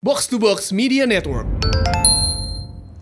[0.00, 1.44] Box to Box Media Network.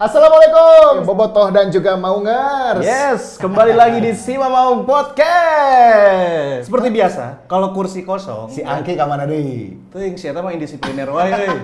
[0.03, 2.83] Assalamualaikum, Bobotoh dan juga Maungers.
[2.83, 6.67] Yes, kembali lagi di Sima Maung Podcast.
[6.67, 9.79] Seperti biasa, kalau kursi kosong, Si Angki kamana deui?
[9.95, 11.31] tuh yang siapa mah indisipliner wae.
[11.39, 11.63] euy.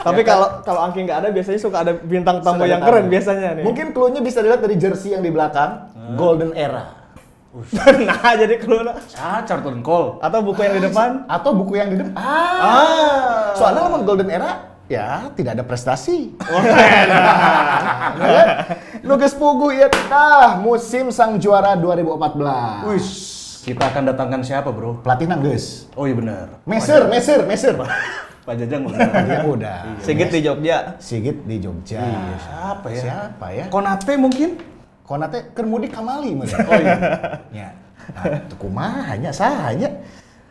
[0.00, 2.96] Tapi kalau kalau Angki nggak ada biasanya suka ada bintang tamu yang tahu.
[2.96, 3.64] keren biasanya nih.
[3.68, 7.01] Mungkin clue-nya bisa dilihat dari jersey yang di belakang, Golden Era.
[7.52, 10.16] Nah jadi keluar Ah, Charlton Cole.
[10.18, 11.28] atau buku yang di depan.
[11.28, 12.16] Atau buku yang di depan.
[12.16, 12.56] Ah.
[12.56, 13.52] Ah.
[13.52, 16.32] Soalnya memang Golden Era ya tidak ada prestasi.
[19.04, 22.88] Nugas pugu ya tah musim sang juara 2014.
[22.88, 23.06] Wih,
[23.62, 25.04] kita akan datangkan siapa, Bro?
[25.04, 25.86] Pelatih nanggeus.
[25.92, 26.46] Oh iya benar.
[26.64, 27.76] Meser, meser, meser.
[28.42, 29.06] Pak Jajang benar.
[29.22, 29.78] Ya udah.
[30.02, 30.98] Sigit di Jogja.
[30.98, 32.02] Sigit di Jogja.
[32.02, 33.00] Iya, siapa ya?
[33.00, 33.64] Siapa ya?
[33.70, 34.58] Konate mungkin?
[35.02, 36.66] Konate keur mudik kamali meureun.
[36.70, 36.96] Oh iya.
[37.50, 37.68] Ya.
[38.14, 39.90] Nah, itu kumaha nya sahanya.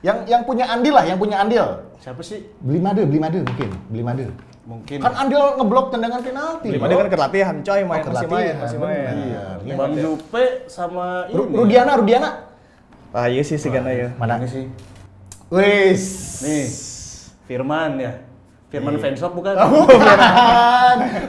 [0.01, 1.65] Yang yang punya andil lah, yang punya andil.
[2.01, 2.41] Siapa sih?
[2.57, 4.25] Beli made, beli made mungkin, beli made.
[4.65, 4.97] Mungkin.
[4.97, 6.67] Kan andil ngeblok tendangan penalti.
[6.73, 6.87] Bro.
[6.89, 9.13] dia kan kelatihan, coy, main Oh, masih main, masih main.
[9.13, 9.75] Iya.
[9.77, 11.53] Bang Jupe sama ini.
[11.53, 12.29] Rudiana, Rudiana.
[13.11, 14.09] Ah iya sih sih ya.
[14.15, 14.39] Mana?
[14.39, 14.65] Ini sih.
[15.51, 16.03] Wis.
[16.47, 16.65] Nih.
[17.45, 18.30] Firman ya.
[18.71, 19.51] Firman Fansop bukan?
[19.51, 20.17] Bukan.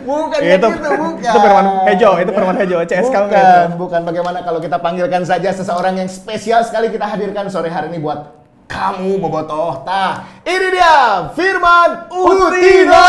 [0.06, 1.26] Bukan Itu gitu, bukan.
[1.26, 4.00] itu Firman Hejo, itu Firman Hejo, CS kamu Bukan, bukan.
[4.06, 8.30] Bagaimana kalau kita panggilkan saja seseorang yang spesial sekali kita hadirkan sore hari ini buat
[8.70, 9.82] kamu Bobotoh.
[9.82, 13.06] Tah, ini dia Firman Utina.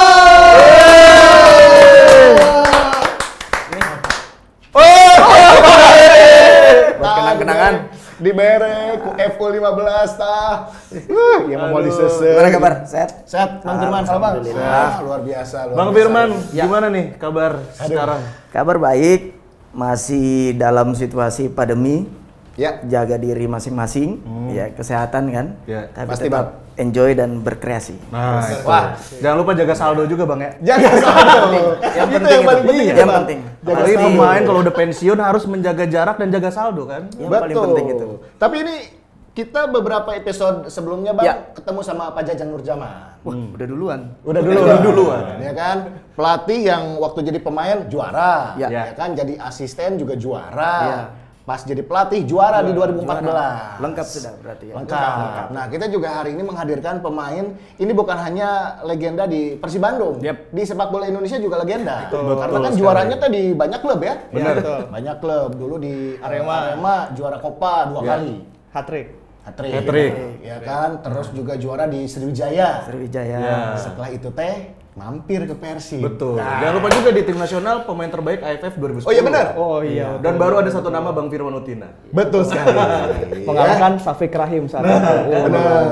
[6.97, 7.92] Buat kenang-kenangan.
[8.21, 10.69] Dibere ku FU 15 tah.
[10.93, 12.37] Uh, ya mau disesel.
[12.37, 12.73] Gimana kabar?
[12.85, 13.25] Sehat?
[13.25, 14.03] Sehat, Bang Firman.
[14.05, 14.35] Halo, Bang.
[14.61, 15.97] Ah, luar biasa, luar Bang biasa.
[15.97, 18.21] Firman, gimana nih kabar sekarang?
[18.53, 19.33] Kabar baik,
[19.73, 22.05] masih dalam situasi pandemi,
[22.53, 27.97] Ya, jaga diri masing-masing, ya kesehatan kan, Ya, tapi pasti, tetap enjoy dan berkreasi.
[28.07, 28.93] Nah, Wah.
[29.17, 30.51] jangan lupa jaga saldo juga bang ya.
[30.69, 31.59] jaga saldo.
[31.81, 32.69] Yang Itu penting yang paling itu.
[32.69, 33.17] penting Iya, yang Bang.
[33.19, 33.39] penting.
[33.59, 34.05] Jaga Apalagi saldo.
[34.07, 37.01] pemain kalau udah pensiun harus menjaga jarak dan jaga saldo kan.
[37.11, 38.07] Yang paling penting itu.
[38.35, 38.75] Tapi ini
[39.33, 41.35] kita beberapa episode sebelumnya bang Ya.
[41.51, 43.17] ketemu sama Pak Jajang Nurjaman.
[43.19, 43.99] Wah, udah duluan.
[44.21, 45.21] Udah dulu, Udah duluan.
[45.39, 45.77] ya kan?
[46.13, 48.83] Pelatih yang waktu jadi pemain juara, ya, Ya.
[48.93, 49.17] kan?
[49.17, 50.75] Jadi asisten juga juara.
[50.85, 51.01] Ya.
[51.43, 53.83] Pas jadi pelatih juara di 2014.
[53.83, 54.79] Lengkap sudah berarti ya.
[54.79, 55.51] Lengkap.
[55.51, 60.23] Nah, kita juga hari ini menghadirkan pemain ini bukan hanya legenda di Persib Bandung.
[60.23, 60.55] Yep.
[60.55, 62.07] Di sepak bola Indonesia juga legenda.
[62.07, 62.79] Betul Karena kan sekali.
[62.79, 64.15] juaranya tadi banyak klub ya.
[64.31, 64.53] Benar.
[64.55, 64.79] Betul.
[64.87, 65.49] Banyak klub.
[65.59, 65.93] Dulu di
[66.23, 66.55] Arema.
[66.71, 68.09] Arema juara Copa dua Ya.
[68.15, 68.35] kali.
[68.71, 69.07] Hat-trick.
[69.43, 69.73] Hat-trick.
[69.75, 70.13] Hat-trick.
[70.39, 71.03] Ya kan?
[71.03, 72.87] Terus juga juara di Sriwijaya.
[72.87, 73.37] Sriwijaya.
[73.43, 73.59] Ya.
[73.75, 76.05] Setelah itu teh mampir ke Persib.
[76.05, 76.37] Betul.
[76.37, 76.61] Nah.
[76.61, 79.09] Jangan lupa juga di tim nasional pemain terbaik AFF 2010.
[79.09, 79.45] Oh iya benar.
[79.57, 80.07] Oh iya.
[80.21, 81.89] Dan baru ada satu nama Bang Firman Utina.
[82.13, 82.77] Betul sekali.
[83.49, 84.93] Mengalahkan Safik Rahim saat itu.
[85.33, 85.83] Oh, Benar.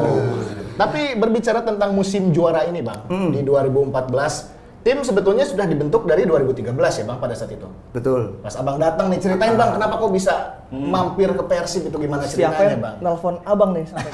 [0.77, 6.73] Tapi berbicara tentang musim juara ini, Bang, di 2014, tim sebetulnya sudah dibentuk dari 2013
[6.73, 7.65] ya, Bang, pada saat itu.
[7.91, 8.37] Betul.
[8.39, 10.33] Pas Abang datang nih, ceritain Bang, kenapa kok bisa
[10.69, 12.95] mampir ke Persib itu gimana Siapa ceritanya, yang Bang?
[12.99, 14.09] nelfon abang nih sampai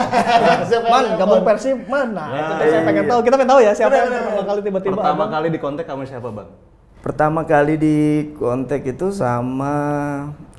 [0.64, 2.26] Siapa Man, gabung Persib mana?
[2.26, 2.80] itu Nah, tuh saya iya.
[2.84, 3.20] pengen tahu.
[3.22, 5.30] Kita pengen tahu ya siapa yang pertama kali tiba-tiba Pertama abang.
[5.32, 6.50] kali di kontak sama siapa Bang?
[6.98, 7.98] Pertama kali di
[8.36, 9.74] kontak itu sama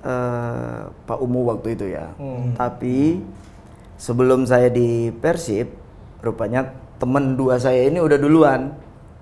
[0.00, 2.14] eh, Pak Umu waktu itu ya.
[2.54, 3.20] Tapi
[3.94, 5.68] sebelum saya di Persib,
[6.18, 8.72] rupanya teman dua saya ini udah duluan.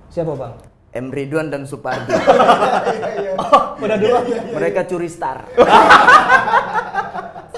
[0.07, 0.55] Siapa bang?
[0.97, 2.09] M Ridwan dan Supardi.
[3.77, 4.17] Udah dulu.
[4.57, 5.45] Mereka curi star.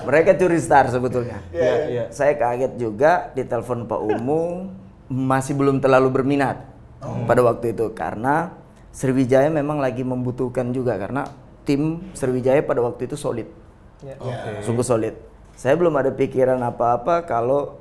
[0.09, 1.39] Mereka curi star sebetulnya.
[1.53, 2.05] Iya, iya.
[2.11, 4.73] Saya kaget juga ditelepon Pak Umu
[5.09, 6.69] masih belum terlalu berminat
[7.25, 8.53] pada waktu itu karena
[8.93, 11.29] Sriwijaya memang lagi membutuhkan juga karena
[11.63, 13.47] tim Sriwijaya pada waktu itu solid,
[14.65, 15.15] sungguh solid.
[15.55, 17.79] Saya belum ada pikiran apa-apa kalau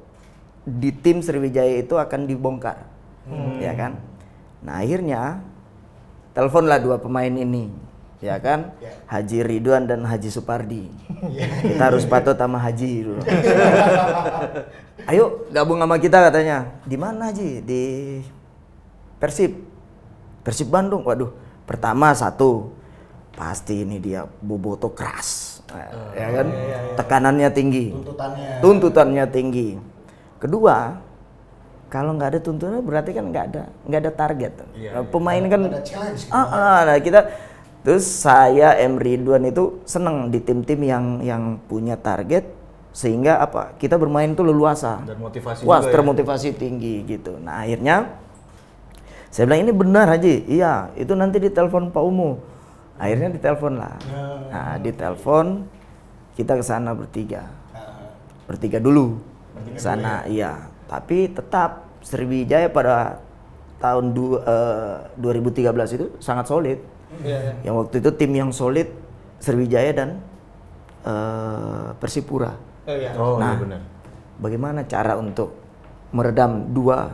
[0.67, 2.83] di tim Sriwijaya itu akan dibongkar,
[3.63, 3.97] ya kan?
[4.63, 5.41] Nah akhirnya
[6.33, 7.69] teleponlah dua pemain ini,
[8.19, 8.73] ya kan?
[9.05, 10.89] Haji Ridwan dan Haji Supardi.
[11.63, 13.21] Kita harus patut sama Haji dulu.
[15.09, 16.67] Ayo gabung sama kita katanya.
[16.83, 17.63] Di mana Haji?
[17.63, 17.81] Di
[19.17, 19.55] Persib.
[20.43, 21.01] Persib Bandung.
[21.05, 21.31] Waduh,
[21.63, 22.75] pertama satu
[23.37, 25.61] pasti ini dia boboto keras,
[26.17, 26.47] ya kan?
[26.97, 28.49] Tekanannya tinggi Tuntutannya.
[28.65, 29.69] tuntutannya tinggi.
[30.41, 30.97] Kedua,
[31.87, 34.53] kalau nggak ada tuntutan berarti kan nggak ada nggak ada target.
[34.59, 36.21] Nah, Pemain kan Ada challenge.
[36.27, 37.19] gitu, ah, ah, nah kita
[37.87, 38.99] terus saya M.
[38.99, 42.43] Ridwan itu seneng di tim-tim yang yang punya target
[42.91, 44.99] sehingga apa kita bermain tuh leluasa.
[45.07, 45.93] Dan motivasi wah juga ya.
[45.95, 47.39] termotivasi tinggi gitu.
[47.39, 48.19] Nah akhirnya
[49.31, 50.43] saya bilang ini benar Haji.
[50.43, 52.35] Iya itu nanti ditelepon Pak Umu.
[52.99, 53.95] Akhirnya ditelepon lah.
[54.51, 54.75] Nah.
[54.83, 55.63] Ditelepon
[56.35, 57.47] kita ke sana bertiga.
[58.43, 59.23] Bertiga dulu.
[59.71, 63.19] Ke sana iya tapi tetap Sriwijaya pada
[63.77, 66.79] tahun du, eh, 2013 itu sangat solid.
[67.23, 68.87] Iya, Yang waktu itu tim yang solid
[69.37, 70.09] Sriwijaya dan
[71.03, 72.55] eh, Persipura.
[72.87, 73.11] Oh iya.
[73.15, 73.53] Oh Nah.
[73.53, 73.81] iya benar.
[74.37, 75.55] Bagaimana cara untuk
[76.11, 77.11] meredam dua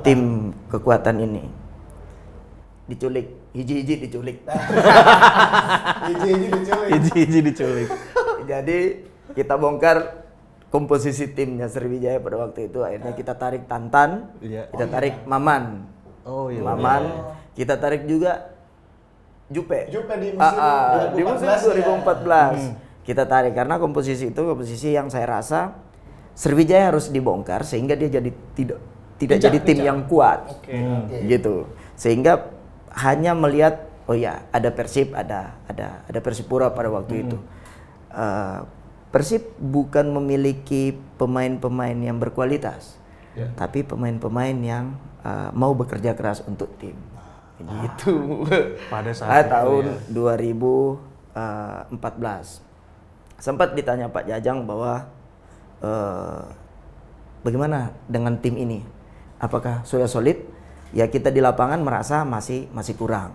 [0.00, 1.44] tim kekuatan ini?
[2.86, 4.42] Diculik, hiji-hiji diculik.
[6.10, 6.90] Iji-iji diculik.
[6.90, 7.88] Iji-iji diculik.
[8.48, 8.78] Jadi
[9.36, 10.19] kita bongkar
[10.70, 12.80] komposisi timnya Sriwijaya pada waktu itu.
[12.80, 14.70] Akhirnya kita tarik Tantan, Iya.
[14.70, 15.84] kita tarik Maman.
[16.22, 16.62] Oh iya.
[16.62, 17.02] Maman,
[17.58, 18.54] kita tarik juga
[19.50, 19.90] Jupe.
[19.90, 21.86] Jupe di musim Ah, ah, di 2014 musim ya.
[21.90, 22.58] 2014.
[23.02, 25.74] Kita tarik karena komposisi itu komposisi yang saya rasa
[26.38, 28.78] Sriwijaya harus dibongkar sehingga dia jadi tidak
[29.18, 30.54] tidak jadi tim yang kuat.
[30.54, 30.72] Oke.
[31.26, 31.66] Gitu.
[31.98, 32.46] Sehingga
[32.94, 37.36] hanya melihat oh ya, ada Persib, ada ada ada Persipura pada waktu itu.
[38.14, 38.58] Eh,
[39.10, 42.94] Persib bukan memiliki pemain-pemain yang berkualitas.
[43.58, 46.94] Tapi pemain-pemain yang eh, mau bekerja keras untuk tim.
[47.60, 48.46] Gitu.
[48.92, 49.98] Pada saat Ah, itu tahun ya.
[51.34, 52.64] 2014
[53.40, 55.08] sempat ditanya Pak Jajang bahwa
[55.80, 56.42] eh,
[57.40, 58.84] bagaimana dengan tim ini
[59.40, 60.36] apakah sudah solid
[60.92, 63.32] ya kita di lapangan merasa masih masih kurang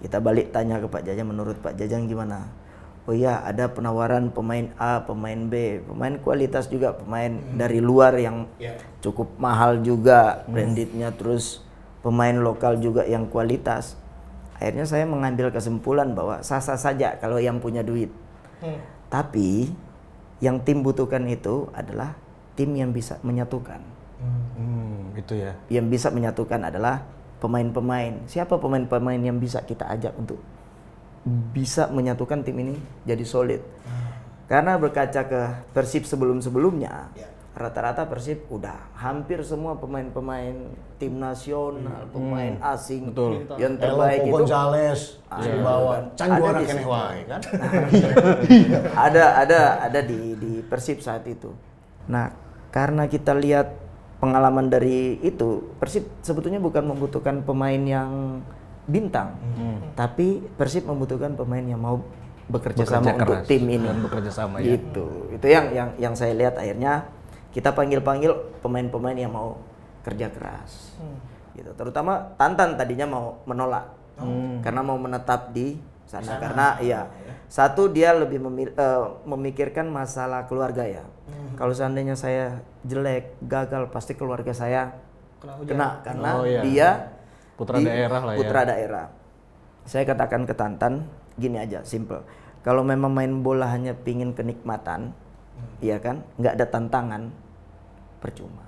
[0.00, 2.44] kita balik tanya ke Pak Jajang menurut Pak Jajang gimana
[3.08, 5.80] oh iya ada penawaran pemain A pemain B.
[5.80, 8.44] Pemain kualitas juga pemain dari luar yang
[9.00, 11.64] cukup mahal juga brandednya terus
[12.04, 13.96] pemain lokal juga yang kualitas.
[14.60, 18.12] Akhirnya saya mengambil kesimpulan bahwa sah-sah saja kalau yang punya duit.
[19.08, 19.72] Tapi
[20.44, 22.12] yang tim butuhkan itu adalah
[22.60, 23.80] tim yang bisa menyatukan.
[24.58, 25.54] Hmm, itu ya.
[25.70, 27.06] yang bisa menyatukan adalah
[27.38, 28.26] pemain-pemain.
[28.26, 30.42] Siapa pemain-pemain yang bisa kita ajak untuk
[31.26, 32.74] bisa menyatukan tim ini
[33.04, 33.62] jadi solid?
[34.48, 35.40] Karena berkaca ke
[35.76, 37.12] Persib sebelum-sebelumnya,
[37.52, 40.56] rata-rata Persib udah hampir semua pemain-pemain
[40.96, 43.44] tim nasional, pemain asing Betul.
[43.60, 45.92] yang Elo terbaik itu Gonzales Ah, di bawah.
[45.92, 46.04] kan.
[46.16, 47.40] Can Ada juara di kene wae kan.
[49.10, 51.52] ada ada ada di di Persib saat itu.
[52.08, 52.32] Nah,
[52.72, 53.68] karena kita lihat
[54.16, 58.40] pengalaman dari itu, Persib sebetulnya bukan membutuhkan pemain yang
[58.88, 59.36] bintang,
[59.92, 62.00] tapi Persib membutuhkan pemain yang mau
[62.48, 63.84] bekerja, Bekerja sama untuk keras tim ini.
[63.84, 64.72] dan bekerja sama, ya.
[64.74, 65.06] Gitu.
[65.36, 67.04] Itu yang yang yang saya lihat akhirnya
[67.52, 68.32] kita panggil-panggil
[68.64, 69.60] pemain-pemain yang mau
[70.00, 70.96] kerja keras.
[71.52, 71.68] Gitu.
[71.76, 73.92] Terutama Tantan tadinya mau menolak
[74.64, 75.76] karena mau menetap di
[76.08, 77.06] sana, karena iya
[77.46, 81.04] satu dia lebih memil- eh, memikirkan masalah keluarga ya.
[81.54, 84.96] Kalau seandainya saya jelek, gagal pasti keluarga saya
[85.38, 86.62] kena karena Oh, iya.
[86.64, 86.88] dia
[87.58, 88.38] Putra di- daerah lah ya.
[88.38, 89.06] Putra daerah.
[89.82, 92.22] Saya katakan ke Tantan gini aja, simple.
[92.62, 95.10] Kalau memang main bola hanya pingin kenikmatan,
[95.82, 97.22] iya kan, nggak ada tantangan,
[98.22, 98.66] percuma.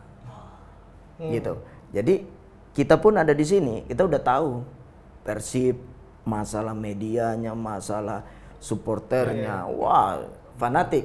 [1.20, 1.54] Gitu.
[1.92, 2.14] Jadi
[2.72, 4.50] kita pun ada di sini, kita udah tahu
[5.20, 5.76] Persib,
[6.24, 8.24] masalah medianya, masalah
[8.56, 10.24] supporternya, wah
[10.56, 11.04] fanatik.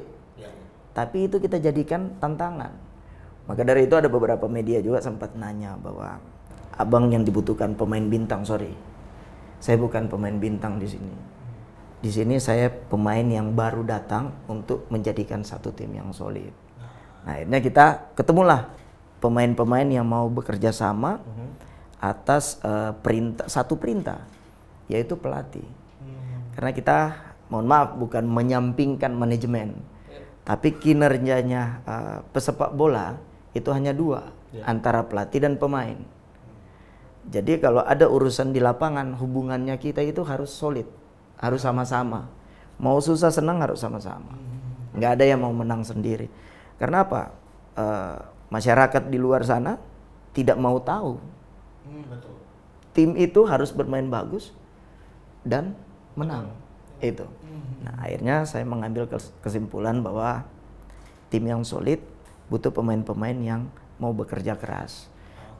[0.95, 2.71] Tapi itu kita jadikan tantangan.
[3.45, 6.23] Maka dari itu ada beberapa media juga sempat nanya bahwa
[6.75, 8.71] abang yang dibutuhkan pemain bintang, sorry.
[9.63, 11.13] Saya bukan pemain bintang di sini.
[12.03, 16.53] Di sini saya pemain yang baru datang untuk menjadikan satu tim yang solid.
[17.25, 18.69] Nah, akhirnya kita ketemulah
[19.17, 21.17] pemain-pemain yang mau bekerja sama
[21.97, 24.21] atas eh, perintah satu perintah,
[24.85, 25.65] yaitu pelatih.
[26.53, 26.97] Karena kita
[27.49, 29.73] mohon maaf bukan menyampingkan manajemen,
[30.45, 33.17] tapi kinerjanya eh, pesepak bola
[33.57, 34.29] itu hanya dua
[34.61, 35.97] antara pelatih dan pemain.
[37.25, 40.85] Jadi kalau ada urusan di lapangan hubungannya kita itu harus solid,
[41.41, 42.29] harus sama-sama.
[42.77, 44.37] Mau susah senang harus sama-sama.
[44.93, 46.29] Nggak ada yang mau menang sendiri.
[46.77, 47.33] Karena apa?
[47.75, 48.17] Eh,
[48.53, 49.81] masyarakat di luar sana
[50.37, 51.17] tidak mau tahu.
[52.95, 54.55] Tim itu harus bermain bagus
[55.43, 55.75] dan
[56.15, 56.51] menang.
[57.03, 57.27] Itu.
[57.83, 60.47] Nah, akhirnya saya mengambil kes- kesimpulan bahwa
[61.27, 61.99] tim yang solid
[62.47, 63.61] butuh pemain-pemain yang
[63.99, 65.11] mau bekerja keras.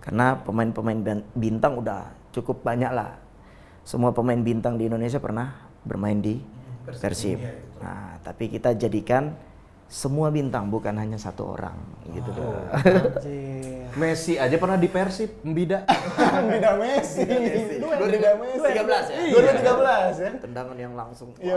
[0.05, 3.17] Karena pemain-pemain bintang udah cukup banyak lah.
[3.81, 6.38] Semua pemain bintang di Indonesia pernah bermain di
[6.85, 7.41] Persib.
[7.81, 9.33] Nah, tapi kita jadikan
[9.85, 11.77] semua bintang bukan hanya satu orang
[12.13, 12.62] gitu loh.
[13.96, 15.88] Messi aja pernah di Persib, Mbida.
[16.52, 17.24] Bida Messi.
[17.24, 18.60] Itu yang Bida Messi.
[18.60, 19.20] 2013 ya?
[19.32, 20.32] 2013 ya.
[20.44, 21.32] Tendangan yang langsung.
[21.40, 21.56] Iya.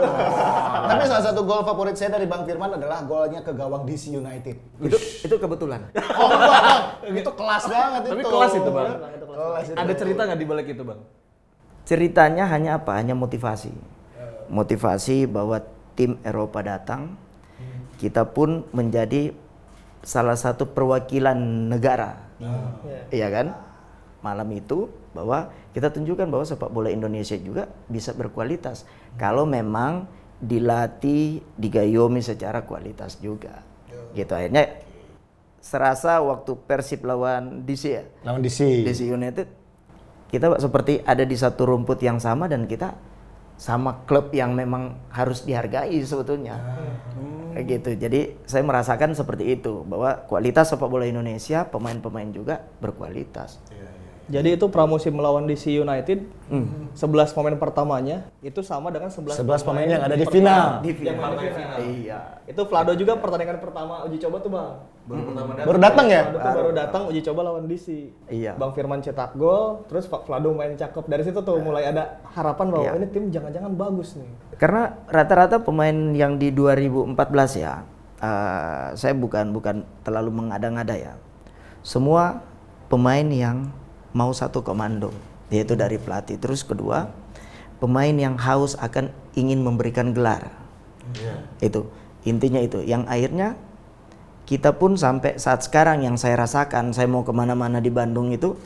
[0.87, 4.55] Tapi salah satu gol favorit saya dari Bang Firman adalah golnya ke gawang DC United.
[4.79, 5.83] Itu itu kebetulan.
[6.19, 7.15] Oh enggak, Bang.
[7.15, 8.11] Itu kelas banget itu.
[8.11, 8.87] Tapi kelas itu, Bang.
[9.19, 9.75] Kelas itu.
[9.79, 10.99] Ada cerita nggak di balik itu, Bang?
[11.87, 12.91] Ceritanya hanya apa?
[12.95, 13.71] Hanya motivasi.
[14.51, 15.59] Motivasi bahwa
[15.95, 17.15] tim Eropa datang,
[17.99, 19.35] kita pun menjadi
[20.03, 21.35] salah satu perwakilan
[21.67, 22.28] negara.
[23.11, 23.47] Iya kan?
[24.19, 28.83] malam itu bahwa kita tunjukkan bahwa sepak bola Indonesia juga bisa berkualitas
[29.15, 30.07] kalau memang
[30.39, 33.63] dilatih, digayomi secara kualitas juga.
[34.15, 34.79] Gitu akhirnya
[35.59, 38.87] serasa waktu Persib lawan DC ya, Lawan DC.
[38.87, 39.47] DC United
[40.29, 42.93] kita seperti ada di satu rumput yang sama dan kita
[43.59, 46.55] sama klub yang memang harus dihargai sebetulnya.
[47.51, 47.89] Kayak gitu.
[48.07, 53.59] Jadi saya merasakan seperti itu bahwa kualitas sepak bola Indonesia pemain-pemain juga berkualitas.
[54.29, 56.21] Jadi itu pramusim melawan DC United,
[56.93, 56.93] 11
[57.33, 60.37] pemain pertamanya itu sama dengan 11, 11 pemain yang ada di pertama.
[60.37, 60.65] final.
[60.79, 61.25] Di Yang final.
[61.25, 61.77] ada di final.
[61.81, 62.19] Iya.
[62.45, 64.69] Itu Vlado juga pertandingan pertama uji coba tuh bang.
[65.59, 66.21] Baru datang ya?
[66.23, 67.87] Vlado tuh baru datang uji coba lawan DC.
[68.29, 68.53] Iya.
[68.53, 71.03] Bang Firman cetak gol, terus Pak Vlado main cakep.
[71.03, 72.91] Dari situ tuh mulai ada harapan bahwa Iya.
[72.95, 74.29] ini tim jangan-jangan bagus nih.
[74.55, 77.17] Karena rata-rata pemain yang di 2014
[77.55, 77.81] ya,
[78.19, 81.13] eh, saya bukan bukan terlalu mengada-ngada ya.
[81.81, 82.45] Semua
[82.85, 83.73] pemain yang
[84.15, 85.13] mau satu komando,
[85.53, 86.37] yaitu dari pelatih.
[86.41, 87.09] Terus kedua,
[87.77, 90.51] pemain yang haus akan ingin memberikan gelar.
[91.63, 91.89] Itu
[92.27, 92.83] intinya itu.
[92.83, 93.49] Yang akhirnya
[94.49, 98.57] kita pun sampai saat sekarang yang saya rasakan, saya mau ke mana-mana di Bandung itu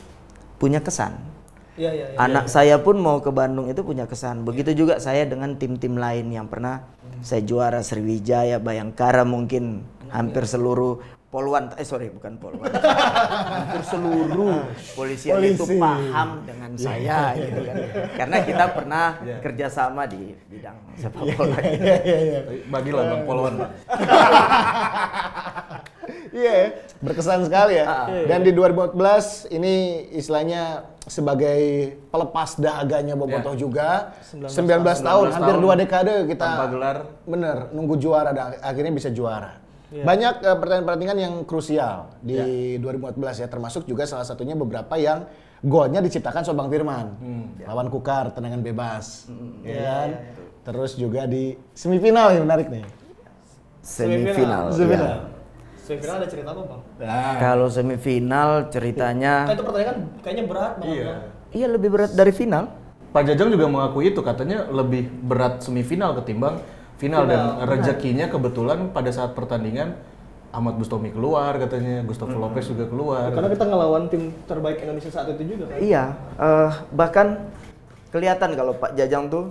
[0.56, 1.34] punya kesan.
[1.74, 2.06] Iya iya.
[2.14, 2.18] iya.
[2.18, 4.46] Anak saya pun mau ke Bandung itu punya kesan.
[4.46, 6.86] Begitu juga saya dengan tim-tim lain yang pernah
[7.20, 9.82] saya juara Sriwijaya, Bayangkara mungkin
[10.14, 11.02] hampir seluruh
[11.34, 12.70] Poluan, eh sorry bukan Poluan,
[13.58, 17.76] hampir seluruh polisi itu paham dengan saya gitu kan.
[18.14, 19.06] Karena kita pernah
[19.42, 21.58] kerjasama di bidang sepak bola.
[21.58, 22.40] Iya, iya, iya.
[22.70, 23.72] Bagilah Bang Polwan, Bang.
[26.34, 26.68] Iya, ya.
[26.98, 27.86] berkesan sekali ya.
[27.86, 28.06] Ah.
[28.26, 34.18] Dan di 2014 ini istilahnya sebagai pelepas dahaganya Bobotoh juga.
[34.34, 34.50] 19,
[34.98, 36.96] tahun, 19 hampir tahun dua dekade kita tanpa gelar.
[37.22, 39.63] Bener, nunggu juara dan akhirnya bisa juara.
[40.02, 45.30] Banyak eh, pertandingan-pertandingan yang krusial di 2014 ya, termasuk juga salah satunya beberapa yang
[45.62, 47.06] golnya diciptakan sama Bang Firman.
[47.62, 49.30] Lawan Kukar, tendangan bebas.
[49.62, 50.08] Ya kan?
[50.64, 52.84] Terus juga di semifinal yang menarik nih.
[53.84, 54.72] Semifinal.
[54.72, 55.06] Semifinal.
[55.06, 55.18] ya.
[55.84, 56.80] Semifinal ada cerita apa bang?
[57.04, 60.96] Nah, Kalau semifinal ceritanya Kan itu pertandingan kayaknya berat banget.
[60.96, 61.04] Iya.
[61.04, 61.20] Bang.
[61.52, 62.64] iya lebih berat dari final.
[63.12, 66.58] Pak Jajang juga mengakui itu katanya lebih berat semifinal ketimbang
[66.98, 69.98] final, dan rezekinya kebetulan pada saat pertandingan
[70.54, 73.34] Ahmad Bustomi keluar katanya, Gustavo Lopez juga keluar.
[73.34, 75.78] Karena kita ngelawan tim terbaik Indonesia saat itu juga kan.
[75.82, 76.04] Iya,
[76.38, 77.26] eh, bahkan
[78.14, 79.50] kelihatan kalau Pak Jajang tuh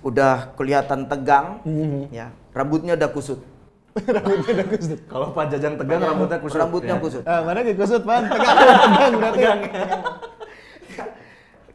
[0.00, 1.60] udah kelihatan tegang,
[2.08, 3.40] ya rambutnya udah kusut.
[5.12, 6.58] Kalau Pak Jajang tegang rambutnya kusut.
[6.58, 7.02] Rambutnya ya.
[7.04, 7.22] kusut.
[7.28, 8.24] Ah, mana kayak kusut, Pan?
[8.32, 9.42] Tegang, tegang berarti.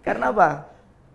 [0.04, 0.50] Karena apa?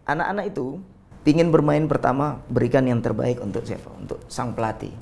[0.06, 0.78] Anak-anak itu
[1.24, 3.88] pingin bermain pertama berikan yang terbaik untuk siapa?
[3.96, 4.92] Untuk sang pelatih.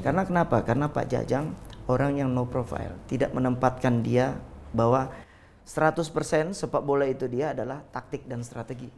[0.00, 0.64] Karena kenapa?
[0.64, 1.52] Karena Pak Jajang
[1.84, 4.40] orang yang no profile, tidak menempatkan dia
[4.72, 5.12] bahwa
[5.68, 8.88] 100% sepak bola itu dia adalah taktik dan strategi.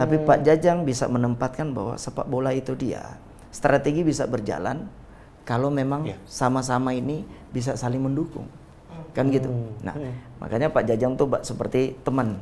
[0.00, 3.20] Tapi Pak Jajang bisa menempatkan bahwa sepak bola itu dia
[3.52, 4.88] strategi bisa berjalan
[5.44, 8.48] kalau memang sama-sama ini bisa saling mendukung.
[9.12, 9.52] Kan gitu.
[9.84, 9.92] Nah,
[10.40, 12.40] makanya Pak Jajang tuh seperti teman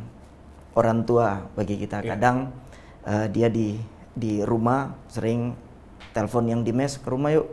[0.79, 1.99] orang tua bagi kita.
[2.07, 2.55] Kadang
[3.03, 3.79] eh, dia di
[4.11, 5.55] di rumah sering
[6.11, 7.47] telepon yang di mes ke rumah yuk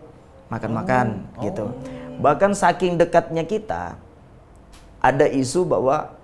[0.47, 1.69] makan-makan gitu.
[2.17, 3.99] Bahkan saking dekatnya kita
[4.97, 6.17] ada isu bahwa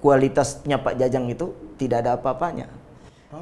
[0.00, 2.66] kualitasnya Pak Jajang itu tidak ada apa-apanya.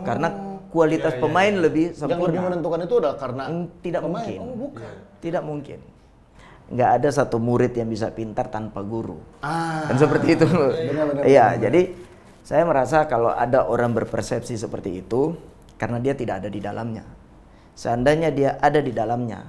[0.03, 0.29] Karena
[0.71, 2.41] kualitas pemain lebih Yang lebih sempurna.
[2.47, 4.23] menentukan itu adalah karena Hmm, tidak pemain.
[4.23, 4.39] mungkin.
[4.41, 4.93] Oh, bukan.
[5.21, 5.79] Tidak mungkin.
[6.71, 9.19] Nggak ada satu murid yang bisa pintar tanpa guru.
[9.43, 10.47] Ah, Kan seperti itu.
[11.27, 11.81] Iya, jadi
[12.43, 15.37] saya merasa kalau ada orang berpersepsi seperti itu
[15.77, 17.05] karena dia tidak ada di dalamnya.
[17.77, 19.49] Seandainya dia ada di dalamnya,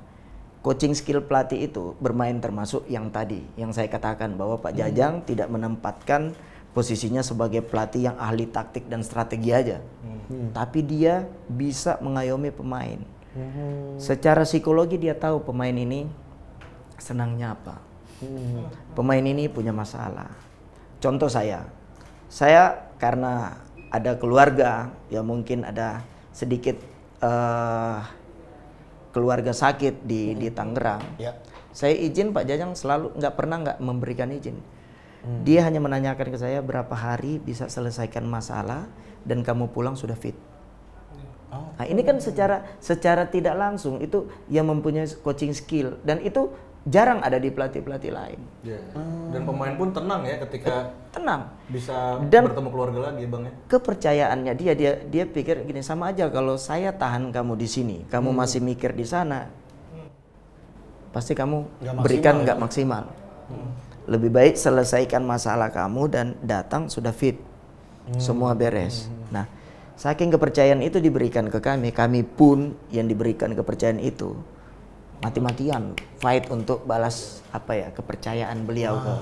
[0.64, 5.52] coaching skill pelatih itu bermain termasuk yang tadi yang saya katakan bahwa Pak Jajang tidak
[5.52, 6.32] menempatkan
[6.72, 9.84] posisinya sebagai pelatih yang ahli taktik dan strategi aja.
[10.56, 13.00] Tapi dia bisa mengayomi pemain.
[14.00, 16.08] Secara psikologi dia tahu pemain ini
[16.96, 17.76] senangnya apa.
[18.96, 20.32] Pemain ini punya masalah.
[21.02, 21.66] Contoh saya,
[22.32, 23.60] saya karena
[23.92, 26.00] ada keluarga, ya mungkin ada
[26.32, 26.80] sedikit
[27.20, 28.00] eh,
[29.12, 31.20] keluarga sakit di di Tangerang.
[31.20, 31.36] Ya.
[31.76, 34.56] Saya izin Pak Jajang selalu nggak pernah nggak memberikan izin.
[35.46, 38.90] Dia hanya menanyakan ke saya berapa hari bisa selesaikan masalah
[39.22, 40.34] dan kamu pulang sudah fit.
[41.52, 46.50] Nah, ini kan secara secara tidak langsung itu yang mempunyai coaching skill dan itu
[46.82, 48.40] jarang ada di pelatih-pelatih lain.
[48.66, 48.80] Iya.
[49.30, 51.54] Dan pemain pun tenang ya ketika Tenang.
[51.70, 53.54] bisa Dan- bertemu keluarga lagi ya Bang ya.
[53.70, 58.34] Kepercayaannya dia dia dia pikir gini sama aja kalau saya tahan kamu di sini, kamu
[58.34, 59.46] masih mikir di sana.
[61.12, 63.04] Pasti kamu Nggak berikan maksimal, nggak maksimal.
[64.08, 67.36] lebih baik selesaikan masalah kamu dan datang sudah fit,
[68.18, 69.12] semua beres.
[69.30, 69.46] Nah,
[69.94, 74.34] saking kepercayaan itu diberikan ke kami, kami pun yang diberikan kepercayaan itu
[75.22, 79.14] mati-matian fight untuk balas apa ya kepercayaan beliau ke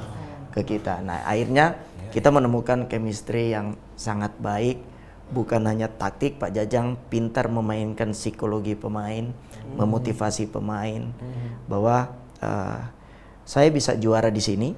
[0.50, 1.04] ke kita.
[1.04, 1.78] Nah, akhirnya
[2.10, 4.82] kita menemukan chemistry yang sangat baik.
[5.30, 9.30] Bukan hanya taktik, Pak Jajang pintar memainkan psikologi pemain,
[9.78, 11.14] memotivasi pemain
[11.70, 12.10] bahwa
[12.42, 12.82] eh,
[13.46, 14.74] saya bisa juara di sini,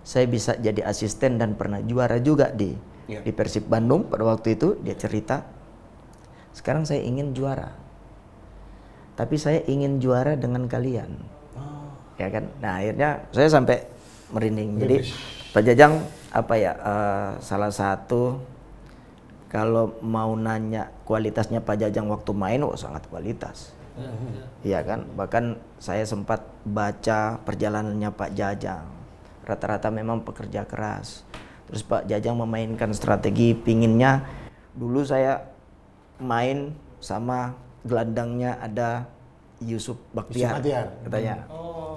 [0.00, 2.72] saya bisa jadi asisten dan pernah juara juga di
[3.04, 5.44] di Persib Bandung pada waktu itu dia cerita.
[6.56, 7.83] Sekarang saya ingin juara
[9.14, 11.10] tapi saya ingin juara dengan kalian.
[12.14, 12.46] Ya kan?
[12.62, 13.82] Nah, akhirnya saya sampai
[14.30, 14.78] merinding.
[14.78, 14.96] Jadi
[15.50, 16.02] Pak Jajang
[16.34, 18.42] apa ya eh, salah satu
[19.50, 23.70] kalau mau nanya kualitasnya Pak Jajang waktu main oh sangat kualitas.
[24.66, 25.06] Iya kan?
[25.14, 28.82] Bahkan saya sempat baca perjalanannya Pak Jajang.
[29.46, 31.22] Rata-rata memang pekerja keras.
[31.70, 34.26] Terus Pak Jajang memainkan strategi pinginnya
[34.74, 35.46] dulu saya
[36.18, 39.06] main sama gelandangnya ada
[39.62, 40.86] Yusuf Baktiar, Baktiar.
[41.06, 41.36] katanya.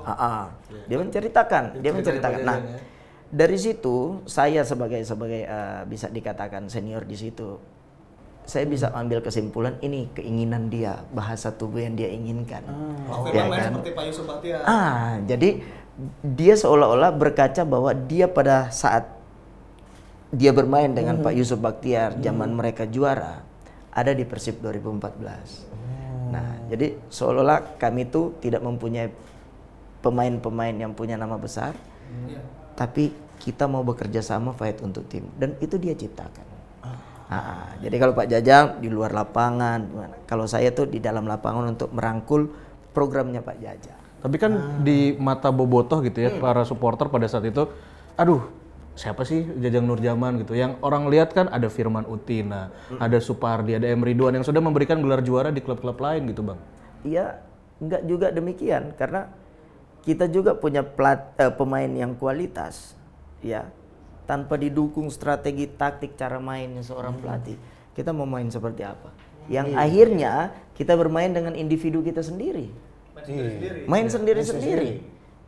[0.07, 0.43] Ah, ah.
[0.87, 2.41] Dia menceritakan, dia menceritakan.
[2.43, 2.59] Nah,
[3.27, 7.59] dari situ saya sebagai sebagai eh, bisa dikatakan senior di situ,
[8.47, 12.63] saya bisa ambil kesimpulan ini keinginan dia, bahasa tubuh yang dia inginkan.
[13.11, 13.75] Oh, Ya kan?
[13.75, 14.61] seperti Pak Yusuf Bahtiar.
[14.63, 15.59] Ah, jadi
[16.23, 19.11] dia seolah-olah berkaca bahwa dia pada saat
[20.29, 23.43] dia bermain dengan Pak Yusuf Baktiar zaman mereka juara
[23.97, 26.29] ada di Persib 2014.
[26.29, 29.09] Nah, jadi seolah-olah kami itu tidak mempunyai
[30.05, 31.73] pemain-pemain yang punya nama besar,
[32.77, 33.09] tapi
[33.41, 36.45] kita mau bekerja sama fight untuk tim dan itu dia ciptakan.
[37.27, 40.15] Ah, jadi kalau Pak Jajang di luar lapangan, gimana?
[40.23, 42.47] kalau saya tuh di dalam lapangan untuk merangkul
[42.95, 43.99] programnya Pak Jajang.
[44.23, 47.67] Tapi kan di mata bobotoh gitu ya para supporter pada saat itu,
[48.15, 48.47] aduh
[48.97, 50.57] siapa sih Jajang Nurjaman gitu.
[50.57, 54.99] Yang orang lihat kan ada Firman Utina, ada Supardi, ada M Ridwan yang sudah memberikan
[54.99, 56.59] gelar juara di klub-klub lain gitu bang.
[57.05, 57.25] Iya,
[57.77, 59.29] enggak juga demikian karena
[60.01, 62.97] kita juga punya plat, eh, pemain yang kualitas,
[63.45, 63.69] ya.
[64.27, 67.55] Tanpa didukung strategi taktik cara mainnya seorang pelatih,
[67.95, 69.13] kita mau main seperti apa?
[69.47, 72.67] Yang akhirnya kita bermain dengan individu kita sendiri,
[73.87, 74.99] main sendiri-sendiri.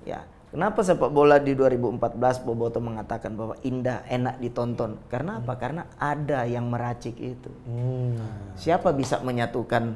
[0.07, 4.97] Ya, kenapa sepak bola di 2014 Boboto mengatakan bahwa indah, enak ditonton?
[5.07, 5.53] Karena apa?
[5.55, 7.49] Karena ada yang meracik itu.
[8.57, 9.95] Siapa bisa menyatukan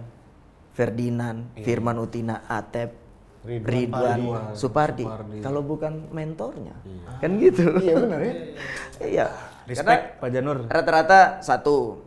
[0.74, 2.98] Ferdinand, Firman Utina, Atep,
[3.44, 5.04] Ridwan, Supardi,
[5.44, 6.74] kalau bukan mentornya,
[7.20, 7.76] kan gitu.
[7.84, 8.34] Iya benar ya.
[9.14, 9.28] Iya.
[9.68, 10.68] Respect Pak Janur.
[10.68, 12.04] Rata-rata satu,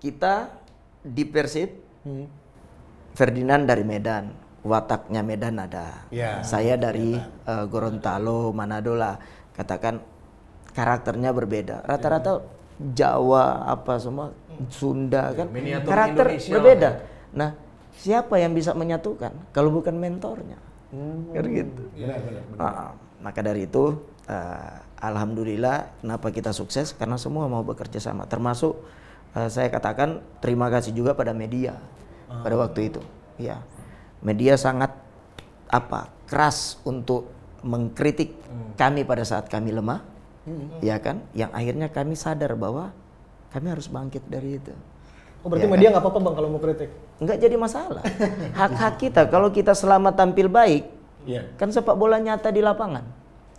[0.00, 0.52] kita
[1.00, 1.80] di Persib,
[3.16, 6.04] Ferdinand dari Medan, wataknya Medan ada.
[6.12, 9.16] Iya, Saya dari eh, Gorontalo, Manado lah.
[9.56, 10.00] Katakan
[10.72, 11.84] karakternya berbeda.
[11.84, 12.40] Rata-rata
[12.80, 14.32] Jawa apa semua
[14.72, 16.90] Sunda kan miniatur karakter Indonesia berbeda.
[17.36, 17.50] Nah,
[17.96, 20.56] siapa yang bisa menyatukan kalau bukan mentornya?
[21.32, 21.82] Kan gitu.
[22.56, 28.76] Ah, maka dari itu eh, alhamdulillah kenapa kita sukses karena semua mau bekerja sama termasuk
[29.36, 31.76] eh, saya katakan terima kasih juga pada media
[32.28, 33.00] pada waktu itu.
[33.40, 33.60] Ya.
[34.20, 34.92] Media sangat
[35.70, 36.10] apa?
[36.30, 37.26] keras untuk
[37.66, 38.38] mengkritik
[38.78, 40.06] kami pada saat kami lemah.
[40.78, 41.26] Ya kan?
[41.34, 42.94] Yang akhirnya kami sadar bahwa
[43.50, 44.70] kami harus bangkit dari itu.
[45.42, 46.90] Oh berarti Ya media nggak apa-apa bang kalau mau kritik?
[47.18, 48.02] Nggak jadi masalah.
[48.54, 50.86] Hak-hak kita kalau kita selama tampil baik,
[51.26, 51.50] Iya.
[51.58, 53.02] kan sepak bola nyata di lapangan.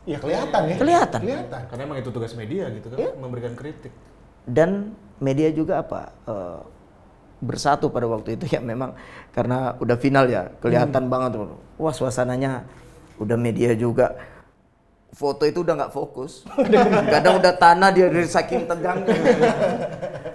[0.08, 0.76] Iya kelihatan ya.
[0.80, 1.20] Kelihatan.
[1.28, 1.62] Kelihatan.
[1.68, 3.92] Karena emang itu tugas media gitu kan, memberikan kritik.
[4.48, 6.60] dan media juga apa eh,
[7.42, 8.94] bersatu pada waktu itu ya memang
[9.30, 11.58] karena udah final ya kelihatan banget tuh.
[11.76, 12.64] Wah suasananya
[13.18, 14.14] udah media juga.
[15.12, 16.48] Foto itu udah nggak fokus.
[17.14, 19.12] Kadang udah tanah dia dari saking tegangnya.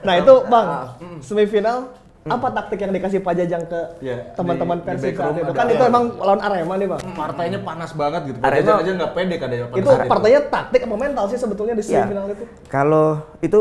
[0.03, 0.87] Nah itu bang Ah,
[1.19, 5.47] semifinal apa taktik yang dikasih Pak Jajang ke Ya, teman-teman Persib saat itu?
[5.47, 7.01] ada- Kan itu emang lawan Arema nih bang.
[7.14, 8.38] Partainya panas banget gitu.
[8.38, 11.83] Arema- Padahal aja nggak pede kadang pada Itu partainya taktik apa mental sih sebetulnya di
[11.83, 12.45] ya semifinal itu?
[12.66, 13.07] kalau
[13.40, 13.59] itu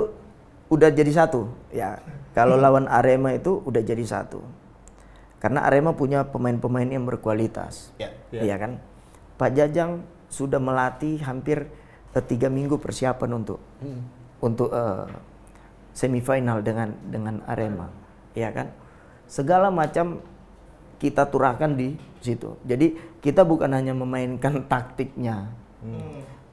[0.68, 2.02] udah jadi satu ya
[2.36, 4.44] kalau lawan Arema itu udah jadi satu
[5.40, 7.96] karena Arema punya pemain-pemain yang berkualitas
[8.34, 8.42] Ya.
[8.44, 8.72] Iya kan?
[9.40, 11.70] Pak Jajang sudah melatih hampir
[12.12, 13.60] eh, tiga minggu persiapan untuk
[14.44, 15.08] untuk eh,
[15.96, 17.88] semifinal dengan dengan Arema,
[18.36, 18.68] ya kan?
[19.32, 20.20] Segala macam
[21.00, 22.60] kita turahkan di situ.
[22.68, 25.52] Jadi kita bukan hanya memainkan taktiknya,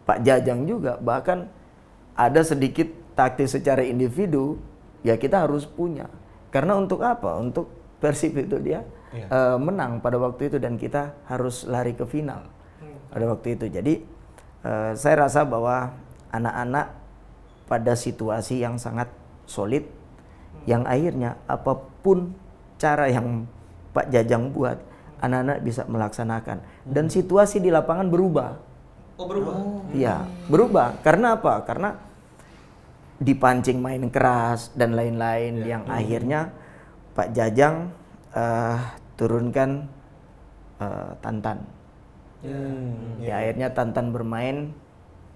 [0.07, 1.51] Pak Jajang juga bahkan
[2.15, 4.59] ada sedikit taktik secara individu
[5.03, 6.09] ya kita harus punya.
[6.51, 7.39] Karena untuk apa?
[7.39, 7.71] Untuk
[8.03, 8.83] Persib itu dia
[9.15, 12.51] eh, menang pada waktu itu dan kita harus lari ke final
[13.15, 13.67] pada waktu itu.
[13.71, 13.95] Jadi
[14.67, 15.95] eh, saya rasa bahwa
[16.35, 16.99] anak-anak
[17.71, 19.07] pada situasi yang sangat
[19.47, 19.87] solid,
[20.67, 22.35] yang akhirnya apa pun
[22.77, 23.47] cara yang
[23.95, 24.83] Pak Jajang buat,
[25.23, 26.59] anak-anak bisa melaksanakan.
[26.83, 28.59] Dan situasi di lapangan berubah.
[29.21, 29.55] Oh berubah.
[29.95, 30.99] Iya, berubah.
[31.07, 31.63] Karena apa?
[31.63, 31.95] Karena
[33.23, 36.51] dipancing main keras dan lain-lain yang akhirnya
[37.15, 37.95] Pak Jajang
[38.35, 38.79] eh,
[39.17, 39.87] turunkan
[40.83, 41.59] eh, Tantan.
[43.23, 44.75] Ya, akhirnya Tantan bermain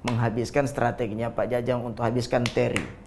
[0.02, 3.06] menghabiskan strateginya Pak Jajang untuk habiskan Terry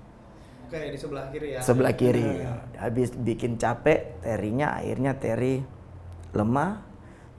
[0.69, 1.59] Oke di sebelah kiri ya.
[1.65, 2.45] sebelah kiri.
[2.77, 5.65] Habis bikin capek, Terry-nya akhirnya Terry
[6.29, 6.85] lemah,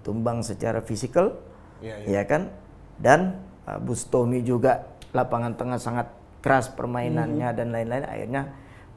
[0.02, 1.38] tumbang secara fisikal,
[2.10, 2.50] ya kan?
[2.98, 3.38] Dan
[3.70, 4.82] uh, Bustomi juga
[5.14, 8.04] lapangan tengah sangat keras permainannya dan lain-lain.
[8.04, 8.42] Akhirnya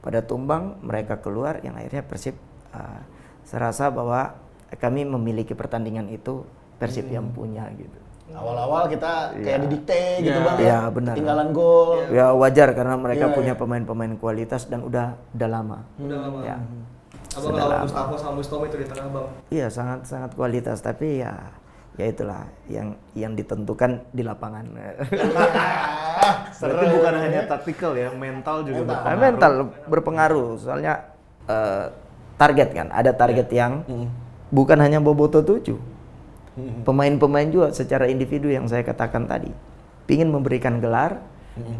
[0.03, 2.35] pada tumbang mereka keluar, yang akhirnya Persib
[2.75, 3.01] uh,
[3.43, 4.35] serasa bahwa
[4.79, 6.43] kami memiliki pertandingan itu
[6.79, 7.99] Persib yang punya gitu.
[8.33, 10.47] Awal-awal kita kayak didikte gitu Iya.
[10.47, 10.57] bang.
[10.57, 10.63] ya.
[10.65, 11.13] Iya, benar.
[11.13, 11.99] Tinggalan gol.
[12.09, 13.61] Ya wajar karena mereka Iya, punya iya.
[13.61, 15.77] pemain-pemain kualitas dan udah udah lama.
[16.01, 16.39] Udah lama.
[16.41, 16.57] Ya.
[17.33, 17.85] Abang lawan.
[17.85, 19.27] Mustafa sama Mustomi itu di tengah bang.
[19.53, 21.33] Iya sangat sangat kualitas tapi ya
[21.93, 24.65] ya itulah yang yang ditentukan di lapangan.
[26.63, 29.19] Berarti bukan hanya taktikal ya, mental juga Ah, berpengaruh.
[29.19, 29.51] mental
[29.87, 30.49] berpengaruh.
[30.57, 30.93] Soalnya
[31.45, 31.85] eh,
[32.39, 33.83] target kan ada target yang
[34.49, 35.75] bukan hanya Boboto 7
[36.85, 39.49] pemain-pemain juga secara individu yang saya katakan tadi
[40.05, 41.17] pingin memberikan gelar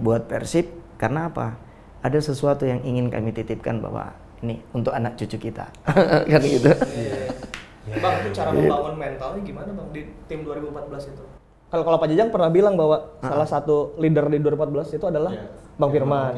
[0.01, 0.69] buat Persib.
[0.97, 1.57] Karena apa?
[2.03, 4.11] Ada sesuatu yang ingin kami titipkan bahwa
[4.43, 5.71] ini untuk anak cucu kita.
[6.31, 6.71] Kan gitu
[7.83, 11.23] Bang, itu cara membangun mentalnya gimana bang di tim 2014 itu?
[11.67, 15.33] Kalau kalau Pak Jajang pernah bilang bahwa salah satu leader di 2014 itu adalah
[15.75, 16.31] Bang Firman.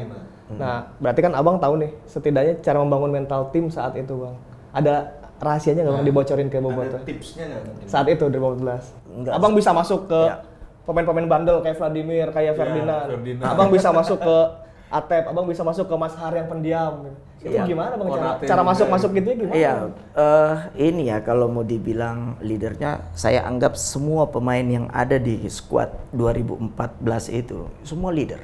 [0.56, 4.36] Nah, berarti kan abang tahu nih setidaknya cara membangun mental tim saat itu bang.
[4.74, 4.96] Ada
[5.38, 6.98] rahasianya nggak bang dibocorin ke Boboto?
[7.04, 7.86] tipsnya nggak mungkin?
[7.90, 8.94] Saat itu 2014.
[9.12, 10.38] Enggak abang bisa masuk ke Ya.
[10.86, 13.10] pemain-pemain bandel kayak Vladimir, kayak Ferdinand.
[13.10, 13.46] Ferdinand.
[13.46, 14.38] Abang bisa masuk ke
[14.86, 17.10] Atep, abang bisa masuk ke Mas Har yang pendiam.
[17.46, 17.64] Itu Iya.
[17.70, 19.54] gimana bang cara, cara juga masuk-masuk gitu ya gimana?
[19.54, 19.74] Iya,
[20.18, 20.56] eh,
[20.90, 27.30] ini ya kalau mau dibilang leadernya, saya anggap semua pemain yang ada di squad 2014
[27.30, 28.42] itu semua leader,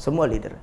[0.00, 0.56] semua leader.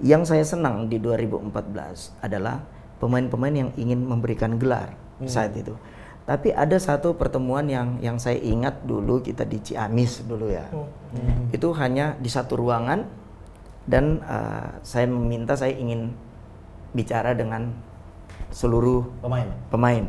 [0.00, 2.64] Yang saya senang di 2014 adalah
[3.04, 4.96] pemain-pemain yang ingin memberikan gelar
[5.28, 5.76] saat itu.
[6.24, 10.64] Tapi ada satu pertemuan yang yang saya ingat dulu kita di Ciamis dulu ya.
[11.52, 13.04] Itu hanya di satu ruangan
[13.84, 16.16] dan eh, saya meminta saya ingin
[16.90, 17.70] bicara dengan
[18.50, 19.46] seluruh Pemain.
[19.70, 20.04] pemain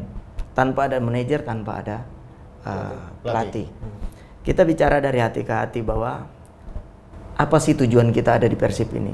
[0.57, 1.97] tanpa ada manajer tanpa ada
[2.65, 3.67] uh, Pelatih.
[3.67, 3.67] pelatih.
[4.41, 6.25] Kita bicara dari hati ke hati bahwa
[7.37, 9.13] apa sih tujuan kita ada di Persib ini?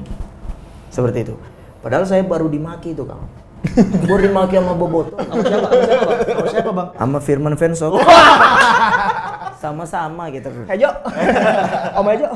[0.88, 1.34] Seperti itu.
[1.84, 3.28] Padahal saya baru dimaki itu kang.
[4.08, 5.12] baru dimaki sama Boboto.
[5.20, 5.68] Sama siapa?
[5.68, 6.18] Sama siapa bang?
[6.24, 6.88] Sama siapa bang?
[6.96, 7.92] Sama Firman Fensok.
[9.58, 10.46] Sama-sama gitu.
[10.70, 10.86] Hejo,
[11.98, 12.28] Om Hejo.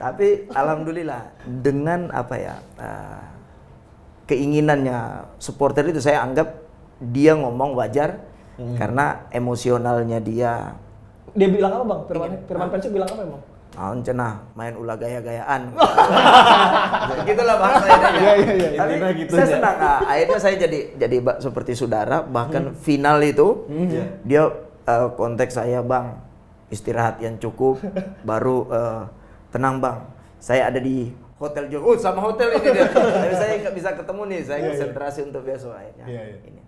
[0.00, 3.20] Tapi alhamdulillah dengan apa ya uh,
[4.28, 6.60] keinginannya supporter itu saya anggap
[7.00, 8.20] dia ngomong wajar
[8.76, 10.74] karena emosionalnya dia
[11.32, 12.00] Dia bilang apa bang?
[12.10, 13.42] Firman, Firman Persib bilang apa emang?
[13.78, 15.70] Naon cenah main ulah gaya-gayaan.
[17.28, 18.08] Gitulah bahasanya.
[18.10, 18.68] Iya, iya, iya.
[18.74, 19.52] Tapi Intinya gitu saya ya.
[19.54, 19.76] senang.
[19.78, 22.26] Ah, akhirnya saya jadi jadi seperti saudara.
[22.26, 23.68] Bahkan final itu
[24.26, 24.50] dia
[24.82, 26.18] eh, konteks saya bang
[26.74, 27.78] istirahat yang cukup,
[28.28, 29.02] baru eh,
[29.54, 29.98] tenang bang.
[30.42, 31.82] Saya ada di hotel juga.
[31.88, 32.90] Oh sama hotel ini dia.
[32.90, 34.40] Tapi saya nggak bisa ketemu nih.
[34.44, 36.06] Saya konsentrasi untuk besok akhirnya.
[36.06, 36.38] Iya, iya.
[36.44, 36.62] Ini.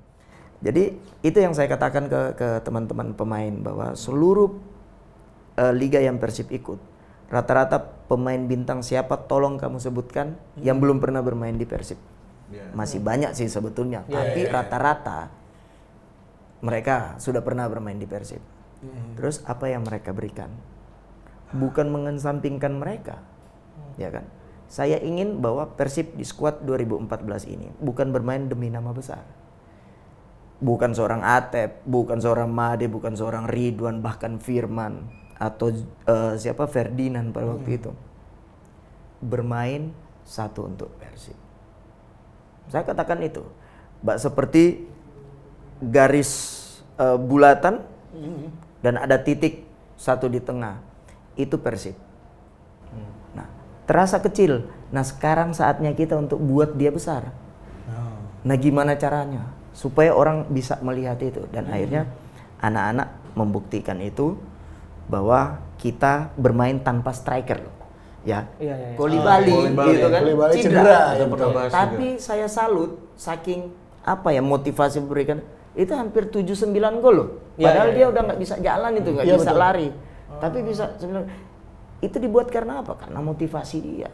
[0.60, 0.82] Jadi
[1.26, 4.54] itu yang saya katakan ke ke teman-teman pemain bahwa seluruh
[5.58, 6.78] eh, liga yang Persib ikut
[7.30, 7.78] rata-rata
[8.10, 11.96] pemain bintang siapa tolong kamu sebutkan yang belum pernah bermain di Persib.
[12.74, 15.30] Masih banyak sih sebetulnya, tapi rata-rata
[16.60, 18.42] mereka sudah pernah bermain di Persib.
[19.14, 20.50] Terus apa yang mereka berikan?
[21.54, 23.22] Bukan mengesampingkan mereka.
[23.94, 24.26] Ya kan?
[24.70, 27.74] Saya ingin bahwa Persib di skuad 2014 ini.
[27.82, 29.26] Bukan bermain demi nama besar.
[30.62, 35.10] Bukan seorang Atep, bukan seorang Made, bukan seorang Ridwan, bahkan Firman
[35.42, 35.74] atau
[36.06, 36.70] eh, siapa?
[36.70, 37.90] Ferdinand pada waktu itu.
[39.18, 39.90] Bermain
[40.22, 41.34] satu untuk Persib.
[42.70, 43.42] Saya katakan itu,
[44.06, 44.86] Mbak seperti
[45.82, 46.30] garis
[46.94, 47.82] eh, bulatan
[48.86, 49.66] dan ada titik
[49.98, 50.78] satu di tengah,
[51.34, 52.09] itu Persib.
[53.90, 54.70] Terasa kecil.
[54.94, 57.34] Nah, sekarang saatnya kita untuk buat dia besar.
[58.46, 62.06] Nah, gimana caranya supaya orang bisa melihat itu dan akhirnya
[62.62, 64.38] anak-anak membuktikan itu
[65.10, 67.74] bahwa kita bermain tanpa striker loh.
[68.22, 68.46] Ya.
[68.62, 69.18] Iya, iya, iya.
[69.18, 69.90] Bali Koli Bali.
[69.96, 70.20] gitu kan.
[70.22, 71.24] Koli Bali cedera, gitu.
[71.32, 73.72] pernah bahas Tapi saya salut saking
[74.04, 75.40] apa ya motivasi berikan
[75.74, 77.28] itu hampir 7 9 gol loh.
[77.56, 79.62] Iya, Padahal iya, dia udah nggak bisa jalan itu, nggak Iya, bisa betul.
[79.62, 79.88] lari.
[80.40, 81.49] Tapi bisa 9
[82.00, 82.96] Itu dibuat karena apa?
[82.96, 84.10] Karena motivasi dia.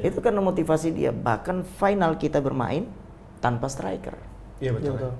[0.00, 1.10] Itu karena motivasi dia.
[1.12, 2.88] Bahkan final kita bermain
[3.40, 4.16] tanpa striker.
[4.60, 4.96] Iya betul.
[4.96, 5.12] Betul.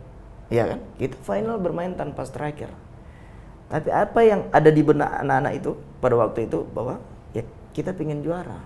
[0.53, 0.79] Iya kan?
[1.01, 2.69] Kita final bermain tanpa striker.
[3.69, 7.01] Tapi apa yang ada di benak anak-anak itu pada waktu itu bahwa
[7.33, 8.61] ya kita pengen juara.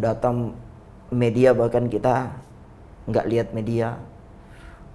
[0.00, 0.56] Datang
[1.12, 2.32] media bahkan kita
[3.06, 4.00] nggak lihat media.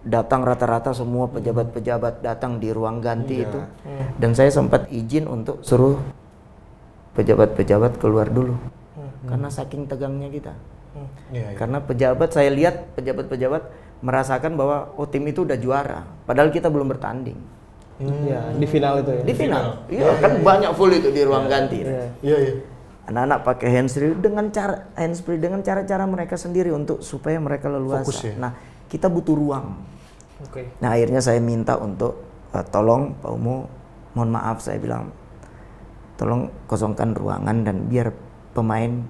[0.02, 3.62] Datang rata-rata semua pejabat-pejabat datang di ruang ganti itu.
[4.18, 6.02] Dan saya sempat izin untuk suruh
[7.16, 8.56] pejabat-pejabat keluar dulu.
[9.28, 10.54] Karena saking tegangnya kita.
[11.32, 11.58] Iya, iya.
[11.58, 13.64] Karena pejabat saya lihat pejabat-pejabat
[14.02, 17.38] merasakan bahwa oh tim itu udah juara, padahal kita belum bertanding.
[18.02, 19.22] Ya, di final itu ya.
[19.22, 21.86] Di final, iya kan banyak full itu di ruang ganti.
[21.86, 22.06] Iya.
[22.26, 22.54] Iya, iya.
[23.14, 28.02] Anak-anak pakai handsfree dengan cara handsfree dengan cara-cara mereka sendiri untuk supaya mereka leluasa.
[28.02, 28.34] Fokus ya?
[28.42, 28.58] Nah,
[28.90, 29.78] kita butuh ruang.
[30.42, 30.74] Oke.
[30.82, 32.26] Nah, akhirnya saya minta untuk
[32.58, 33.70] eh, tolong Pak Umo,
[34.18, 35.14] mohon maaf saya bilang
[36.22, 38.14] tolong kosongkan ruangan dan biar
[38.54, 39.02] pemain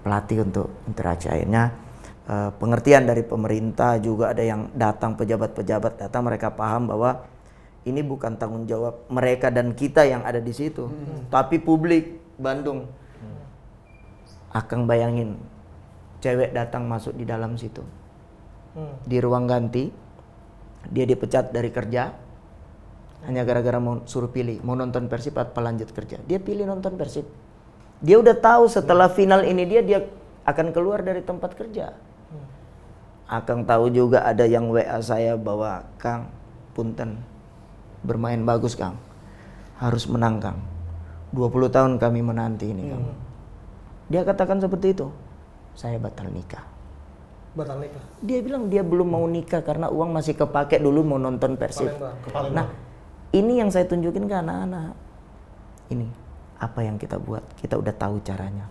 [0.00, 1.28] pelatih untuk interaksi.
[1.28, 1.76] Akhirnya
[2.24, 7.28] eh, pengertian dari pemerintah juga ada yang datang pejabat-pejabat datang mereka paham bahwa
[7.84, 10.88] ini bukan tanggung jawab mereka dan kita yang ada di situ,
[11.30, 12.88] tapi publik Bandung.
[14.50, 15.36] Akang bayangin
[16.24, 17.84] cewek datang masuk di dalam situ
[18.76, 18.92] Hmm.
[19.08, 19.88] di ruang ganti
[20.92, 22.12] dia dipecat dari kerja
[23.24, 26.20] hanya gara-gara mau suruh pilih mau nonton Persib apa lanjut kerja.
[26.28, 27.24] Dia pilih nonton Persib.
[28.04, 30.04] Dia udah tahu setelah final ini dia dia
[30.44, 31.96] akan keluar dari tempat kerja.
[33.26, 36.30] Akang tahu juga ada yang WA saya bahwa Kang
[36.76, 37.18] punten.
[38.06, 39.00] Bermain bagus Kang.
[39.80, 40.62] Harus menang Kang.
[41.34, 43.04] 20 tahun kami menanti ini Kang.
[44.06, 45.10] Dia katakan seperti itu
[45.74, 46.62] saya batal nikah.
[47.56, 48.04] Batal nikah.
[48.20, 51.90] dia bilang dia belum mau nikah karena uang masih kepake dulu mau nonton Persib.
[52.54, 52.70] Nah,
[53.36, 54.96] ini yang saya tunjukin ke anak-anak.
[55.92, 56.08] Ini
[56.56, 57.44] apa yang kita buat.
[57.60, 58.66] Kita udah tahu caranya.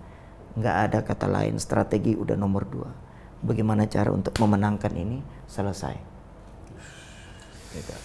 [0.57, 1.61] Nggak ada kata lain.
[1.61, 2.89] Strategi udah nomor dua.
[3.45, 6.17] Bagaimana cara untuk memenangkan ini selesai.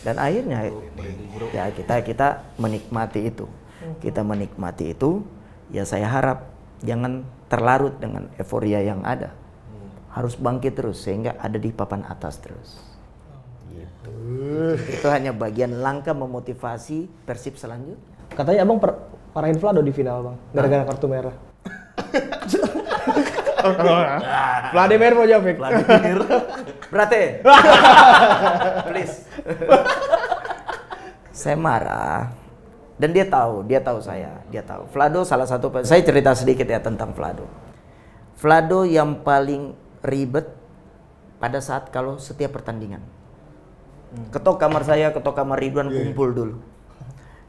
[0.03, 0.67] Dan akhirnya
[1.55, 3.47] ya kita kita menikmati itu.
[4.03, 5.25] Kita menikmati itu.
[5.71, 6.51] Ya saya harap
[6.83, 9.31] jangan terlarut dengan euforia yang ada
[10.11, 12.83] harus bangkit terus sehingga ada di papan atas terus.
[13.71, 14.11] Gitu.
[14.99, 17.99] Itu hanya bagian langkah memotivasi Persib selanjutnya.
[18.35, 18.95] Katanya abang per
[19.31, 21.35] parahin Vlado di final bang, gara-gara kartu merah.
[24.73, 25.55] Vladimir mau jawab ya?
[26.89, 27.23] Berarti,
[28.89, 29.15] please.
[31.31, 32.33] saya marah
[33.01, 34.85] dan dia tahu, dia tahu saya, dia tahu.
[34.93, 37.49] Vlado salah satu, saya cerita sedikit ya tentang Vlado.
[38.41, 39.73] Vlado yang paling
[40.05, 40.49] ribet
[41.41, 43.20] pada saat kalau setiap pertandingan.
[44.11, 46.55] Ketok kamar saya, ketok kamar Ridwan kumpul dulu.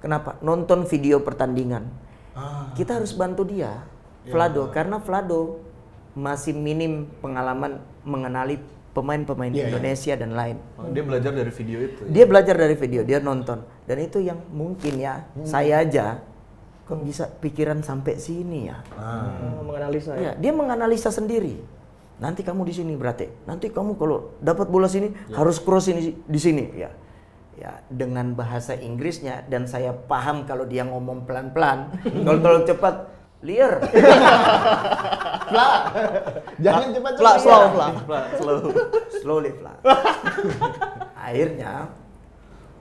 [0.02, 0.38] Kenapa?
[0.46, 1.90] Nonton video pertandingan.
[2.78, 3.82] Kita harus bantu dia,
[4.30, 5.62] Vlado, karena Vlado
[6.14, 8.60] masih minim pengalaman mengenali
[8.92, 9.68] pemain-pemain Iya, iya.
[9.72, 10.58] Indonesia dan lain.
[10.92, 12.02] Dia belajar dari video itu.
[12.12, 13.64] Dia belajar dari video, dia nonton.
[13.88, 16.20] Dan itu yang mungkin ya, saya aja
[16.84, 18.84] kok bisa pikiran sampai sini ya.
[19.00, 20.32] Oh, menganalisa Ya, ya.
[20.36, 21.64] dia menganalisa sendiri.
[22.22, 23.26] Nanti kamu di sini berarti.
[23.50, 26.94] Nanti kamu kalau dapat bola sini harus cross ini di sini ya.
[27.58, 31.94] Ya, dengan bahasa Inggrisnya dan saya paham kalau dia ngomong pelan-pelan.
[32.26, 32.96] kalau terlalu cepat
[33.42, 33.74] liar.
[36.64, 37.88] Jangan cepat Fla, slow, fla.
[38.38, 38.58] slow.
[39.22, 39.74] Slowly, fla.
[41.28, 41.90] Akhirnya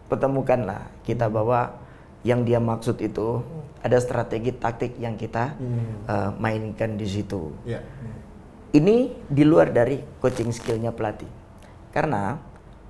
[0.08, 1.76] pertemukanlah kita bahwa
[2.24, 3.40] yang dia maksud itu
[3.80, 5.56] ada strategi taktik yang kita
[6.08, 7.52] eh, mainkan di situ.
[7.64, 7.80] Iya.
[8.70, 11.26] Ini di luar dari coaching skillnya pelatih.
[11.90, 12.38] Karena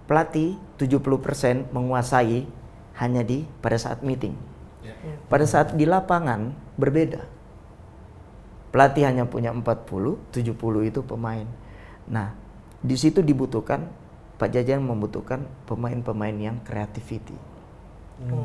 [0.04, 2.44] pelatih 70% menguasai
[3.00, 4.36] hanya di pada saat meeting.
[5.32, 7.24] Pada saat di lapangan berbeda.
[8.70, 9.64] Pelatih hanya punya 40,
[10.30, 11.48] 70 itu pemain.
[12.06, 12.36] Nah,
[12.84, 13.88] di situ dibutuhkan
[14.36, 17.36] Pak Jajan membutuhkan pemain-pemain yang creativity.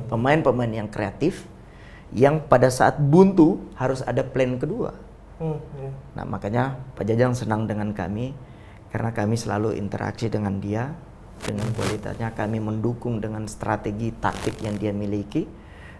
[0.07, 1.47] Pemain-pemain yang kreatif
[2.15, 4.95] yang pada saat buntu harus ada plan kedua.
[5.35, 5.91] Hmm, iya.
[6.15, 8.31] Nah, makanya Pak Jajang senang dengan kami
[8.91, 10.95] karena kami selalu interaksi dengan dia
[11.43, 15.43] dengan kualitasnya kami mendukung dengan strategi taktik yang dia miliki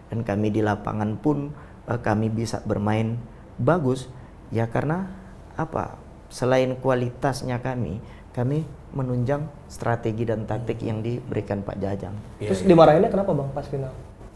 [0.07, 1.51] dan kami di lapangan pun
[1.91, 3.19] eh, kami bisa bermain
[3.59, 4.07] bagus
[4.53, 5.11] ya karena
[5.59, 5.99] apa?
[6.31, 8.01] Selain kualitasnya kami,
[8.35, 12.15] kami menunjang strategi dan taktik yang diberikan Pak Jajang.
[12.39, 13.93] Terus dimarahinnya kenapa bang pas final?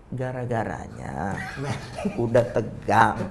[0.10, 1.38] Gara-garanya
[2.18, 3.30] udah tegang,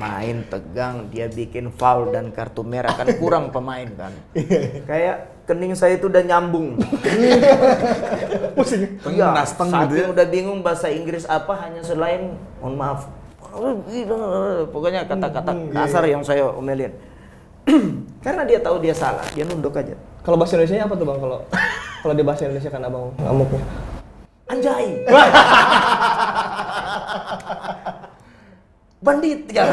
[0.00, 4.12] main tegang, dia bikin foul dan kartu merah kan kurang pemain kan.
[4.88, 6.80] Kayak kening saya itu udah nyambung.
[9.04, 10.12] Iya, nasteng gitu saking ya.
[10.16, 12.32] udah bingung bahasa Inggris apa hanya selain
[12.64, 13.04] mohon maaf
[14.72, 16.90] pokoknya kata-kata kasar yang saya omelin.
[18.24, 19.96] Karena dia tahu dia salah, dia nunduk aja.
[20.24, 21.18] Kalau bahasa Indonesia apa tuh bang?
[21.20, 21.38] Kalau
[22.04, 23.62] kalau di bahasa Indonesia kan abang ngamuknya.
[24.48, 25.04] Anjay.
[29.04, 29.40] Bandit.
[29.52, 29.64] Ya.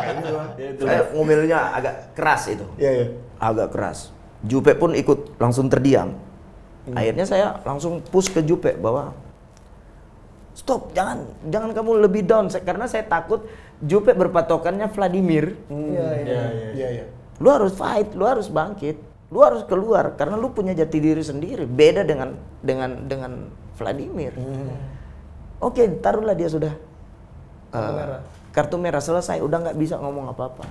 [0.80, 2.66] Saya ngomelnya agak keras itu.
[2.76, 3.06] Iya, iya.
[3.40, 4.12] Agak keras.
[4.44, 6.12] Jupe pun ikut langsung terdiam.
[6.96, 9.12] Akhirnya saya langsung push ke Jupe bahwa
[10.56, 13.44] stop, jangan jangan kamu lebih down Saya- karena saya takut
[13.84, 15.60] Jupe berpatokannya Vladimir.
[15.68, 16.40] Iya iya.
[16.72, 17.04] Iya, iya.
[17.40, 18.96] Lu harus fight, lu harus bangkit,
[19.28, 21.68] lu harus keluar karena lu punya jati diri sendiri.
[21.68, 23.32] Beda dengan dengan dengan
[23.80, 24.36] Vladimir.
[25.60, 26.72] Oke, taruhlah dia sudah
[27.70, 28.20] Kartu eh, merah.
[28.50, 30.66] kartu merah selesai, udah nggak bisa ngomong apa-apa.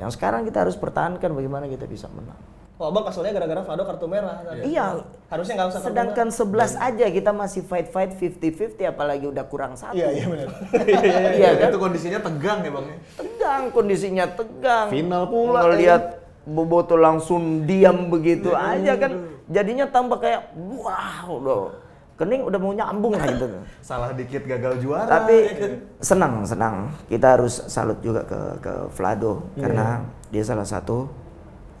[0.00, 2.38] Yang sekarang kita harus pertahankan bagaimana kita bisa menang.
[2.80, 4.40] Oh abang kasulnya gara-gara Vlado kartu merah.
[4.40, 4.72] tadi.
[4.72, 5.04] Iya.
[5.28, 9.92] Harusnya nggak usah kartu Sedangkan 11 aja kita masih fight-fight 50-50 apalagi udah kurang satu.
[9.92, 10.48] Iya, iya benar.
[11.36, 11.68] Iya kan?
[11.68, 12.96] Itu kondisinya tegang ya bang ya?
[13.20, 14.86] Tegang, kondisinya tegang.
[14.88, 16.02] Final pula, Ngelihat
[16.48, 19.12] Boboto langsung diam begitu aja kan.
[19.50, 21.89] Jadinya tambah kayak wow loh.
[22.20, 23.48] Kening udah mau nyambung lah itu.
[23.88, 25.08] Salah dikit gagal juara.
[25.08, 25.72] Tapi ya kan?
[26.04, 26.76] senang, senang.
[27.08, 29.64] Kita harus salut juga ke ke Vlado Iya.
[29.64, 29.86] karena
[30.28, 31.08] dia salah satu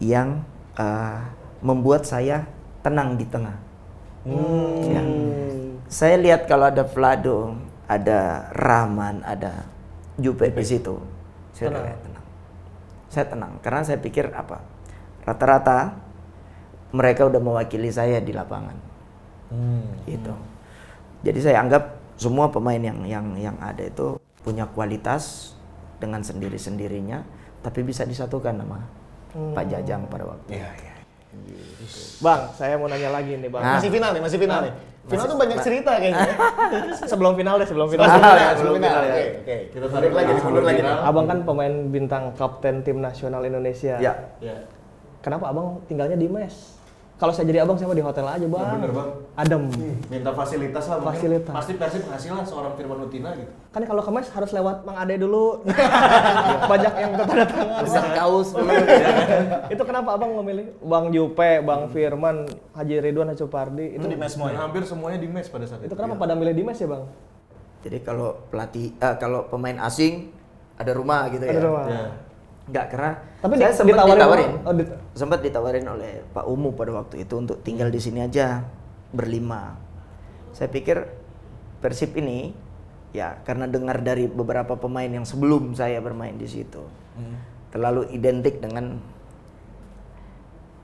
[0.00, 0.40] yang
[0.80, 1.20] eh,
[1.60, 2.48] membuat saya
[2.80, 3.52] tenang di tengah.
[4.24, 4.80] Hmm.
[4.88, 5.02] Ya.
[5.92, 9.68] Saya lihat kalau ada Vlado, ada Rahman, ada
[10.16, 10.96] Jupe di situ.
[11.52, 12.26] Saya kayak tenang.
[13.12, 14.64] Saya tenang karena saya pikir apa?
[15.28, 16.00] Rata-rata
[16.96, 18.89] mereka udah mewakili saya di lapangan.
[20.06, 20.32] Gitu.
[21.26, 25.52] Jadi saya anggap semua pemain yang yang yang ada itu punya kualitas
[26.00, 27.20] dengan sendiri-sendirinya
[27.60, 28.80] tapi bisa disatukan sama
[29.30, 30.56] Pak Jajang pada waktu.
[30.56, 30.94] Iya, iya.
[32.18, 33.62] Bang, saya mau nanya lagi nih bang.
[33.62, 33.78] Nah.
[33.78, 34.72] Masih final nih, masih final nih.
[35.00, 36.34] Final tuh banyak cerita kayaknya.
[37.10, 38.04] sebelum final deh, sebelum final.
[38.04, 39.02] Sebelum final, ya, sebelum final.
[39.02, 39.14] ya.
[39.14, 39.56] Oke, oke.
[39.72, 40.80] Kita tarik lagi, dimundur lagi.
[40.82, 40.96] final.
[41.06, 43.96] Abang kan pemain bintang kapten tim nasional Indonesia.
[44.02, 44.12] Ya.
[44.42, 44.66] Ya.
[45.22, 46.79] Kenapa abang tinggalnya di mes?
[47.20, 48.64] Kalau saya jadi abang, saya mau di hotel aja bang.
[48.64, 49.10] Ya, bener, Bang.
[49.36, 49.62] Adem.
[50.08, 51.04] Minta fasilitas lah.
[51.04, 51.52] Fasilitas.
[51.52, 53.52] Pasti Persib ngasih lah seorang Firman Utina gitu.
[53.76, 55.60] Kan kalau ke mes harus lewat Mang Ade dulu.
[56.72, 57.84] Banyak yang tanda tangan.
[57.84, 58.72] Pesan kaos dulu.
[59.76, 64.00] itu kenapa abang memilih Bang Jupe, Bang Firman, Haji Ridwan, Haji Supardi?
[64.00, 64.64] Itu Itu di mes semua ya?
[64.64, 66.00] hampir semuanya di mes pada saat itu itu.
[66.00, 67.04] kenapa pada milih di mes ya bang?
[67.84, 70.32] Jadi kalau pelatih eh, kalau pemain asing
[70.80, 71.52] ada rumah gitu ya.
[71.52, 71.84] Ada rumah.
[71.84, 72.04] Ya.
[72.70, 73.10] Enggak karena
[73.42, 74.50] Tapi saya di- sempat ditawarin ditawarin.
[74.62, 78.62] Oh, dit- sempat ditawarin oleh Pak Umu pada waktu itu untuk tinggal di sini aja
[79.10, 79.74] berlima.
[80.54, 81.02] Saya pikir
[81.80, 82.54] Persib ini
[83.10, 86.84] ya karena dengar dari beberapa pemain yang sebelum saya bermain di situ
[87.70, 89.02] terlalu identik dengan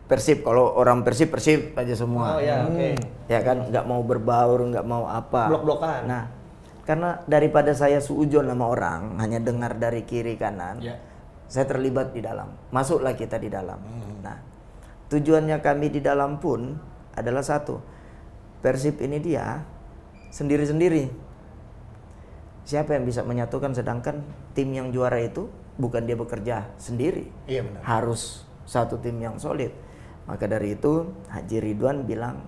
[0.06, 0.40] Persib.
[0.40, 2.38] Kalau orang Persib Persib aja semua.
[2.38, 2.94] Oh ya, oke.
[3.26, 5.50] Ya kan nggak mau berbaur, nggak mau apa.
[5.50, 6.06] Blok-blokan.
[6.06, 6.30] Nah,
[6.86, 10.94] karena daripada saya suujon sama orang, hanya dengar dari kiri kanan, Ya.
[11.46, 12.50] Saya terlibat di dalam.
[12.74, 13.78] Masuklah kita di dalam.
[14.22, 14.36] Nah,
[15.10, 16.74] tujuannya kami di dalam pun
[17.14, 17.78] adalah satu.
[18.60, 19.62] Persib ini dia
[20.34, 21.06] sendiri-sendiri.
[22.66, 24.26] Siapa yang bisa menyatukan sedangkan
[24.58, 25.46] tim yang juara itu
[25.78, 27.30] bukan dia bekerja sendiri.
[27.46, 27.80] Iya benar.
[27.86, 29.70] Harus satu tim yang solid.
[30.26, 32.42] Maka dari itu Haji Ridwan bilang,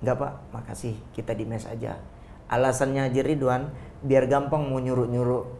[0.00, 0.96] "Enggak, Pak, makasih.
[1.12, 2.00] Kita di mes aja."
[2.48, 3.68] Alasannya Haji Ridwan
[4.00, 5.57] biar gampang mau nyuruh-nyuruh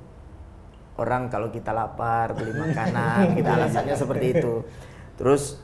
[0.98, 4.54] orang kalau kita lapar beli makanan, kita alasannya seperti itu.
[5.14, 5.62] Terus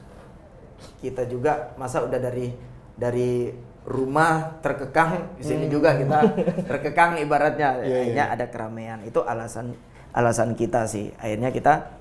[1.03, 2.55] kita juga masa udah dari
[2.95, 3.51] dari
[3.85, 6.19] rumah terkekang di sini juga kita
[6.71, 7.83] terkekang ibaratnya.
[7.83, 9.03] Akhirnya ada keramaian.
[9.05, 9.75] Itu alasan
[10.15, 11.13] alasan kita sih.
[11.21, 11.93] Akhirnya kita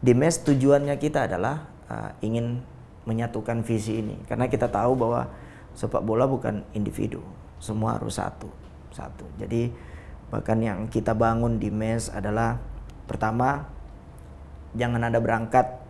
[0.00, 2.62] di mes tujuannya kita adalah uh, ingin
[3.04, 4.16] menyatukan visi ini.
[4.24, 5.28] Karena kita tahu bahwa
[5.76, 7.20] sepak bola bukan individu.
[7.58, 8.48] Semua harus satu.
[8.94, 9.26] Satu.
[9.36, 9.68] Jadi
[10.30, 12.75] bahkan yang kita bangun di mes adalah
[13.06, 13.70] pertama
[14.76, 15.86] jangan ada berangkat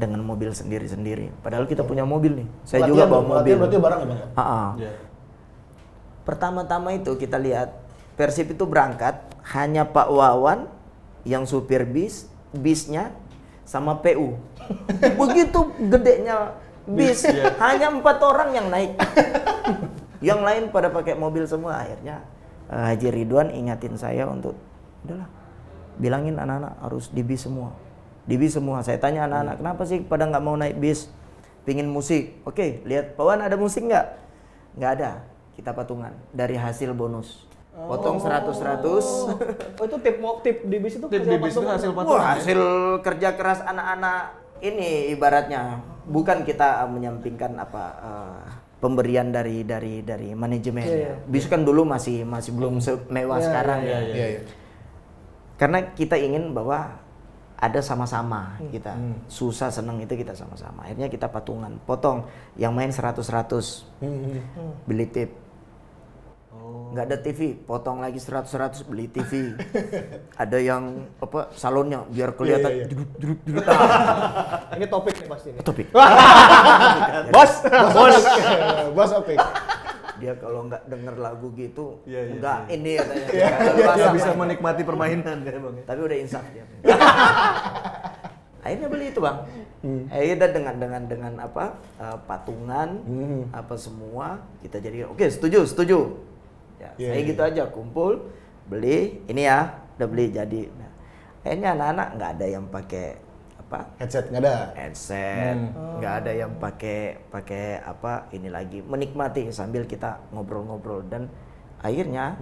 [0.00, 1.28] dengan mobil sendiri-sendiri.
[1.44, 2.48] Padahal kita punya mobil nih.
[2.64, 3.54] Saya juga Latihan bawa dong, mobil.
[3.60, 4.18] berarti bareng ya bang?
[4.18, 4.26] ya?
[4.32, 4.68] Ah, ah.
[4.80, 4.92] Ya.
[6.24, 7.68] Pertama-tama itu kita lihat
[8.16, 9.16] Persib itu berangkat
[9.56, 10.68] hanya Pak Wawan
[11.24, 13.12] yang supir bis, bisnya
[13.64, 14.36] sama PU.
[15.20, 17.24] Begitu gedenya bis,
[17.60, 18.96] hanya empat orang yang naik.
[20.28, 21.80] yang lain pada pakai mobil semua.
[21.80, 22.24] Akhirnya
[22.68, 24.56] eh, Haji Ridwan ingatin saya untuk
[25.04, 25.39] udahlah
[26.00, 27.76] bilangin anak-anak harus di bis semua.
[28.24, 28.80] Di bis semua.
[28.80, 31.12] Saya tanya anak-anak kenapa sih pada nggak mau naik bis?
[31.68, 32.40] Pingin musik.
[32.48, 34.06] Oke, lihat Pak Wan ada musik nggak?
[34.80, 35.10] Nggak ada.
[35.54, 37.44] Kita patungan dari hasil bonus.
[37.70, 39.80] Potong 100-100.
[39.80, 42.24] Oh itu tip mau tip di bis itu Tip di bis itu hasil Wah, patungan.
[42.36, 42.60] hasil
[43.00, 48.42] kerja keras anak-anak ini ibaratnya bukan kita uh, menyampingkan apa uh,
[48.80, 50.84] pemberian dari dari dari manajemen.
[50.84, 51.14] Iya, iya.
[51.28, 53.98] Bis kan dulu masih masih belum semewah sekarang ya.
[54.00, 54.40] Iya, iya.
[55.60, 56.96] Karena kita ingin bahwa
[57.60, 58.96] ada sama-sama kita.
[59.28, 60.88] Susah senang itu kita sama-sama.
[60.88, 61.76] Akhirnya kita patungan.
[61.84, 62.24] Potong.
[62.56, 65.28] Yang main 100 100 beli tip.
[66.90, 69.54] Nggak ada TV potong lagi 100 100 beli TV
[70.42, 72.84] ada yang apa salonnya biar kelihatan iya.
[72.90, 73.64] jedut, jedut, jedut.
[74.74, 75.62] Ini topik nih pasti nih.
[75.62, 75.86] topik.
[77.34, 77.52] Bos,
[77.94, 78.24] bos,
[78.94, 79.10] bos.
[79.22, 79.38] Opik.
[80.20, 84.38] Dia kalau nggak denger lagu gitu Iya, iya, nggak ini katanya Dia Pasang bisa lagi.
[84.38, 85.76] menikmati permainan ya bang.
[85.82, 86.64] tapi udah insaf dia
[88.60, 89.38] akhirnya beli itu bang.
[90.12, 91.64] Akhirnya dengan dengan dengan apa
[91.96, 92.88] eh, patungan
[93.50, 95.98] apa semua kita jadi oke setuju setuju.
[96.76, 97.28] Ya Iya, saya iya.
[97.28, 98.28] gitu aja kumpul
[98.64, 100.68] beli ini ya udah beli jadi.
[100.70, 100.92] Nah,
[101.40, 103.06] akhirnya anak-anak nggak ada yang pakai
[103.70, 103.94] apa?
[104.02, 104.56] Headset nggak ada.
[104.74, 105.56] headset.
[106.02, 108.82] Nggak ada yang pakai pakai apa ini lagi.
[108.82, 111.06] Menikmati sambil kita ngobrol-ngobrol.
[111.06, 111.30] Dan
[111.78, 112.34] akhirnya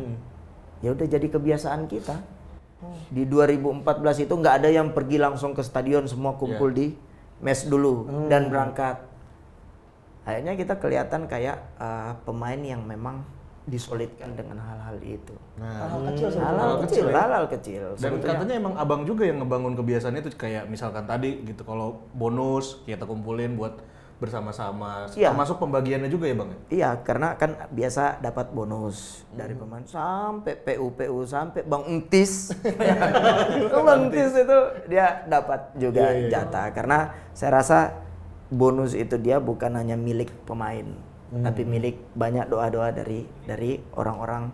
[0.81, 2.16] ya udah jadi kebiasaan kita.
[3.12, 6.97] Di 2014 itu nggak ada yang pergi langsung ke stadion semua kumpul di
[7.45, 9.05] mes dulu dan berangkat.
[10.24, 13.24] Akhirnya kita kelihatan kayak uh, pemain yang memang
[13.68, 16.46] disolidkan dengan hal-hal itu Hal kecil sebetulnya.
[16.48, 18.32] hal-hal kecil hal-hal kecil Dan sebetulnya.
[18.34, 23.04] katanya emang abang juga yang ngebangun kebiasaan itu kayak misalkan tadi gitu kalau bonus kita
[23.04, 23.76] kumpulin buat
[24.18, 25.06] bersama-sama.
[25.14, 25.30] Iya.
[25.30, 26.50] Termasuk pembagiannya juga ya bang.
[26.50, 26.58] ya?
[26.68, 32.50] Iya, karena kan biasa dapat bonus dari pemain sampai PU PU sampai Bang Entis.
[33.86, 34.58] Bang Entis itu
[34.90, 36.98] dia dapat juga jatah karena
[37.30, 37.94] saya rasa
[38.50, 40.88] bonus itu dia bukan hanya milik pemain,
[41.29, 44.49] tapi milik banyak doa-doa dari dari orang-orang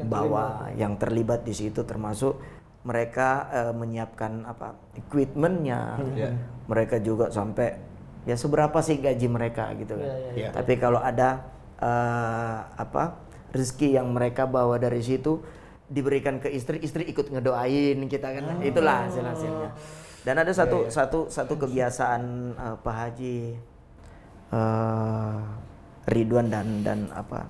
[0.00, 2.36] bawah yang terlibat di situ termasuk
[2.80, 6.32] mereka eh, menyiapkan apa equipmentnya, Iya.
[6.64, 7.76] mereka juga sampai
[8.24, 10.08] ya seberapa sih gaji mereka gitu kan.
[10.32, 10.48] iya.
[10.48, 11.44] Tapi kalau ada
[11.76, 13.20] eh, apa
[13.52, 15.44] rezeki yang mereka bawa dari situ
[15.90, 19.70] diberikan ke istri, istri ikut ngedoain kita kan, itulah hasil hasilnya.
[20.24, 22.22] Dan ada satu satu satu kebiasaan
[22.56, 23.38] eh, Pak Haji
[24.56, 25.38] eh,
[26.08, 27.44] Ridwan dan dan apa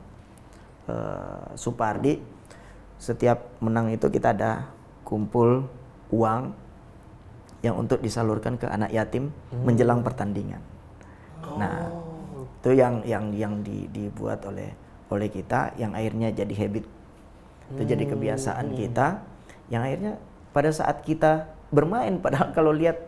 [0.90, 2.18] eh, Supardi
[3.00, 4.68] setiap menang itu kita ada
[5.06, 5.64] kumpul
[6.12, 6.52] uang
[7.60, 10.60] yang untuk disalurkan ke anak yatim menjelang pertandingan.
[11.60, 11.88] Nah,
[12.60, 14.72] itu yang yang yang di- dibuat oleh
[15.12, 16.84] oleh kita yang akhirnya jadi habit.
[17.72, 19.20] Itu jadi kebiasaan kita
[19.72, 20.18] yang akhirnya
[20.50, 22.98] pada saat kita bermain padahal kalau lihat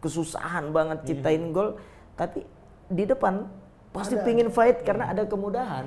[0.00, 1.80] kesusahan banget ciptain gol
[2.12, 2.44] tapi
[2.92, 3.48] di depan
[3.94, 5.86] pasti pingin fight karena ada kemudahan.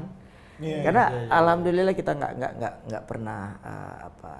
[0.57, 4.33] karena alhamdulillah kita nggak nggak nggak nggak pernah eh, apa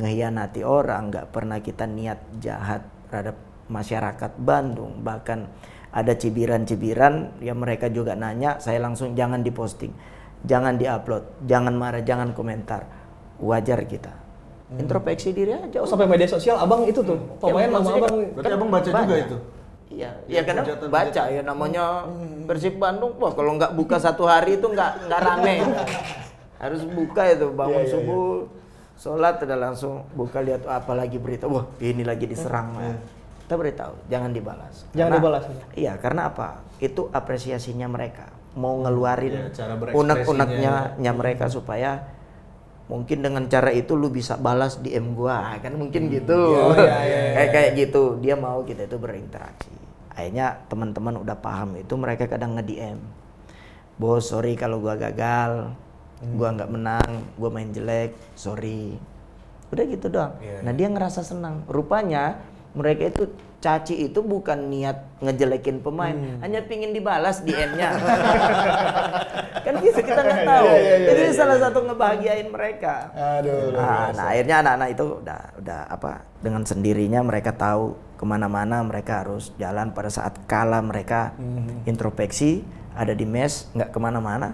[0.00, 3.36] ngehianati orang, nggak pernah kita niat jahat terhadap
[3.70, 5.02] masyarakat Bandung.
[5.02, 5.38] Bahkan
[5.90, 9.90] ada cibiran-cibiran yang mereka juga nanya, saya langsung jangan diposting,
[10.46, 12.86] jangan diupload, jangan marah, jangan komentar.
[13.40, 14.12] Wajar kita.
[14.76, 15.82] Introspeksi diri aja.
[15.82, 18.16] Oh, sampai media sosial abang itu tuh pemain nama maksudnya abang.
[18.36, 19.26] Berarti abang baca juga banyak.
[19.26, 19.36] itu.
[19.90, 22.06] Iya, ya karena hujatan- baca ya namanya
[22.46, 23.18] Persib Bandung.
[23.18, 25.54] Wah kalau nggak buka satu hari itu nggak nggak rame.
[26.56, 28.46] Harus buka itu bangun subuh,
[28.94, 31.44] sholat udah langsung buka lihat "Oh, apa lagi berita.
[31.44, 32.78] Wah ini lagi diserang.
[33.42, 34.86] Kita beritahu, jangan dibalas.
[34.92, 35.42] Jangan Karena- dibalas.
[35.74, 36.62] Iya, karena apa?
[36.78, 38.30] Itu apresiasinya mereka.
[38.54, 39.98] Mau ngeluarin Iya, cara berekspresinya.
[40.06, 42.02] unek-uneknya nya mereka supaya
[42.86, 48.18] mungkin dengan cara itu lu bisa balas DM gua kan mungkin gitu kayak kayak gitu
[48.18, 49.70] dia mau kita itu berinteraksi
[50.20, 52.98] akhirnya teman-teman udah paham itu mereka kadang nge DM
[54.00, 55.72] bos sorry kalau gua gagal
[56.36, 57.10] gua nggak menang
[57.40, 58.96] gua main jelek sorry.
[59.70, 60.34] Udah gitu doang.
[60.66, 61.62] Nah dia ngerasa senang.
[61.70, 62.42] Rupanya
[62.74, 63.24] mereka itu
[63.60, 67.92] caci itu bukan niat ngejelekin pemain hanya pingin dibalas DM-nya
[69.68, 70.68] kan gitu kita nggak tahu.
[71.12, 73.12] itu salah satu ngebahagiain mereka.
[73.12, 73.76] Aduh.
[73.76, 79.24] Nah, nah, akhirnya anak-anak itu udah udah apa dengan sendirinya mereka tahu ke mana-mana mereka
[79.24, 81.32] harus jalan pada saat kalah mereka
[81.88, 82.60] introspeksi
[82.92, 84.52] ada di mes nggak ke mana-mana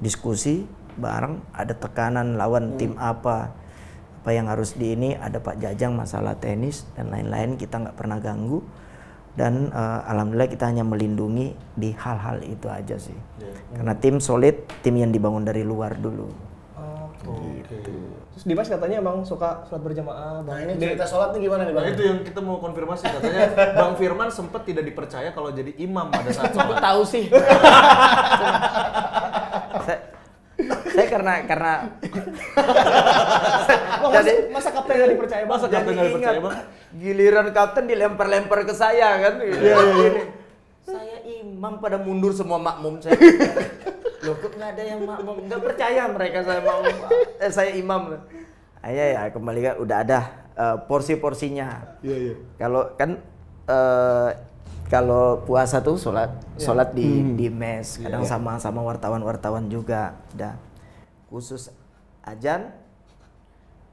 [0.00, 0.64] diskusi
[0.96, 3.52] bareng ada tekanan lawan tim apa
[4.24, 8.24] apa yang harus di ini ada Pak Jajang masalah tenis dan lain-lain kita nggak pernah
[8.24, 8.64] ganggu
[9.36, 13.14] dan eh, alhamdulillah kita hanya melindungi di hal-hal itu aja sih.
[13.76, 16.47] Karena tim solid tim yang dibangun dari luar dulu
[18.32, 20.40] Terus Dimas katanya emang suka sholat berjamaah.
[20.40, 20.62] Nah Bang.
[20.62, 21.92] ini cerita sholat nih gimana nih Nah bang?
[21.92, 23.40] itu yang kita mau konfirmasi katanya
[23.74, 26.78] Bang Firman sempat tidak dipercaya kalau jadi imam pada saat sholat.
[26.78, 27.26] tahu sih.
[29.82, 29.98] saya,
[30.88, 31.72] saya karena karena
[33.98, 35.50] Bang, jadi masa, masa kapten nggak dipercaya bang?
[35.50, 36.56] Masa kapten nggak dipercaya, Bang?
[36.94, 39.34] giliran kapten dilempar-lempar ke saya kan.
[39.42, 40.10] Iya iya
[40.88, 43.12] Saya imam pada mundur semua makmum saya.
[44.28, 45.36] Loh kok nggak ada yang makmum?
[45.48, 46.96] Nggak percaya mereka saya makmum.
[47.40, 48.02] Eh, saya imam.
[48.84, 50.18] Akhirnya ya kembali kan udah ada
[50.52, 51.96] eh, porsi-porsinya.
[52.04, 52.34] Iya, iya.
[52.60, 53.16] Kalau kan
[53.64, 54.30] eh,
[54.92, 56.28] kalau puasa tuh sholat
[56.60, 60.20] sholat di di mes, kadang sama sama wartawan-wartawan juga.
[60.36, 60.60] Udah
[61.32, 61.72] khusus
[62.28, 62.72] ajan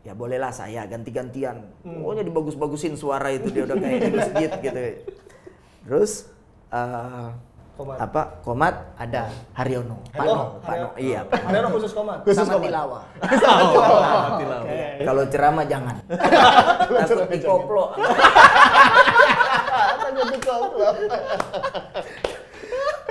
[0.04, 1.64] ya bolehlah saya ganti-gantian.
[1.80, 4.80] Pokoknya dibagus-bagusin suara itu dia udah kayak di masjid gitu.
[5.88, 6.28] Terus
[6.76, 7.28] eh,
[7.76, 8.00] Komat.
[8.00, 11.28] apa komat ada Haryono, Pano, Pano, iya.
[11.28, 11.44] Pano.
[11.52, 12.24] Ada orang khusus komat.
[12.32, 13.04] sama tilawah.
[15.12, 16.00] Kalau ceramah jangan.
[17.04, 17.92] Takut dikoplo.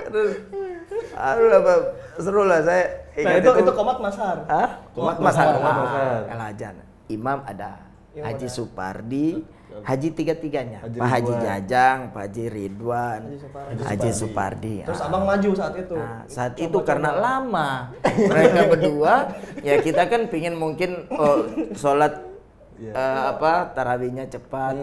[0.05, 0.33] Terus,
[1.13, 1.75] aduh apa
[2.23, 4.37] seru lah saya Nah ingat itu itu komat Masar.
[4.51, 4.69] Hah?
[4.91, 6.21] Komat Mas Masar, Komat ah, Masar.
[6.27, 6.75] El Hajan.
[7.07, 7.73] Imam ada.
[8.15, 8.55] Imam Haji ada.
[8.55, 9.29] Supardi,
[9.81, 10.79] Haji tiga-tiganya.
[10.81, 11.43] Haji Pak Haji Ridwan.
[11.43, 13.83] Jajang, Pak Haji Ridwan, Haji Supardi.
[13.83, 14.77] Haji Supardi.
[14.83, 15.09] Terus Ah.
[15.09, 15.97] abang maju saat itu.
[15.97, 17.21] Nah, saat Coba- itu karena coba.
[17.21, 17.69] lama
[18.31, 19.15] mereka berdua,
[19.61, 22.15] ya kita kan pingin mungkin oh, sholat
[22.77, 22.95] eh,
[23.27, 24.79] apa tarawihnya cepat.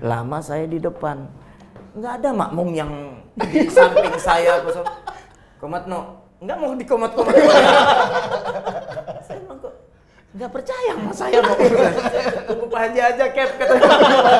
[0.00, 1.28] Lama saya di depan,
[1.92, 2.90] nggak ada makmum yang
[3.36, 4.62] di samping saya.
[4.62, 4.88] kosong.
[5.56, 6.00] Komat no,
[6.38, 7.34] nggak mau di komat komat.
[9.20, 9.74] saya bilang kok
[10.34, 11.54] nggak percaya sama saya mau
[12.50, 13.74] tunggu Pak Haji aja Cap kata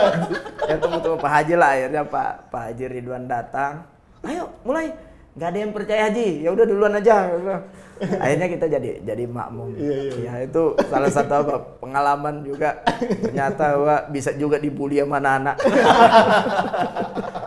[0.68, 1.18] ya tunggu tunggu.
[1.22, 3.86] Pak Haji lah akhirnya Pak Pak Haji Ridwan datang.
[4.26, 4.90] Ayo mulai.
[5.34, 6.28] Nggak ada yang percaya Haji.
[6.42, 7.14] Ya udah duluan aja
[8.00, 9.74] akhirnya kita jadi jadi makmum
[10.18, 12.82] ya itu salah satu apa pengalaman juga
[13.22, 15.56] ternyata wah, bisa juga dibully sama anak-anak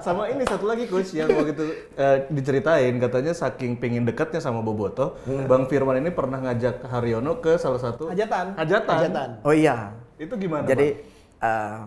[0.07, 1.65] Sama ini satu lagi coach yang waktu itu
[1.99, 5.19] eh, diceritain katanya saking pengen dekatnya sama Boboto,
[5.51, 8.55] Bang Firman ini pernah ngajak Haryono ke salah satu Hajatan.
[8.55, 8.97] hajatan.
[9.03, 9.29] Hajatan.
[9.43, 10.63] oh iya Itu gimana?
[10.63, 11.03] Jadi
[11.43, 11.79] eh,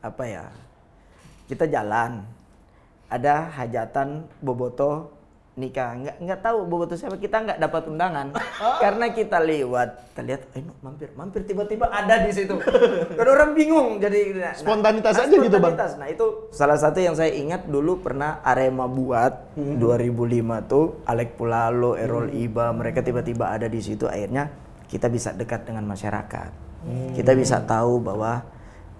[0.00, 0.48] apa ya?
[1.52, 2.24] Kita jalan,
[3.12, 5.14] ada hajatan Boboto
[5.56, 5.96] nikah.
[5.96, 7.16] Nggak nggak tahu Boboto siapa.
[7.16, 8.26] Kita nggak dapat undangan
[8.84, 10.12] karena kita lewat.
[10.12, 12.56] Kita lihat, eh mampir, mampir tiba-tiba ada di situ.
[13.18, 13.96] Kan orang bingung.
[13.98, 15.74] Jadi nah, Spontanitas nah, aja gitu, Bang.
[15.76, 21.96] Nah itu salah satu yang saya ingat dulu pernah Arema buat 2005 tuh Alek Pulalo,
[21.96, 24.06] Errol Iba, mereka tiba-tiba ada di situ.
[24.06, 24.52] Akhirnya
[24.86, 26.68] kita bisa dekat dengan masyarakat.
[27.18, 28.46] Kita bisa tahu bahwa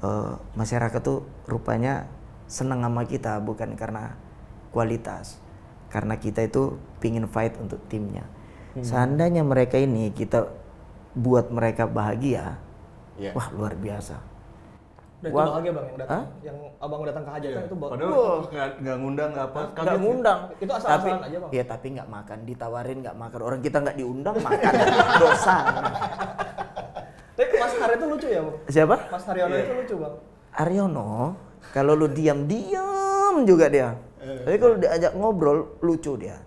[0.03, 2.11] eh, masyarakat tuh rupanya
[2.47, 4.15] senang sama kita bukan karena
[4.71, 5.39] kualitas,
[5.89, 6.63] karena kita itu
[6.97, 8.25] pingin fight untuk timnya.
[8.77, 10.53] Seandainya mereka ini kita
[11.13, 12.61] buat mereka bahagia,
[13.17, 13.33] Iya.
[13.33, 14.21] wah luar biasa.
[15.17, 15.49] Dan itu Wah.
[15.49, 16.25] bahagia bang yang datang, Hah?
[16.45, 17.95] yang abang datang ke hajatan itu bahagia.
[17.97, 19.61] Padahal nggak nggak ngundang nggak apa.
[19.75, 21.51] nggak ngundang Itu asal-asalan tapi aja, Bang.
[21.51, 24.73] ya tapi nggak makan ditawarin nggak makan orang kita nggak diundang makan
[25.25, 25.57] dosa
[27.33, 28.57] Tapi Mas Har itu lucu ya bang?
[28.67, 30.15] siapa Mas Haryono itu lucu bang.
[30.53, 31.11] Aryono
[31.71, 33.89] kalau lu diam diam juga dia
[34.45, 36.43] tapi kalau diajak ngobrol lucu dia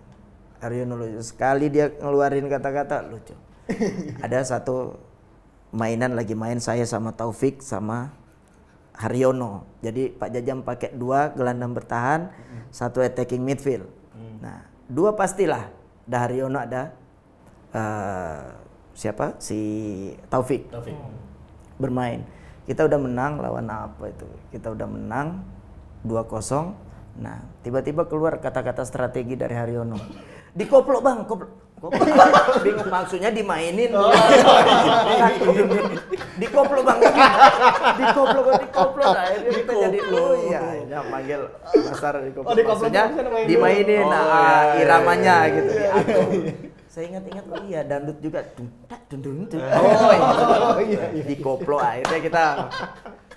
[0.60, 3.34] Aryono lucu sekali dia ngeluarin kata-kata lucu
[4.24, 4.94] ada satu
[5.70, 8.20] mainan lagi main saya sama Taufik sama
[9.00, 9.64] Haryono.
[9.80, 12.28] Jadi Pak Jajam pakai dua gelandang bertahan,
[12.68, 13.88] satu attacking midfield.
[14.44, 15.72] Nah, dua pastilah.
[16.04, 16.82] Ada Haryono ada
[17.72, 18.44] eh,
[18.92, 19.40] siapa?
[19.40, 19.58] Si
[20.28, 20.68] Taufik.
[21.80, 22.26] Bermain.
[22.68, 24.28] Kita udah menang lawan apa itu?
[24.52, 25.42] Kita udah menang
[26.04, 26.89] 2-0.
[27.18, 29.98] Nah, tiba-tiba keluar kata-kata strategi dari Haryono.
[30.54, 31.50] Dikoplok, Bang, koplok.
[31.80, 32.06] Koplok.
[32.64, 33.90] Bingung maksudnya dimainin.
[33.90, 35.32] Kan,
[36.40, 36.98] dikoplok bang
[38.00, 41.40] dikoplok dikoplok nah, akhirnya kita jadi oh iya akhirnya manggil
[41.92, 43.04] pasar dikoplok Oh, dikoplok maksudnya
[43.44, 45.92] dimainin Oh, nah, iya, iya, iramanya iya, gitu iya.
[46.90, 48.68] saya ingat-ingat oh iya dangdut juga Dung,
[49.10, 49.60] dung, dung, dung.
[49.60, 52.44] oh iya dikoplok akhirnya kita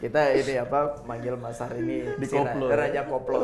[0.03, 2.67] kita ini apa manggil Masar ini Dikoplo.
[2.67, 3.39] Sina- Raja Koplo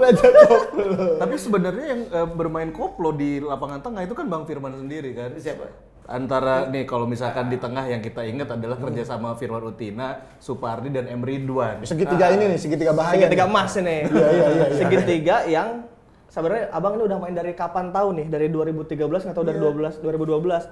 [1.16, 5.32] Tapi sebenarnya yang eh, bermain koplo di lapangan tengah itu kan Bang Firman sendiri kan.
[5.40, 5.72] siapa
[6.04, 11.06] Antara nih kalau misalkan di tengah yang kita ingat adalah kerjasama Firman Utina, Supardi dan
[11.06, 11.86] M Ridwan.
[11.86, 13.14] Segitiga ini nih, segitiga bahaya.
[13.14, 13.52] Segitiga nih.
[13.54, 13.98] emas ini.
[14.04, 14.66] Iya, iya, iya, iya.
[14.74, 15.86] Segitiga yang
[16.26, 18.26] sebenarnya abang ini udah main dari kapan tahu nih?
[18.26, 18.98] Dari 2013
[19.30, 20.66] atau dari 12 2012.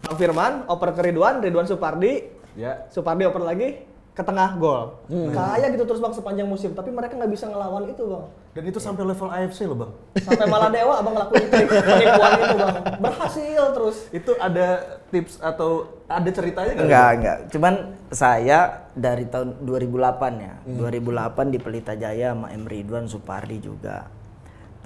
[0.00, 2.86] Bang Firman oper ke Ridwan, Ridwan Supardi, Ya.
[2.86, 3.82] Supardi oper lagi
[4.14, 4.94] ke tengah gol.
[5.10, 8.24] Kayak gitu terus bang sepanjang musim, tapi mereka nggak bisa ngelawan itu bang.
[8.54, 9.92] Dan itu sampai level AFC loh Bang.
[10.22, 12.76] Sampai malah dewa abang ngelakuin trik penipuan itu bang.
[13.02, 13.96] Berhasil terus.
[14.14, 14.66] Itu ada
[15.10, 16.86] tips atau ada ceritanya nggak?
[16.86, 17.38] Enggak, enggak.
[17.50, 17.74] Cuman
[18.14, 20.54] saya dari tahun 2008 ya.
[20.70, 24.06] 2008 di Pelita Jaya sama M Ridwan Supardi juga.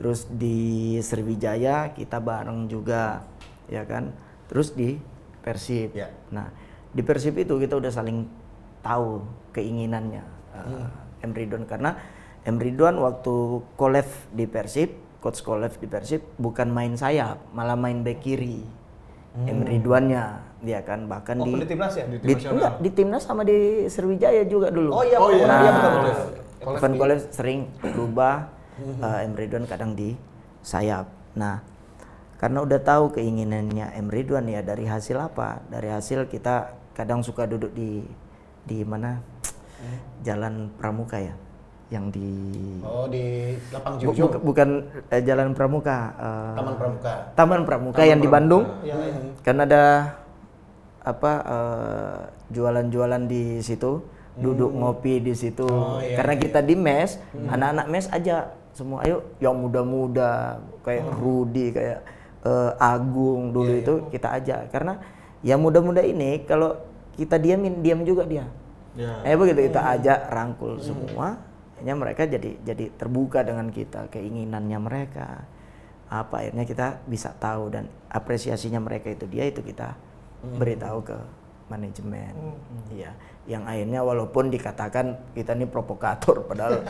[0.01, 3.29] Terus di Sriwijaya kita bareng juga,
[3.69, 4.17] ya kan.
[4.49, 4.97] Terus di
[5.45, 5.93] Persib.
[5.93, 6.09] Ya.
[6.33, 6.49] Nah,
[6.89, 8.48] di Persib itu kita udah saling
[8.89, 9.21] tahu
[9.53, 10.25] keinginannya
[10.57, 10.89] uh,
[11.21, 12.01] M Ridwan karena
[12.49, 18.01] M Ridwan waktu Kolev di Persib, coach Kolev di Persib bukan main sayap, malah main
[18.01, 18.65] back kiri.
[19.39, 22.09] M Ridwannya ya kan bahkan Oh, di di timnas ya?
[22.09, 24.91] di, enggak, di timnas sama di Sriwijaya juga dulu.
[24.91, 25.45] Oh iya, Oh, iya.
[25.45, 25.63] iya, Ah.
[25.77, 26.75] betul.
[26.75, 28.51] Evan Kolev sering berubah,
[28.99, 30.19] uh, Emre Ridwan kadang di
[30.65, 31.07] sayap.
[31.39, 31.63] Nah,
[32.41, 35.63] karena udah tahu keinginannya Emre Ridwan ya dari hasil apa?
[35.71, 38.03] Dari hasil kita kadang suka duduk di
[38.65, 39.21] di mana?
[40.21, 41.31] Jalan Pramuka ya,
[41.89, 42.27] yang di
[42.83, 44.69] Oh di lapang Bu- Jujung, buka- bukan
[45.09, 45.99] eh, Jalan Pramuka.
[46.19, 47.13] eh, Taman Pramuka.
[47.33, 48.65] Taman Pramuka yang di Bandung.
[48.83, 49.21] Iya, iya.
[49.41, 49.83] Kan ada
[51.01, 52.19] apa eh,
[52.51, 54.03] jualan-jualan di situ,
[54.35, 55.67] duduk ngopi di situ.
[56.15, 58.37] Karena kita di mes, anak-anak mes aja
[58.75, 61.99] semua ayo yang muda-muda kayak Rudi kayak
[62.43, 64.99] eh, Agung dulu itu kita ajak karena
[65.43, 66.75] yang muda-muda ini kalau
[67.19, 68.47] kita diamin diam juga dia.
[68.95, 69.19] Ya.
[69.27, 71.43] Eh begitu kita ajak rangkul semua,
[71.75, 75.43] akhirnya mereka jadi jadi terbuka dengan kita keinginannya mereka.
[76.09, 79.93] Apa akhirnya kita bisa tahu dan apresiasinya mereka itu dia itu kita
[80.57, 81.19] beritahu ke
[81.69, 82.33] manajemen.
[82.89, 83.13] Iya,
[83.45, 86.81] yang akhirnya walaupun dikatakan kita ini provokator padahal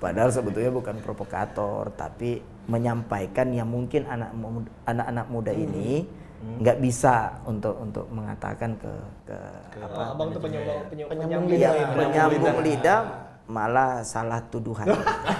[0.00, 4.32] padahal sebetulnya bukan provokator tapi menyampaikan yang mungkin anak
[4.88, 6.06] anak-anak muda ini
[6.40, 8.92] nggak bisa untuk untuk mengatakan ke
[9.28, 9.36] ke
[9.82, 11.96] Oh, abang tuh penyumbang penyumbang Penyambung Iya, lidah.
[11.96, 13.00] menyambung lidah
[13.44, 14.86] malah salah tuduhan.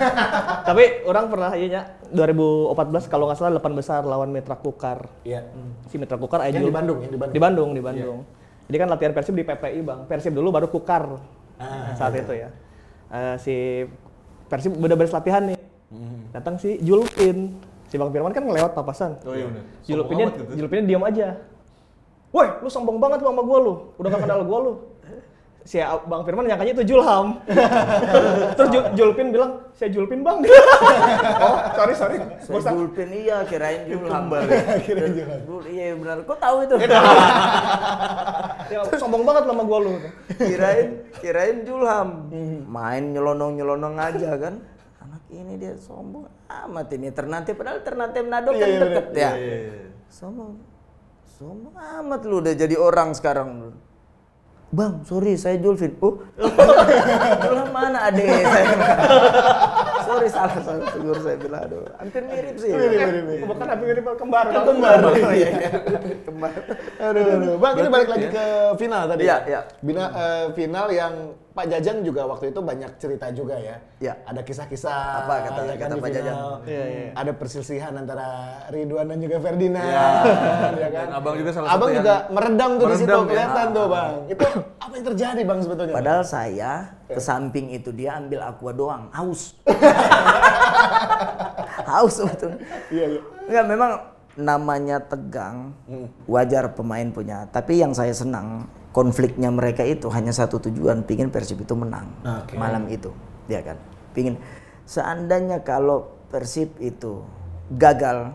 [0.69, 5.07] Tapi orang pernah iya nya 2014 kalau nggak salah 8 besar lawan Mitra Kukar.
[5.23, 5.47] Iya.
[5.87, 6.67] Si Mitra Kukar Ajul.
[6.67, 7.33] di Bandung, yang di Bandung.
[7.33, 8.19] Di Bandung, di Bandung.
[8.67, 10.01] Jadi kan latihan Persib di PPI, Bang.
[10.05, 11.07] Persib dulu baru Kukar.
[11.95, 12.49] saat itu ya.
[13.11, 13.55] Eh, si
[14.47, 15.59] Persib udah beres latihan nih.
[16.31, 17.70] Datang si Julpin.
[17.91, 19.19] Si Bang Firman kan ngelewat papasan.
[19.27, 19.51] Oh iya
[19.83, 20.53] Sombong amat gitu.
[20.63, 21.29] Julpinnya diam aja.
[22.31, 23.75] Woi, lu sombong banget lu sama gua lu.
[23.99, 24.73] Udah gak kenal gua lu.
[25.67, 27.43] Si Bang Firman nyangkanya itu Julham.
[28.57, 30.41] Terus Jul- Julpin bilang, saya Julpin bang.
[31.45, 32.17] oh, sorry, sorry.
[32.41, 34.31] Saya sa- Julpin iya kirain Julham.
[34.87, 35.41] kirain Julham.
[35.67, 36.17] Iya benar.
[36.25, 36.75] Kok tahu itu?
[38.71, 39.93] ya, sombong banget sama gua lu.
[40.39, 40.89] kirain
[41.19, 42.09] kirain Julham.
[42.71, 44.55] Main nyelonong-nyelonong aja kan.
[45.31, 49.31] Ini dia sombong amat ini Ternate padahal Ternate Manado kan deket ya.
[50.11, 50.59] Sombong.
[51.39, 53.71] Sombong amat lu udah jadi orang sekarang.
[54.71, 55.99] Bang, sorry saya Julvin.
[55.99, 56.23] Oh,
[57.43, 58.67] Julham mana adek saya?
[60.11, 61.83] sorry salah salah tegur saya bilang aduh.
[61.99, 62.71] Hampir mirip sih.
[63.47, 64.47] Bukan tapi mirip kembar.
[64.51, 64.99] Kembar.
[65.07, 65.71] Oh, iya, iya.
[66.23, 66.51] Kembar.
[67.03, 67.55] Aduh, aduh.
[67.59, 68.45] Bang, kita balik lagi ke
[68.79, 69.23] final tadi.
[69.27, 69.61] Iya, iya.
[69.83, 71.15] Bina, eh, final yang
[71.51, 73.77] Pak Jajang juga waktu itu banyak cerita juga ya.
[73.99, 74.13] Iya.
[74.23, 74.99] Ada kisah-kisah.
[75.21, 76.11] Apa kata- ya kata di Pak.
[76.13, 76.37] Jajang?
[76.63, 77.07] Iya, iya.
[77.13, 78.27] Ada perselisihan antara
[78.71, 79.83] Ridwan dan juga Ferdinand.
[79.83, 81.03] ya kan?
[81.03, 83.29] Dan abang juga salah Abang satu yang juga meredam tuh di situ meredam ya.
[83.29, 84.13] kelihatan tuh, Bang.
[84.27, 84.45] Itu
[84.81, 85.95] apa yang terjadi, Bang sebetulnya?
[85.95, 86.71] Padahal saya
[87.05, 89.59] ke samping itu dia ambil aqua doang, haus.
[91.91, 92.51] haus betul.
[92.89, 93.21] Iya, iya.
[93.45, 93.91] Enggak memang
[94.33, 95.75] namanya tegang,
[96.25, 97.45] wajar pemain punya.
[97.49, 102.59] Tapi yang saya senang konfliknya mereka itu hanya satu tujuan, pingin Persib itu menang Oke.
[102.59, 103.15] malam itu,
[103.47, 103.79] ya kan?
[104.15, 104.39] Pingin.
[104.87, 107.23] Seandainya kalau Persib itu
[107.71, 108.35] gagal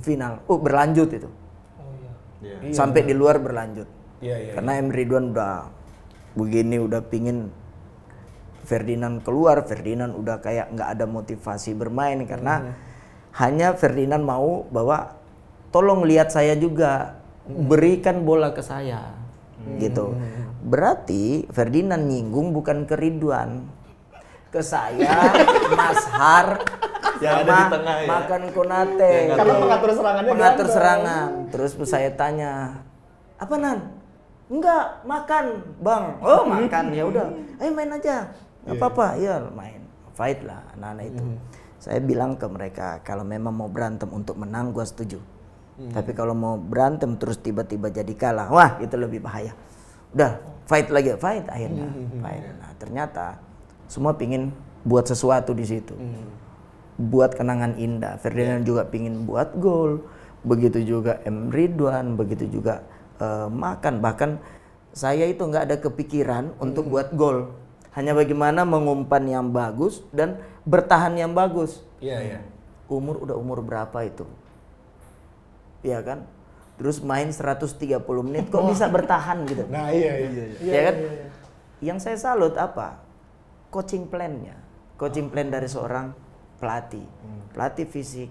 [0.00, 1.28] final, oh berlanjut itu,
[2.42, 2.74] Iya.
[2.74, 3.86] sampai di luar berlanjut.
[4.24, 4.52] Iya, iya.
[4.56, 5.68] Karena Em Ridwan udah
[6.32, 7.52] begini udah pingin
[8.64, 12.72] Ferdinand keluar, Ferdinand udah kayak nggak ada motivasi bermain karena
[13.36, 15.18] hanya Ferdinand mau bahwa
[15.74, 17.18] tolong lihat saya juga,
[17.48, 19.21] berikan bola ke saya,
[19.78, 20.14] gitu.
[20.62, 23.66] Berarti Ferdinand nyinggung bukan ke Ridwan,
[24.48, 25.32] ke saya,
[25.78, 26.60] Mas Har,
[27.18, 28.08] Yang ada di tengah ya.
[28.08, 29.12] makan Konate.
[29.32, 30.74] Karena pengatur serangannya Pengatur ganteng.
[30.74, 31.28] serangan.
[31.50, 32.52] Terus saya tanya,
[33.38, 33.78] apa nan?
[34.46, 35.44] Enggak, makan,
[35.80, 36.04] bang.
[36.20, 37.26] Oh makan, ya udah.
[37.58, 38.28] Ayo main aja,
[38.66, 39.06] nggak apa-apa.
[39.16, 39.80] Iya main,
[40.12, 41.22] fight lah anak-anak itu.
[41.78, 45.18] Saya bilang ke mereka, kalau memang mau berantem untuk menang, gua setuju.
[45.72, 49.56] Tapi kalau mau berantem terus tiba-tiba jadi kalah, wah itu lebih bahaya.
[50.12, 51.88] Udah, fight lagi, fight akhirnya,
[52.20, 52.44] fight.
[52.60, 53.40] Nah ternyata
[53.88, 54.52] semua pingin
[54.84, 55.96] buat sesuatu di situ
[57.00, 58.20] buat kenangan indah.
[58.20, 60.04] Ferdinand juga pingin buat gol.
[60.42, 62.84] Begitu juga M Ridwan, begitu juga
[63.22, 64.02] eh, makan.
[64.02, 64.30] Bahkan
[64.92, 67.54] saya itu nggak ada kepikiran untuk buat gol.
[67.92, 71.84] Hanya bagaimana mengumpan yang bagus dan bertahan yang bagus.
[72.00, 72.38] Iya, iya.
[72.88, 74.24] Umur udah umur berapa itu?
[75.82, 76.24] Iya kan?
[76.78, 79.66] Terus main 130 menit kok bisa bertahan gitu.
[79.68, 80.44] Nah, iya, iya.
[80.62, 80.96] ya kan?
[81.82, 83.02] Yang saya salut apa?
[83.70, 84.56] Coaching plan-nya.
[84.96, 86.14] Coaching plan dari seorang
[86.62, 87.06] pelatih.
[87.54, 88.30] Pelatih fisik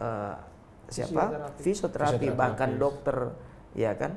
[0.00, 0.34] eh,
[0.92, 1.52] siapa?
[1.60, 3.32] Fisioterapi, bahkan dokter,
[3.72, 4.16] ya kan?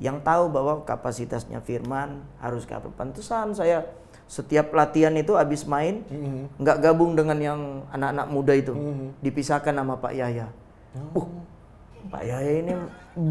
[0.00, 2.88] Yang tahu bahwa kapasitasnya Firman harus ke apa?
[2.94, 3.84] Pantesan saya
[4.30, 6.06] setiap latihan itu habis main
[6.54, 7.60] nggak gabung dengan yang
[7.90, 8.72] anak-anak muda itu.
[9.20, 10.46] Dipisahkan sama Pak Yahya.
[11.14, 11.26] Uh,
[12.08, 12.72] Pak Yahya ini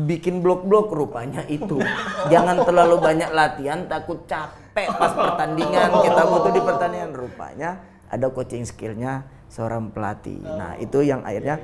[0.05, 1.82] bikin blok-blok rupanya itu.
[2.30, 5.89] Jangan terlalu banyak latihan, takut capek pas pertandingan.
[6.05, 7.11] Kita butuh di pertandingan.
[7.17, 7.70] Rupanya
[8.11, 10.38] ada coaching skillnya seorang pelatih.
[10.45, 11.57] Nah itu yang akhirnya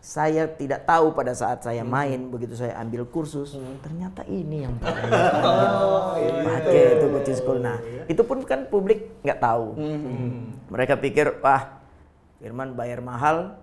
[0.00, 3.52] saya tidak tahu pada saat saya main begitu saya ambil kursus
[3.84, 4.74] ternyata ini yang
[6.48, 7.58] pakai itu coaching school.
[7.60, 7.78] Nah
[8.08, 9.76] itu pun kan publik nggak tahu.
[10.72, 11.80] Mereka pikir wah
[12.40, 13.60] Firman bayar mahal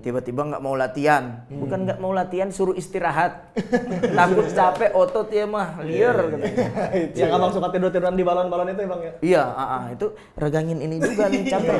[0.00, 3.52] tiba-tiba nggak mau latihan bukan nggak mau latihan suruh istirahat
[4.18, 6.66] takut capek otot ya mah liar katanya.
[7.20, 9.12] Yang abang suka tidur-tiduran di balon-balon itu ya bang ya?
[9.22, 10.06] Iya, ah, itu
[10.38, 11.78] regangin ini juga nih capek.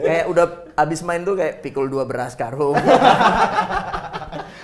[0.00, 0.46] kayak udah
[0.78, 2.76] abis main tuh kayak pikul dua beras karung.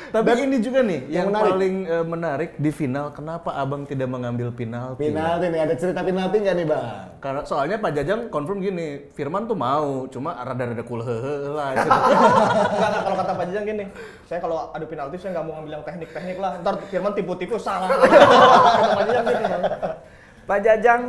[0.09, 1.51] Tapi ini juga nih yang, menarik.
[1.53, 5.13] paling eh, menarik di final kenapa Abang tidak mengambil penalti?
[5.13, 7.05] Penalti nih, ada cerita penalti nggak nih bang?
[7.21, 11.69] Karena soalnya Pak Jajang confirm gini, Firman tuh mau, cuma rada-rada kulhehe lah.
[11.77, 11.91] gitu.
[11.91, 13.85] Enggak, enggak, kalau kata Pak Jajang gini,
[14.25, 17.89] saya kalau adu penalti saya nggak mau ngambil yang teknik-teknik lah, ntar Firman tipu-tipu salah.
[18.97, 19.63] Pak Jajang gitu bang.
[20.49, 21.03] Pak Jajang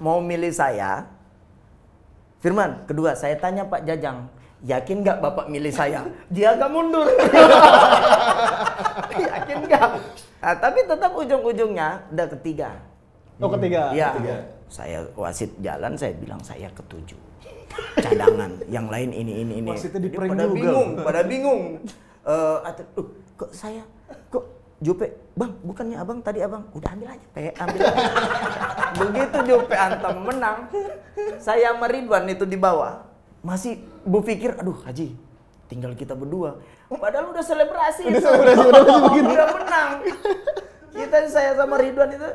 [0.00, 1.04] mau milih saya.
[2.40, 4.28] Firman, kedua saya tanya Pak Jajang,
[4.64, 6.06] yakin nggak Bapak milih saya?
[6.32, 7.04] Dia agak mundur.
[9.36, 9.88] yakin nggak?
[10.40, 12.70] Nah, tapi tetap ujung-ujungnya udah ketiga.
[13.42, 13.92] Oh ketiga.
[13.92, 14.08] Iya.
[14.66, 17.18] Saya wasit jalan, saya bilang saya ketujuh.
[18.00, 19.68] Cadangan, yang lain ini ini ini.
[19.68, 20.56] Wasitnya di pada juga.
[20.56, 21.62] bingung, pada bingung.
[22.24, 22.56] Eh,
[22.96, 23.84] "Duh, kok saya,
[24.32, 24.44] kok
[24.76, 27.80] Jupe, bang, bukannya abang tadi abang udah ambil aja, pe, ambil.
[27.84, 28.04] aja."
[29.00, 30.58] Begitu Jupe antem menang,
[31.36, 33.15] saya sama Ridwan itu di bawah
[33.46, 35.14] masih berpikir, aduh Haji,
[35.70, 36.58] tinggal kita berdua.
[36.90, 38.10] Padahal udah selebrasi.
[38.10, 39.90] Udah selebrasi, udah menang.
[40.90, 42.26] Kita saya sama Ridwan itu,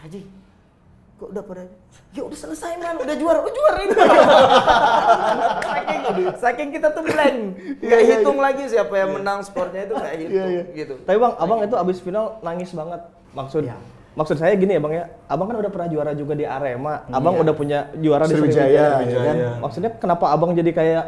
[0.00, 0.20] Haji,
[1.20, 1.68] kok udah pada
[2.16, 3.96] ya udah selesai man udah juara udah juara itu
[5.68, 6.00] saking,
[6.40, 7.36] saking kita tuh blank
[7.80, 11.76] nggak hitung lagi siapa yang menang skornya itu nggak hitung gitu Tapi bang, abang itu
[11.76, 13.00] abis final nangis banget.
[13.36, 13.76] Maksud Iya.
[14.16, 17.36] Maksud saya gini ya bang ya, abang kan udah pernah juara juga di Arema, abang
[17.36, 17.42] Iya.
[17.44, 19.12] udah punya juara di Sriwijaya, Sriwijaya.
[19.12, 19.36] ya kan?
[19.60, 21.04] Maksudnya kenapa abang jadi kayak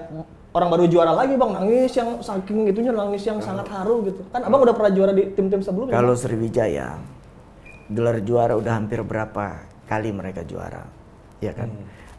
[0.52, 1.50] orang baru juara lagi bang?
[1.56, 4.20] Nangis yang saking itunya nangis yang sangat haru gitu.
[4.28, 5.96] Kan abang udah pernah juara di tim-tim sebelumnya.
[5.96, 6.12] Kalau.
[6.12, 7.00] Sriwijaya
[7.88, 10.84] gelar juara udah hampir berapa kali mereka juara
[11.40, 11.72] ya kan?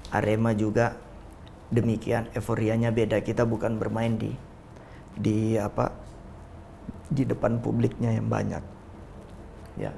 [0.09, 0.97] Arema juga
[1.69, 3.21] demikian euforianya beda.
[3.21, 4.33] Kita bukan bermain di
[5.13, 5.93] di apa?
[7.13, 8.63] Di depan publiknya yang banyak.
[9.77, 9.93] Ya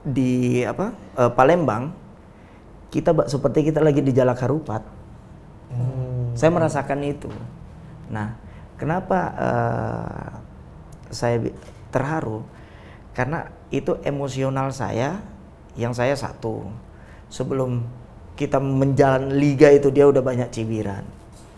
[0.00, 1.92] di apa eh, Palembang
[2.90, 4.82] kita seperti kita lagi di Jalak Harupat.
[6.34, 7.30] Saya merasakan itu.
[8.10, 8.34] Nah
[8.80, 10.30] kenapa eh,
[11.12, 11.36] saya
[11.94, 12.42] terharu?
[13.14, 15.22] Karena itu emosional saya
[15.78, 16.66] yang saya satu.
[17.30, 17.86] Sebelum
[18.34, 21.04] kita menjalan liga itu dia udah banyak cibiran.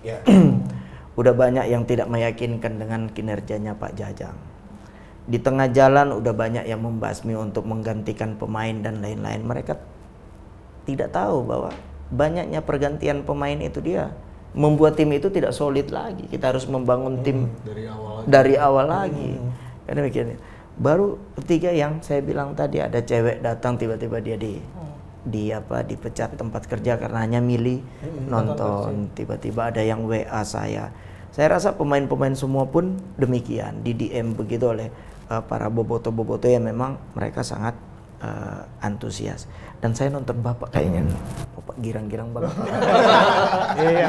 [0.05, 0.21] Ya.
[1.21, 4.52] udah banyak yang tidak meyakinkan dengan kinerjanya Pak Jajang.
[5.23, 9.43] Di tengah jalan udah banyak yang membasmi untuk menggantikan pemain dan lain-lain.
[9.47, 9.79] Mereka
[10.83, 11.71] tidak tahu bahwa
[12.11, 14.11] banyaknya pergantian pemain itu dia
[14.53, 16.29] membuat tim itu tidak solid lagi.
[16.29, 19.33] Kita harus membangun tim Dari awal dari awal lagi.
[19.89, 20.37] Kan demikian.
[20.77, 24.57] Baru ketiga yang saya bilang tadi ada cewek datang tiba-tiba dia di
[25.23, 27.81] di apa dipecat tempat kerja karena hanya milih
[28.27, 29.13] nonton.
[29.15, 30.91] Tiba-tiba ada yang WA saya.
[31.33, 34.93] Saya rasa pemain-pemain semua pun demikian di DM begitu oleh
[35.31, 37.77] uh, para boboto-boboto yang memang mereka sangat
[38.23, 39.51] uh, antusias.
[39.83, 41.11] Dan saya nonton bapak kayaknya.
[41.59, 42.55] Bapak girang-girang banget.
[43.83, 44.09] iya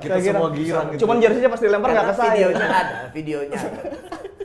[0.00, 1.00] Kita semua girang gitu.
[1.04, 2.28] cuman jersey-nya pasti dilempar nggak ke saya.
[2.32, 3.80] videonya ada, videonya ada.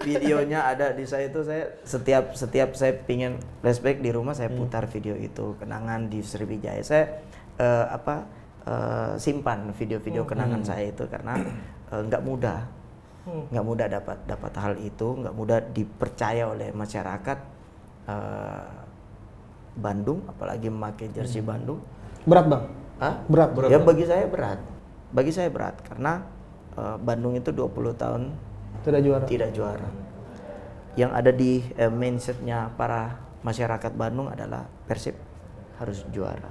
[0.01, 0.87] videonya ada.
[0.95, 5.59] Di saya itu saya setiap setiap saya pingin flashback di rumah saya putar video itu.
[5.59, 6.81] Kenangan di Sriwijaya.
[6.83, 7.19] Saya
[7.59, 8.15] eh, apa
[8.63, 11.35] eh, simpan video-video kenangan saya itu karena
[11.91, 12.80] nggak mudah
[13.21, 17.37] nggak mudah dapat dapat hal itu nggak mudah dipercaya oleh masyarakat
[18.09, 18.69] eh,
[19.77, 21.79] Bandung apalagi memakai jersey Bandung.
[22.25, 22.63] Berat bang?
[23.01, 23.15] Hah?
[23.55, 23.69] berat.
[23.69, 24.59] Ya bagi saya berat.
[25.13, 26.25] Bagi saya berat karena
[26.75, 28.21] eh, Bandung itu 20 tahun
[28.81, 29.25] tidak juara.
[29.29, 29.89] tidak juara.
[30.97, 35.13] Yang ada di eh, mindsetnya para masyarakat Bandung adalah Persib
[35.77, 36.49] harus juara.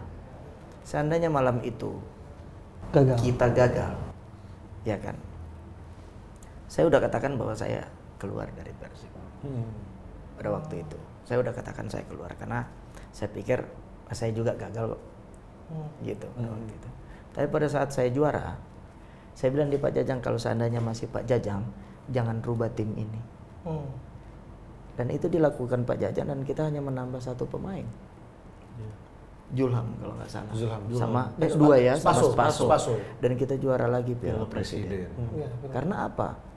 [0.86, 1.98] Seandainya malam itu
[2.90, 3.18] gagal.
[3.22, 3.94] kita gagal,
[4.82, 5.29] ya kan?
[6.70, 7.82] Saya udah katakan bahwa saya
[8.22, 9.10] keluar dari Persib
[10.38, 10.98] pada waktu itu.
[11.26, 12.62] Saya udah katakan saya keluar karena
[13.10, 13.58] saya pikir
[14.06, 15.02] "Ah, saya juga gagal kok,
[16.06, 16.88] gitu pada waktu itu.
[17.34, 18.54] Tapi pada saat saya juara,
[19.34, 21.66] saya bilang di Pak Jajang kalau seandainya masih Pak Jajang,
[22.14, 23.20] jangan rubah tim ini.
[23.66, 23.90] Hmm.
[24.94, 27.86] Dan itu dilakukan Pak Jajang dan kita hanya menambah satu pemain.
[29.50, 30.52] Julham kalau nggak salah.
[30.54, 30.82] Zulham.
[30.94, 32.62] Sama eh, dua ya, sama Spaso, Spaso.
[32.70, 32.92] Spaso.
[33.18, 35.10] Dan kita juara lagi Piala Presiden.
[35.10, 35.34] Presiden.
[35.34, 36.49] Iya, Karena apa?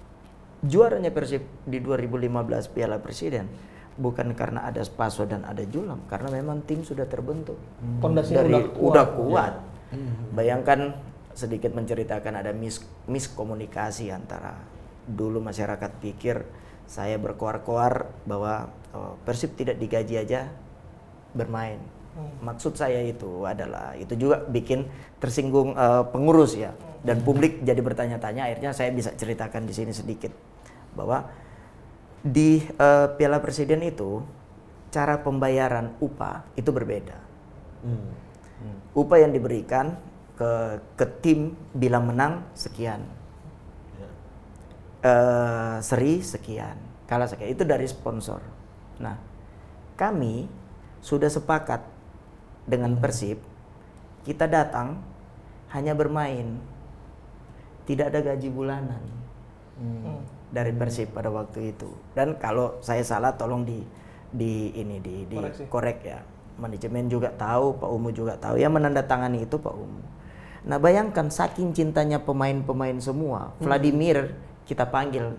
[0.64, 3.46] Juaranya Persib di 2015 Piala Presiden
[3.94, 7.60] bukan karena ada Spaso dan ada Julam karena memang tim sudah terbentuk.
[8.02, 8.82] Pondasinya dari udah kuat.
[8.82, 9.54] udah kuat.
[10.34, 10.80] Bayangkan
[11.38, 14.58] sedikit menceritakan ada mis miskomunikasi antara
[15.06, 16.42] dulu masyarakat pikir
[16.90, 20.50] saya berkoar-koar bahwa oh, Persib tidak digaji aja
[21.34, 21.82] bermain.
[22.46, 24.86] Maksud saya itu adalah itu juga bikin
[25.18, 26.74] tersinggung eh, pengurus ya.
[27.04, 30.53] Dan publik jadi bertanya-tanya akhirnya saya bisa ceritakan di sini sedikit
[30.94, 31.30] bahwa
[32.24, 34.24] di eh, Piala Presiden itu
[34.94, 37.18] cara pembayaran upah itu berbeda.
[38.96, 39.98] Upah yang diberikan
[40.40, 43.04] ke ke tim bila menang sekian.
[45.04, 46.80] Eh, seri sekian,
[47.10, 47.52] kalah sekian.
[47.52, 48.40] Itu dari sponsor.
[49.04, 49.20] Nah,
[50.00, 50.48] kami
[51.04, 51.84] sudah sepakat
[52.64, 53.44] dengan Persib,
[54.24, 55.04] kita datang
[55.76, 56.56] hanya bermain,
[57.84, 59.04] tidak ada gaji bulanan
[60.54, 61.90] dari Persib pada waktu itu.
[62.14, 63.82] Dan kalau saya salah, tolong di
[64.30, 65.66] di ini di di Koreksi.
[65.66, 66.22] korek ya.
[66.54, 68.62] Manajemen juga tahu, Pak Umu juga tahu.
[68.62, 70.02] Yang menandatangani itu Pak Umu.
[70.64, 74.32] Nah bayangkan saking cintanya pemain-pemain semua, Vladimir
[74.64, 75.36] kita panggil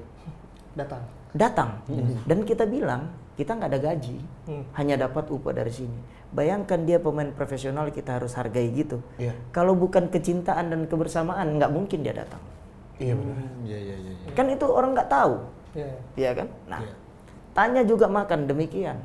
[0.75, 1.01] Datang.
[1.33, 1.71] datang
[2.27, 3.09] dan kita bilang
[3.39, 4.19] kita nggak ada gaji,
[4.77, 5.99] hanya dapat upah dari sini.
[6.35, 8.99] Bayangkan dia pemain profesional kita harus hargai gitu.
[9.17, 9.33] Iya.
[9.55, 12.43] Kalau bukan kecintaan dan kebersamaan nggak mungkin dia datang.
[12.97, 13.37] Iya benar.
[13.67, 14.13] Iya iya iya.
[14.33, 15.35] Kan itu orang nggak tahu,
[15.75, 15.91] Iya.
[16.15, 16.49] ya kan?
[16.71, 16.81] Nah,
[17.51, 18.99] tanya juga makan demikian,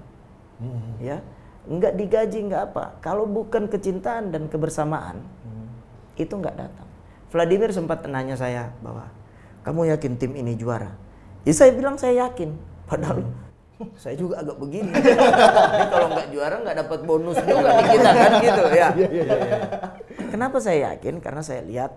[1.01, 1.17] ya
[1.65, 2.97] nggak digaji nggak apa.
[3.01, 5.21] Kalau bukan kecintaan dan kebersamaan,
[6.15, 6.87] itu nggak datang.
[7.29, 9.05] Vladimir sempat nanya saya bahwa
[9.61, 10.93] kamu yakin tim ini juara?
[11.45, 12.53] Ya saya bilang saya yakin,
[12.85, 13.25] padahal
[14.01, 14.89] saya juga agak begini.
[14.93, 18.89] Ini kalau nggak juara nggak dapat bonus juga nih kita kan gitu ya.
[20.29, 21.17] Kenapa saya yakin?
[21.21, 21.93] Karena saya lihat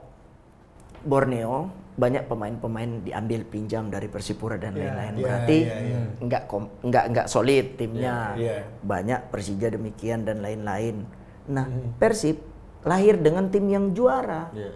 [1.03, 5.13] Borneo banyak pemain-pemain diambil pinjam dari Persipura dan lain-lain.
[5.13, 5.99] iya, Berarti iya, iya.
[6.25, 8.33] nggak kom- nggak nggak solid timnya.
[8.33, 8.57] Iya, iya.
[8.81, 11.05] Banyak Persija demikian dan lain-lain.
[11.53, 11.69] Nah,
[12.01, 12.41] Persib
[12.83, 14.49] lahir dengan tim yang juara.
[14.57, 14.73] Iya.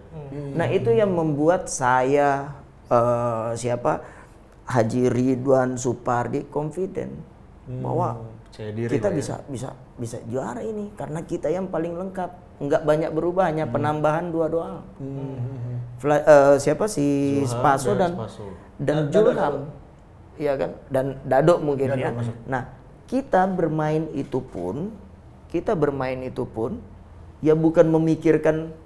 [0.60, 2.52] Nah, itu yang membuat saya
[2.92, 4.04] eh, siapa
[4.66, 7.16] Haji Ridwan Supardi confident
[7.66, 9.14] bahwa Percaya diri kita ya.
[9.14, 12.30] bisa bisa bisa juara ini karena kita yang paling lengkap.
[12.56, 14.80] Nggak banyak berubah, hanya penambahan dua doang.
[15.96, 18.12] Fla- eh, siapa si Zulham Spaso dan
[18.76, 19.54] dan dan Julham,
[20.36, 20.70] iya kan?
[20.92, 22.12] Dan Dado mungkin ya.
[22.44, 22.62] Nah,
[23.08, 24.92] kita bermain itu pun,
[25.48, 26.76] kita bermain itu pun,
[27.40, 28.76] ya bukan memikirkan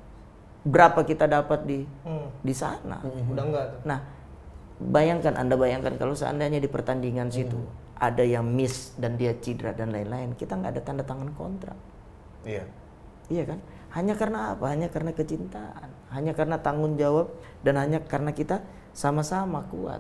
[0.63, 2.31] berapa kita dapat di Hmm.
[2.45, 3.03] di sana.
[3.03, 3.81] Udah enggak tuh.
[3.89, 3.99] Nah,
[4.79, 7.59] bayangkan Anda bayangkan kalau seandainya di pertandingan situ
[8.01, 11.77] ada yang miss dan dia cedera dan lain-lain, kita nggak ada tanda tangan kontrak.
[12.47, 12.65] Iya.
[13.29, 13.59] Iya kan?
[13.91, 14.71] Hanya karena apa?
[14.71, 17.35] Hanya karena kecintaan, hanya karena tanggung jawab
[17.67, 18.63] dan hanya karena kita
[18.95, 19.99] sama-sama kuat.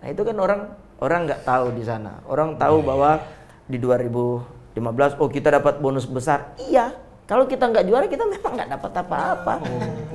[0.00, 0.60] Nah itu kan orang
[1.00, 2.24] orang nggak tahu di sana.
[2.24, 3.20] Orang tahu bahwa
[3.68, 6.56] di 2015 oh kita dapat bonus besar.
[6.56, 6.92] Iya.
[7.26, 9.54] Kalau kita nggak juara kita memang nggak dapat apa-apa.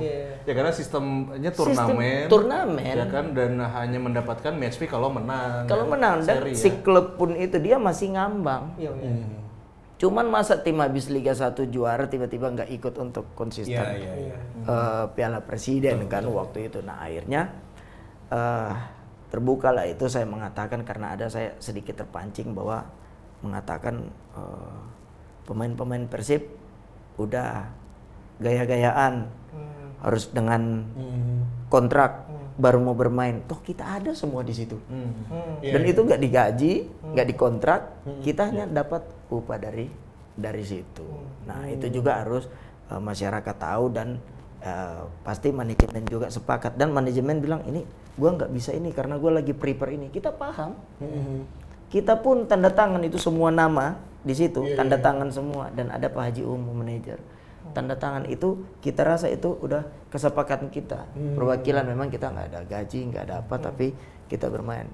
[0.00, 0.42] Iya.
[0.42, 2.26] Ya karena sistemnya Sistem turnamen.
[2.26, 2.94] turnamen.
[2.98, 5.68] Ya kan dan hanya mendapatkan match fee kalau menang.
[5.68, 6.80] Kalau menang dan Seri, si ya.
[6.82, 8.74] klub pun itu dia masih ngambang.
[8.80, 9.41] Iya, iya.
[10.02, 14.36] Cuman masa tim habis Liga 1 juara tiba-tiba nggak ikut untuk konsisten Iya, iya, iya.
[14.66, 16.82] eh, Piala Presiden kan waktu itu.
[16.82, 17.54] Nah akhirnya
[18.34, 18.74] eh
[19.30, 22.82] terbuka lah itu saya mengatakan karena ada saya sedikit terpancing bahwa
[23.46, 24.78] mengatakan eh,
[25.46, 26.50] pemain-pemain Persib
[27.22, 27.70] udah
[28.42, 29.30] gaya-gayaan
[30.02, 30.82] harus dengan
[31.70, 32.26] kontrak
[32.56, 33.40] baru mau bermain.
[33.48, 34.76] Toh kita ada semua di situ.
[35.62, 36.72] Iya, Dan itu nggak digaji,
[37.12, 37.80] nggak dikontrak,
[38.20, 39.88] kita hanya dapat upah dari
[40.36, 41.04] dari situ.
[41.48, 42.48] Nah itu juga harus
[42.88, 44.20] eh, masyarakat tahu dan
[44.60, 47.84] eh, pasti manajemen juga sepakat dan manajemen bilang ini
[48.16, 50.12] gua nggak bisa ini karena gua lagi prepare ini.
[50.12, 50.76] Kita paham.
[51.92, 56.32] Kita pun tanda tangan itu semua nama di situ, tanda tangan semua dan ada Pak
[56.32, 57.20] Haji Umum manajer.
[57.72, 61.08] Tanda tangan itu kita rasa itu udah kesepakatan kita.
[61.12, 63.96] Perwakilan memang kita nggak ada gaji, nggak ada apa, tapi
[64.28, 64.86] kita bermain.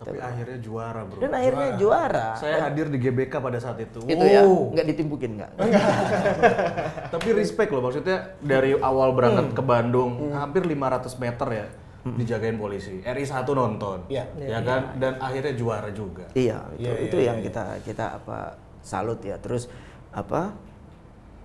[0.00, 1.20] Tapi akhirnya juara, Bro.
[1.20, 2.32] Dan akhirnya juara.
[2.32, 4.00] Saya hadir di GBK pada saat itu.
[4.08, 4.72] Itu ya, Wow.
[4.72, 5.52] nggak ditimpukin nggak?
[7.12, 11.66] Tapi respect loh maksudnya dari awal berangkat ke Bandung hampir 500 meter ya
[12.00, 13.04] dijagain polisi.
[13.04, 14.08] RI 1 nonton.
[14.08, 14.24] Iya.
[14.40, 16.24] Ya kan dan akhirnya juara juga.
[16.32, 19.36] Iya, itu, Iya, itu iya, yang kita kita apa salut ya.
[19.36, 19.68] Terus
[20.16, 20.56] apa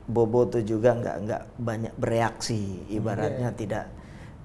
[0.06, 3.90] Bobo tuh juga nggak nggak banyak bereaksi, ibaratnya tidak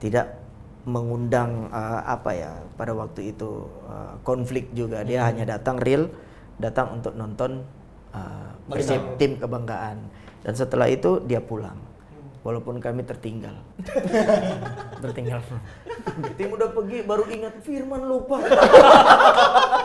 [0.01, 0.41] tidak
[0.89, 5.05] mengundang eh, apa ya pada waktu itu eh, konflik juga.
[5.05, 6.09] Dia hanya datang real
[6.57, 7.65] datang untuk nonton
[8.71, 9.99] Persib tim kebanggaan.
[10.41, 11.77] Dan setelah itu dia pulang.
[12.41, 13.53] Walaupun kami tertinggal.
[15.05, 15.45] tertinggal.
[16.41, 18.41] Tim udah pergi baru ingat Firman lupa.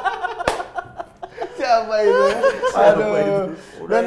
[1.65, 2.25] Siapa itu?
[2.85, 3.41] Aduh.
[3.85, 4.03] Dan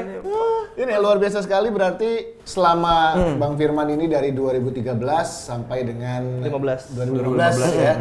[0.79, 4.95] ini luar biasa sekali berarti selama Bang Firman ini dari 2013
[5.27, 6.95] sampai dengan 15.
[6.95, 7.95] 2015 ya.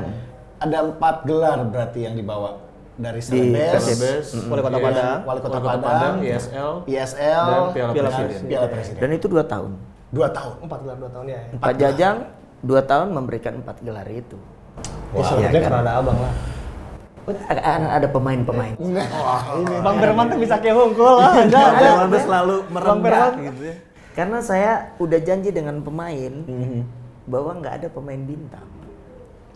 [0.57, 2.65] Ada empat gelar berarti yang dibawa
[2.97, 7.91] dari Celebes, Celebes, Wali Kota iya, Padang, Wali Kota Kota Padang, ISL, ISL, dan Piala
[7.93, 8.49] Piala Presiden.
[8.49, 8.99] Piala Presiden.
[9.05, 9.71] Dan itu dua tahun.
[10.09, 10.55] Dua tahun.
[10.65, 11.41] Empat gelar dua tahun ya.
[11.61, 12.17] Pak Jajang
[12.65, 14.37] dua tahun memberikan empat gelar itu.
[15.13, 16.33] Ya, sebenarnya karena ada abang lah.
[17.27, 17.61] Ada,
[17.93, 18.75] ada pemain-pemain.
[19.83, 21.33] Bang Firman tuh bisa kayak lah.
[21.37, 21.93] Enggak, Ada enggak.
[21.99, 23.31] Mabes selalu Bang Firman.
[23.43, 23.75] gitu ya.
[24.11, 26.33] Karena saya udah janji dengan pemain
[27.23, 28.65] bahwa nggak ada pemain bintang.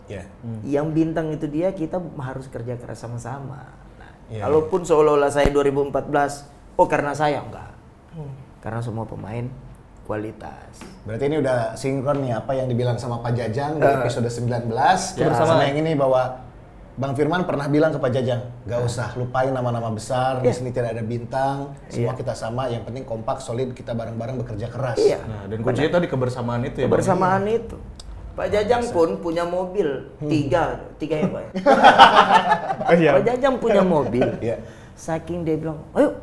[0.04, 0.22] Ya.
[0.62, 3.64] Yang bintang itu dia kita harus kerja keras sama-sama.
[3.96, 6.44] Nah, Iya, kalaupun seolah-olah saya 2014,
[6.74, 7.72] oh karena saya enggak.
[8.60, 9.48] Karena semua pemain
[10.02, 10.82] kualitas.
[11.02, 13.94] Berarti ini udah sinkron nih apa yang dibilang sama Pak Jajang di Eh.
[13.98, 14.68] episode 19
[15.16, 16.42] bersama yang ini bahwa
[16.92, 20.92] Bang Firman pernah bilang ke Pak Jajang, gak usah lupain nama-nama besar, di sini tidak
[20.92, 22.20] ada bintang, semua Iya.
[22.20, 25.00] kita sama, yang penting kompak, solid, kita bareng-bareng bekerja keras.
[25.00, 25.24] Iya.
[25.24, 27.00] Nah, dan kuncinya tadi kebersamaan itu ya, Bang.
[27.00, 27.76] Kebersamaan itu.
[28.36, 31.42] Pak Jajang pun punya mobil tiga, tiga ya Pak.
[33.00, 33.10] ya?
[33.16, 34.28] Pak Jajang punya mobil.
[34.44, 34.60] Iya.
[34.92, 36.20] Saking dia bilang, ayo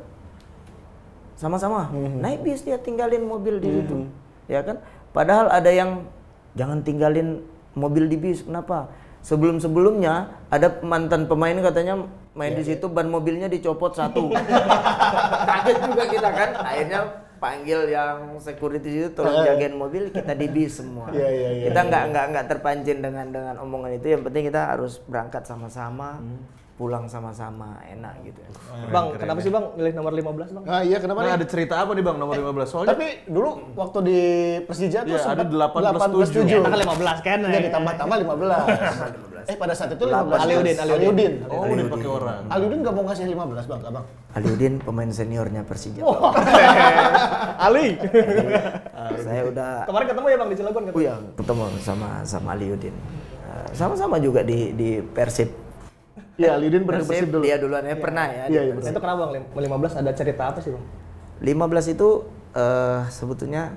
[1.34, 4.06] sama-sama naik bis dia tinggalin mobil di situ,
[4.46, 4.78] ya kan?
[5.18, 6.06] Padahal ada yang
[6.54, 7.42] jangan tinggalin
[7.74, 8.92] mobil di bis, kenapa?
[9.20, 14.32] Sebelum-sebelumnya ada mantan pemain katanya main di situ ban mobilnya dicopot satu.
[15.50, 16.50] Kaget juga kita kan.
[16.64, 17.02] Akhirnya
[17.40, 21.08] panggil yang security itu tolong jagain mobil kita di bis semua.
[21.10, 24.08] Iya, iya, iya, kita nggak nggak nggak terpancing dengan dengan omongan itu.
[24.12, 26.20] Yang penting kita harus berangkat sama-sama,
[26.80, 28.40] pulang sama-sama, enak gitu.
[28.88, 30.64] Bang, kenapa sih Bang milih nomor 15 Bang?
[30.64, 31.36] Nah, iya kenapa Nah, nih?
[31.36, 32.72] ada cerita apa nih Bang nomor 15?
[32.72, 34.20] Soalnya Tapi dulu waktu di
[34.64, 37.40] Persija tuh Iya, sempat ada 18 18 Kita kan 15 kan.
[37.44, 38.64] Iya ditambah-tambah 15.
[39.52, 40.40] eh pada saat itu 15.
[40.40, 40.80] Aliudin, Aliudin.
[40.80, 41.34] Aliudin.
[41.52, 42.42] oh udah pakai orang.
[42.48, 44.06] Aliudin gak mau ngasih 15 bang, abang.
[44.32, 46.00] Aliudin pemain seniornya Persija.
[47.68, 48.00] Ali.
[49.20, 52.96] Saya udah Kemarin ketemu ya Bang di Cilegon Oh iya, ketemu sama sama Aliudin.
[53.44, 55.52] Eh, Sama-sama juga di di Persib.
[56.40, 57.44] Iya, Aliudin pernah Persib Persib dulu.
[57.44, 58.44] dia duluan ya pernah ya.
[58.48, 58.74] Iya, iya.
[58.80, 59.44] Itu kenapa Bang?
[59.52, 60.86] 15 ada cerita apa sih Bang?
[61.44, 62.10] 15 itu
[62.56, 63.76] eh, sebetulnya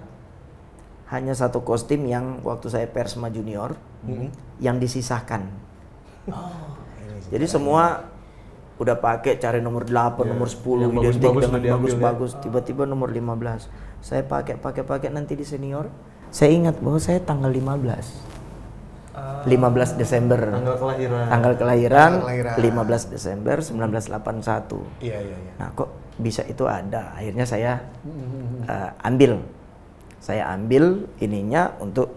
[1.10, 3.74] hanya satu kostum yang waktu saya Persma Junior
[4.62, 5.44] yang disisahkan.
[7.28, 8.08] Jadi semua
[8.80, 11.72] udah pakai cari nomor 8, nomor 10 yang identik bagus-bagus dengan ya.
[11.76, 13.68] bagus-bagus, tiba-tiba nomor 15.
[14.02, 15.92] Saya pakai pakai pakai nanti di senior.
[16.32, 18.31] Saya ingat bahwa saya tanggal 15.
[19.12, 20.40] 15 Desember.
[20.40, 21.24] Tanggal kelahiran.
[21.28, 22.24] Tanggal kelahiran, Tanggal
[22.56, 23.04] kelahiran.
[23.04, 25.04] 15 Desember 1981.
[25.04, 25.52] Iya, iya, iya.
[25.60, 27.12] Nah kok bisa itu ada?
[27.12, 27.72] Akhirnya saya
[28.64, 29.44] eh, ambil,
[30.16, 32.08] saya ambil ininya untuk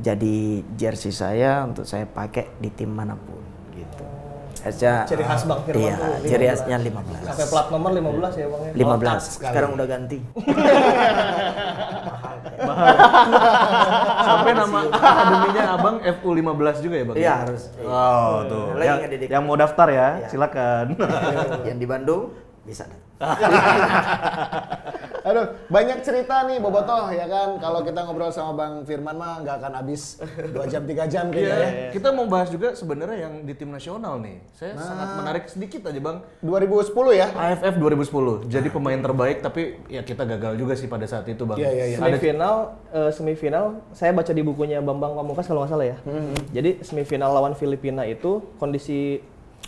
[0.00, 3.44] jadi jersey saya untuk saya pakai di tim mana pun
[3.76, 4.04] gitu.
[4.60, 6.52] Aja, Ciri khas Bang Firman Iya, tuh, ciri 15.
[6.52, 6.76] khasnya
[7.32, 8.72] Sampai plat nomor 15 ya Bang ya?
[8.76, 9.40] 15.
[9.40, 9.40] 15.
[9.40, 10.18] Sekarang udah ganti.
[14.26, 17.16] Sampai nama akademinya Abang FU15 juga ya, Bang?
[17.16, 17.62] Iya harus.
[17.82, 18.66] Oh, tuh.
[18.76, 20.28] Lagi Yang, yang mau daftar ya, Iya.
[20.28, 20.84] silakan.
[21.64, 22.22] Yang di Bandung
[22.64, 22.84] bisa.
[25.20, 27.60] Aduh, banyak cerita nih Bobotoh ya kan.
[27.60, 31.56] Kalau kita ngobrol sama Bang Firman mah nggak akan habis 2 jam 3 jam kayaknya
[31.56, 31.68] ya.
[31.70, 34.40] Iya, kita mau bahas juga sebenarnya yang di tim nasional nih.
[34.56, 36.24] Saya sangat menarik sedikit aja, Bang.
[36.40, 37.26] 2010 ya.
[37.30, 41.60] AFF 2010, jadi pemain terbaik tapi ya kita gagal juga sih pada saat itu, Bang.
[41.60, 41.98] Iya, iya, iya.
[42.00, 42.54] Semifinal,
[42.92, 45.96] eh, semifinal, saya baca di bukunya Bambang Pamungkas kalau nggak salah ya.
[46.54, 49.20] Jadi semifinal lawan Filipina itu kondisi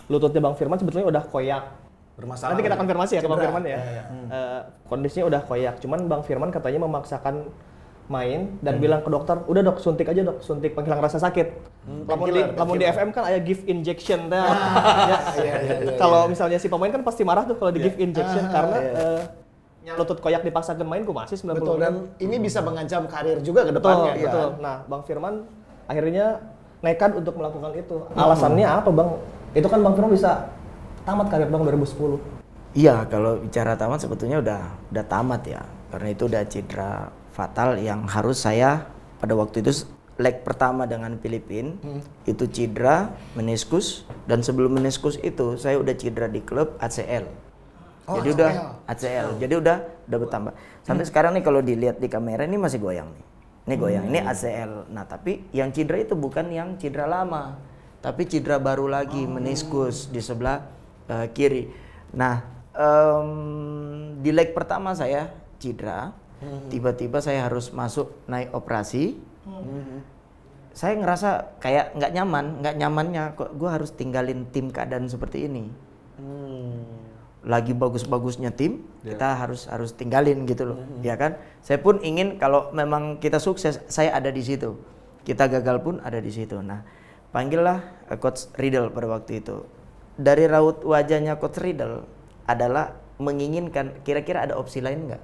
[0.09, 1.82] lututnya Bang Firman sebetulnya udah koyak.
[2.23, 2.55] Bermasalah.
[2.55, 3.43] Nanti kita konfirmasi ya ke Bang.
[3.43, 3.79] Firman ya.
[3.83, 5.75] Eh, kondisinya udah koyak.
[5.83, 7.51] Cuman Bang Firman katanya memaksakan
[8.11, 11.49] main dan bilang ke dokter, udah dok suntik aja dok, suntik penghilang rasa sakit.
[11.83, 14.39] lamun di, lamun di FM kan ada give injection teh.
[15.03, 15.19] Ya.
[15.43, 18.47] iya, iya, iya, Kalau misalnya si pemain kan pasti marah tuh kalau di give injection
[18.53, 19.21] karena eh,
[19.99, 23.75] lutut koyak dipaksakan main gue masih 90 Betul dan ini bisa mengancam karir juga ke
[23.75, 24.13] Betul, depannya.
[24.15, 24.31] betul.
[24.31, 24.63] kan?
[24.63, 25.35] Nah, Bang Firman
[25.91, 26.27] akhirnya
[26.87, 27.97] nekat untuk melakukan itu.
[28.15, 29.19] Alasannya apa, Bang?
[29.59, 30.47] Itu kan Bang Firman bisa
[31.03, 32.19] tamat karir Bang 2010.
[32.73, 34.61] Iya, kalau bicara tamat sebetulnya udah
[34.95, 35.63] udah tamat ya.
[35.93, 38.89] Karena itu udah cedera fatal yang harus saya
[39.21, 39.85] pada waktu itu
[40.21, 41.77] leg pertama dengan Filipin
[42.29, 47.29] itu cedera meniskus dan sebelum meniskus itu saya udah cedera di klub ACL.
[48.09, 48.51] Oh, Jadi udah
[48.89, 49.29] ACL.
[49.37, 49.77] Jadi udah
[50.09, 50.53] udah bertambah.
[50.83, 53.25] Sampai sekarang nih kalau dilihat di kamera ini masih goyang nih.
[53.63, 54.05] Ini goyang.
[54.11, 54.91] Ini ACL.
[54.91, 57.63] Nah, tapi yang cedera itu bukan yang cedera lama,
[58.03, 60.67] tapi cedera baru lagi meniskus di sebelah
[61.09, 61.73] eh, kiri.
[62.13, 62.45] Nah,
[62.77, 63.31] em,
[64.23, 69.15] di leg pertama saya cedera, Tiba-tiba saya harus masuk naik operasi.
[70.73, 75.69] Saya ngerasa kayak nggak nyaman, nggak nyamannya kok gue harus tinggalin tim keadaan seperti ini.
[77.43, 81.39] Lagi bagus-bagusnya tim, kita harus harus tinggalin gitu loh, ya kan?
[81.61, 84.79] Saya pun ingin kalau memang kita sukses, saya ada di situ.
[85.23, 86.59] Kita gagal pun ada di situ.
[86.59, 86.83] Nah,
[87.31, 89.63] panggillah eh, coach Riddle pada waktu itu.
[90.23, 92.07] Dari raut wajahnya coach Riddle
[92.47, 95.23] adalah menginginkan kira-kira ada opsi lain nggak?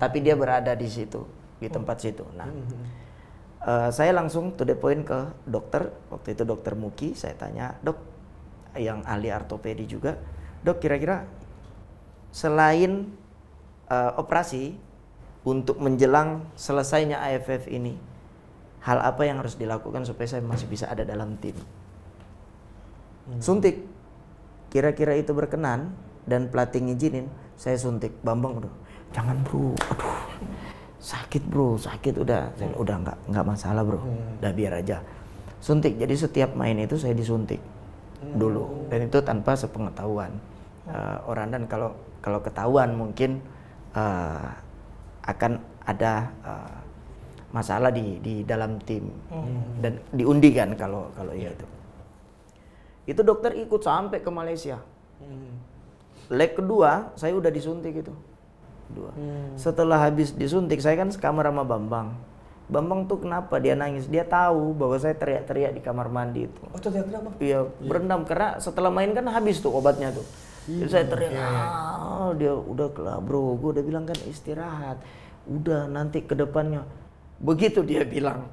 [0.00, 1.24] Tapi dia berada di situ,
[1.60, 2.24] di tempat situ.
[2.32, 2.48] Nah,
[3.68, 5.92] eh, saya langsung to the point ke dokter.
[6.08, 8.00] Waktu itu dokter Muki, saya tanya, dok,
[8.80, 10.16] yang ahli ortopedi juga,
[10.64, 11.28] dok kira-kira
[12.32, 13.12] selain
[13.92, 14.76] eh, operasi
[15.44, 17.98] untuk menjelang selesainya AFF ini,
[18.84, 21.56] hal apa yang harus dilakukan supaya saya masih bisa ada dalam tim?
[23.38, 23.86] Suntik.
[24.72, 25.92] Kira-kira itu berkenan
[26.24, 27.28] dan pelatih ngizinin,
[27.60, 28.10] saya suntik.
[28.24, 28.72] Bambang udah,
[29.12, 30.16] jangan bro, aduh
[31.02, 34.00] sakit bro, sakit udah, saya, udah nggak nggak masalah bro,
[34.38, 35.02] udah biar aja.
[35.58, 35.98] Suntik.
[35.98, 37.58] Jadi setiap main itu saya disuntik
[38.38, 38.86] dulu.
[38.86, 40.30] Dan itu tanpa sepengetahuan.
[40.86, 43.42] Eh, orang dan kalau kalau ketahuan mungkin
[43.94, 44.48] eh,
[45.26, 46.76] akan ada eh,
[47.50, 49.10] masalah di di dalam tim.
[49.82, 51.66] Dan diundi kan kalau kalau ya itu.
[53.04, 54.78] Itu dokter ikut sampai ke Malaysia.
[56.32, 58.14] Leg kedua saya udah disuntik itu.
[58.92, 59.10] Dua.
[59.56, 62.12] Setelah habis disuntik saya kan sekamar sama Bambang.
[62.72, 64.08] Bambang tuh kenapa dia nangis?
[64.08, 66.60] Dia tahu bahwa saya teriak-teriak di kamar mandi itu.
[66.72, 67.28] Oh, teriak kenapa?
[67.36, 70.24] Iya, berendam karena setelah main kan habis tuh obatnya tuh.
[70.62, 75.02] Jadi saya teriak, "Ah, dia udah kelah bro, gue udah bilang kan istirahat.
[75.50, 76.86] Udah nanti ke depannya.
[77.42, 78.46] Begitu dia bilang,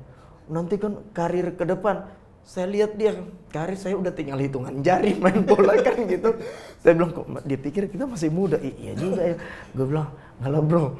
[0.49, 2.09] nanti kan karir ke depan.
[2.49, 3.13] Saya lihat dia,
[3.53, 6.33] karir saya udah tinggal hitungan jari main bola kan gitu.
[6.81, 8.57] Saya bilang kok dia pikir kita masih muda.
[8.57, 9.37] "I- iya juga ya.
[9.77, 10.09] Gue bilang,
[10.41, 10.97] ngalah bro,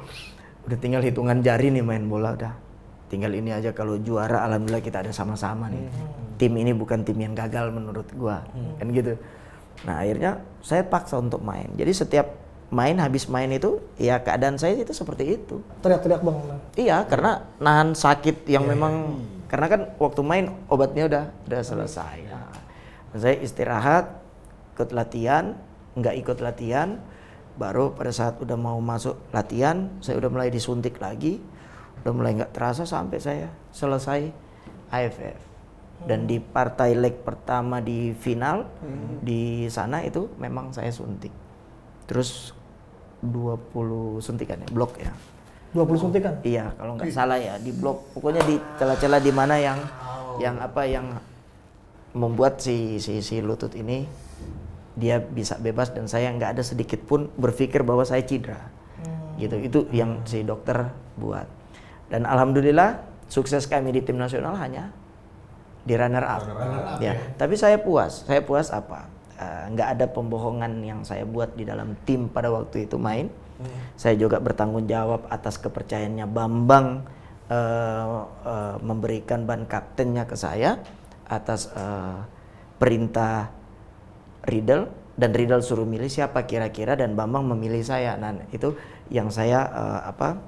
[0.70, 2.54] udah tinggal hitungan jari nih main bola udah.
[3.10, 5.90] Tinggal ini aja kalau juara alhamdulillah kita ada sama-sama nih.
[6.38, 8.46] Tim ini bukan tim yang gagal menurut gua.
[8.78, 9.18] Kan gitu.
[9.90, 11.66] Nah, akhirnya saya paksa untuk main.
[11.74, 12.30] Jadi setiap
[12.70, 15.58] main habis main itu ya keadaan saya itu seperti itu.
[15.82, 16.38] Teriak-teriak bang.
[16.78, 19.18] Iya, karena nahan sakit yang memang
[19.50, 22.16] karena kan waktu main obatnya udah udah selesai.
[22.30, 22.54] Nah,
[23.18, 24.22] saya istirahat,
[24.78, 25.58] ikut latihan,
[25.98, 27.02] nggak ikut latihan,
[27.58, 31.42] baru pada saat udah mau masuk latihan, saya udah mulai disuntik lagi,
[32.06, 34.30] udah mulai nggak terasa sampai saya selesai
[34.94, 35.38] AFF.
[36.00, 38.64] Dan di partai leg pertama di final
[39.20, 41.34] di sana itu memang saya suntik.
[42.06, 42.54] Terus
[43.20, 45.12] 20 suntikan ya, blok ya.
[45.70, 46.34] 20 suntikan.
[46.42, 48.10] Iya, kalau nggak salah ya di blok.
[48.14, 49.78] Pokoknya di celah-celah di mana yang
[50.42, 51.06] yang apa yang
[52.10, 54.02] membuat si si si lutut ini
[54.98, 58.58] dia bisa bebas dan saya nggak ada sedikit pun berpikir bahwa saya cedera.
[59.38, 59.56] Gitu.
[59.62, 61.46] Itu yang si dokter buat.
[62.10, 63.00] Dan alhamdulillah
[63.30, 64.90] sukses kami di tim nasional hanya
[65.86, 66.42] di runner up.
[66.98, 67.14] ya.
[67.38, 68.26] Tapi saya puas.
[68.26, 69.06] Saya puas apa?
[69.40, 73.32] Eh, nggak ada pembohongan yang saya buat di dalam tim pada waktu itu main.
[73.96, 77.04] Saya juga bertanggung jawab atas kepercayaannya Bambang
[77.52, 80.80] eh, eh, memberikan ban kaptennya ke saya
[81.28, 82.18] atas eh,
[82.80, 83.52] perintah
[84.48, 84.88] Riddle
[85.20, 88.16] dan Riddle suruh milih siapa kira-kira dan Bambang memilih saya.
[88.16, 88.72] Nah, itu
[89.12, 90.40] yang saya eh, apa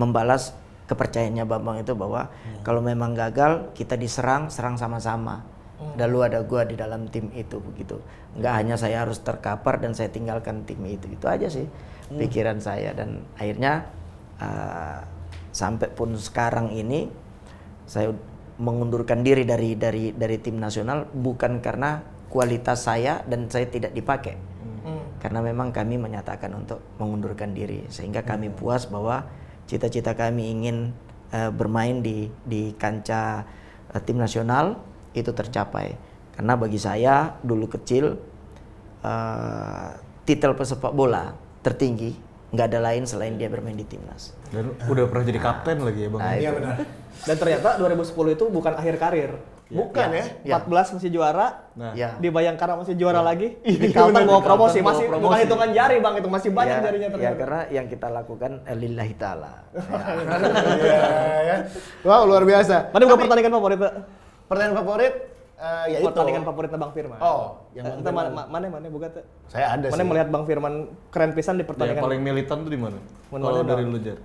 [0.00, 0.56] membalas
[0.88, 2.30] kepercayaannya Bambang itu bahwa
[2.62, 5.44] kalau memang gagal kita diserang, serang sama-sama.
[5.76, 8.00] Dan lu ada gua di dalam tim itu begitu.
[8.32, 11.04] Nggak hanya saya harus terkapar dan saya tinggalkan tim itu.
[11.12, 11.68] Itu aja sih
[12.10, 12.94] pikiran saya.
[12.94, 13.86] Dan akhirnya
[14.38, 15.00] eh,
[15.50, 17.08] sampai pun sekarang ini
[17.86, 18.10] saya
[18.56, 22.00] mengundurkan diri dari dari dari tim nasional bukan karena
[22.32, 24.36] kualitas saya dan saya tidak dipakai.
[25.16, 27.88] Karena memang kami menyatakan untuk mengundurkan diri.
[27.90, 29.26] Sehingga kami puas bahwa
[29.66, 30.94] cita-cita kami ingin
[31.34, 33.42] eh, bermain di di kancah
[33.90, 34.78] eh, tim nasional
[35.16, 35.98] itu tercapai.
[36.36, 38.14] Karena bagi saya dulu kecil
[39.02, 39.90] eh,
[40.22, 42.14] titel pesepak bola tertinggi
[42.46, 44.30] nggak ada lain selain dia bermain di timnas.
[44.48, 46.20] Dan udah pernah jadi kapten lagi ya bang.
[46.22, 46.74] Nah, Iya benar.
[47.26, 49.30] Dan ternyata 2010 itu bukan akhir karir.
[49.66, 50.62] Bukan ya.
[50.62, 52.14] 14 masih juara, Nah, Ya.
[52.16, 55.42] di Bayangkara masih juara lagi, di Kalteng bawa promosi, masih bukan promosi.
[55.42, 57.36] hitungan jari bang, itu masih banyak ya, jarinya ya ternyata.
[57.36, 59.52] karena yang kita lakukan eh, lillahi ta'ala.
[59.74, 59.82] Ya.
[60.78, 61.00] Iya,
[61.42, 61.56] ya.
[62.06, 62.94] Wow, luar biasa.
[62.94, 63.92] Mana bukan pertandingan favorit Pak?
[64.46, 65.14] Pertandingan favorit
[65.56, 66.06] eh, ya itu.
[66.06, 67.18] Pertandingan favoritnya Bang Firman.
[67.18, 68.46] Oh, yang yang Bang mana Firman.
[68.46, 69.24] mana mana bukan tuh?
[69.46, 70.06] Saya ada Mana sih.
[70.06, 70.74] melihat Bang Firman
[71.08, 72.02] keren pisan di yang pertandingan.
[72.02, 72.98] paling militan tuh di mana?
[73.26, 74.18] Mana Kalau mana, dari lu Jar.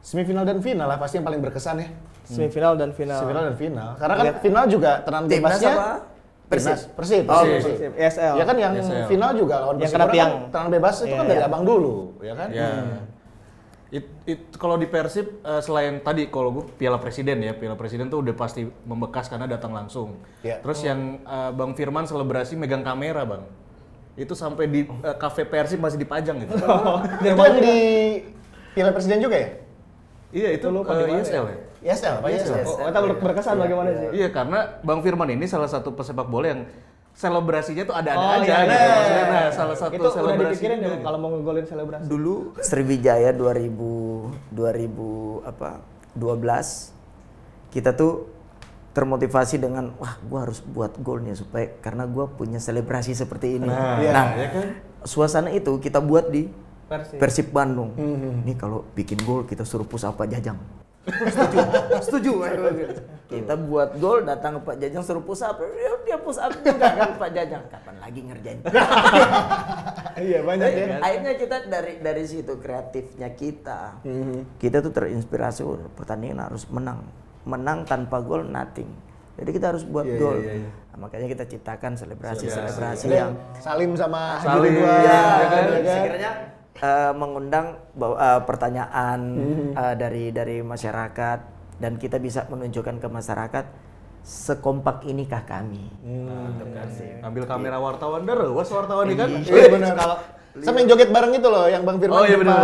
[0.00, 1.88] Semifinal dan final lah pasti yang paling berkesan ya.
[2.22, 3.16] semifinal dan final.
[3.18, 3.88] Semifinal dan final.
[3.94, 4.38] Karena kan Lihat.
[4.40, 5.72] final juga tenang Timnas bebasnya.
[5.74, 5.88] apa?
[6.44, 6.76] Persib?
[6.92, 7.24] Persib.
[7.24, 7.52] Oh, Persib.
[7.56, 7.72] Persib.
[7.90, 7.92] Persib.
[7.98, 8.34] ESL.
[8.36, 9.06] Ya kan yang ESL.
[9.06, 10.32] final juga lawan Yang Persipura kena kan tiang.
[10.50, 11.48] tenang bebas itu Iya, kan dari iya.
[11.48, 12.48] abang dulu, ya kan?
[12.50, 12.68] Ya.
[13.94, 18.10] It, it- kalau di Persib eh, selain tadi kalau gue Piala Presiden ya, Piala Presiden
[18.10, 20.18] tuh udah pasti membekas karena datang langsung.
[20.42, 20.58] Iya.
[20.58, 23.46] Terus yang eh, Bang Firman selebrasi megang kamera, Bang.
[24.18, 26.58] Itu sampai di eh, kafe Persib masih dipajang gitu.
[27.22, 27.76] Itu yang di
[28.74, 29.50] Piala Presiden juga ya?
[30.34, 31.58] iya, itu eh, di mana ISL ya.
[31.94, 32.66] ISL, Pak ISL.
[32.66, 34.08] Oh, kita ber- berkesan bagaimana sih?
[34.18, 36.66] Iya, karena Bang Firman ini salah satu pesepak bola yang
[37.14, 38.74] selebrasinya tuh ada-ada Oh, aja iya, gitu.
[38.74, 39.30] iya, Maksudnya, iya.
[39.30, 42.04] nah, salah satu itu udah selebrasi dipikirin ya kalau mau ngegolin selebrasi.
[42.10, 45.70] Dulu Sriwijaya 2000 2000 apa
[46.18, 48.30] 12 kita tuh
[48.94, 53.66] termotivasi dengan wah gua harus buat golnya supaya karena gua punya selebrasi seperti ini.
[53.66, 54.50] Nah, iya,
[55.06, 56.50] suasana itu kita buat di
[56.84, 57.16] Persib.
[57.16, 57.96] Persib Bandung.
[57.96, 60.83] Ini kalau bikin gol kita suruh push apa Jajang.
[61.04, 61.58] Setuju.
[62.00, 62.32] Setuju.
[63.24, 65.60] kita buat gol datang ke Pak Jajang suruh push up.
[65.60, 67.62] Dia, dia push up juga kan Pak Jajang.
[67.68, 68.58] Kapan lagi ngerjain?
[70.14, 70.78] Iya, banyak ya.
[70.78, 73.98] Jadi, Akhirnya kita dari dari situ kreatifnya kita,
[74.62, 77.02] kita tuh terinspirasi oh, pertandingan harus menang,
[77.42, 78.86] menang tanpa gol nothing.
[79.34, 80.38] Jadi kita harus buat gol.
[80.38, 85.62] Nah, makanya kita ciptakan selebrasi selebrasi Ada yang Salim sama Salim, ya, ya kan?
[85.66, 85.94] ya kan?
[85.98, 86.30] sekiranya
[86.82, 89.20] eh, mengundang bahwa, eh, pertanyaan
[89.74, 91.38] eh, dari dari masyarakat
[91.78, 93.64] dan kita bisa menunjukkan ke masyarakat
[94.24, 95.84] sekompak inikah kami.
[96.00, 97.20] Untuk Persib.
[97.20, 99.28] Ambil kamera wartawan der, was wartawan ini kan.
[99.44, 99.94] Iya benar.
[100.00, 100.16] Kalau
[100.64, 102.16] sama yang joget bareng itu loh, yang Bang Firman.
[102.16, 102.56] Oh iya benar.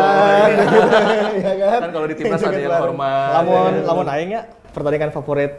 [1.40, 1.80] Iya kan?
[1.84, 3.28] Kan kalau di timnas ada yang hormat.
[3.42, 4.42] Lamun lamun aing ya
[4.72, 5.52] pertandingan favorit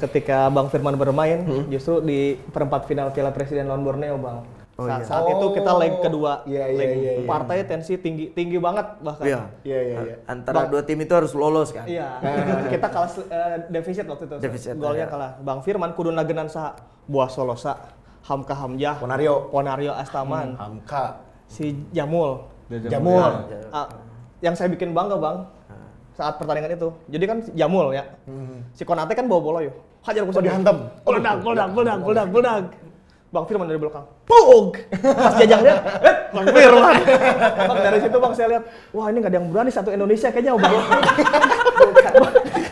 [0.00, 4.48] ketika Bang Firman bermain justru di perempat final Piala Presiden lawan Borneo, Bang.
[4.78, 6.32] Saat, saat itu kita leg kedua.
[6.46, 7.26] Iya, iya, leg iya, iya.
[7.26, 9.26] Partai tensi tinggi tinggi banget bahkan.
[9.26, 9.40] Iya.
[9.66, 10.16] Iya iya iya.
[10.30, 11.82] Antara dua tim itu harus lolos kan.
[11.82, 12.22] Iya,
[12.70, 14.36] kita kalah eh, defisit waktu itu.
[14.38, 15.10] Defisit, Golnya iya.
[15.10, 15.30] kalah.
[15.42, 16.78] Bang Firman kudu nagenan saha?
[17.10, 17.74] Buah Solosa,
[18.22, 19.50] Hamka Hamjah, Ponario.
[19.50, 21.26] Ponario Astaman, Hamka.
[21.50, 22.46] si Jamul.
[22.70, 23.50] Jamul.
[23.74, 23.90] Ah,
[24.38, 25.42] yang saya bikin bangga bang
[26.14, 26.88] saat pertandingan itu.
[27.10, 28.06] Jadi kan si Jamul ya.
[28.78, 29.74] Si Konate kan bawa bola yuk.
[30.06, 30.86] Hajar Oh dihantam.
[31.02, 32.62] Peledak, peledak, peledak, peledak, peledak.
[33.28, 34.08] Bang Firman dari belakang.
[34.24, 34.80] Pug!
[35.04, 36.96] Pas jajang dia, eh, Bang Firman.
[37.68, 38.64] bang dari situ bang saya lihat,
[38.96, 40.84] wah ini nggak ada yang berani satu Indonesia kayaknya bang.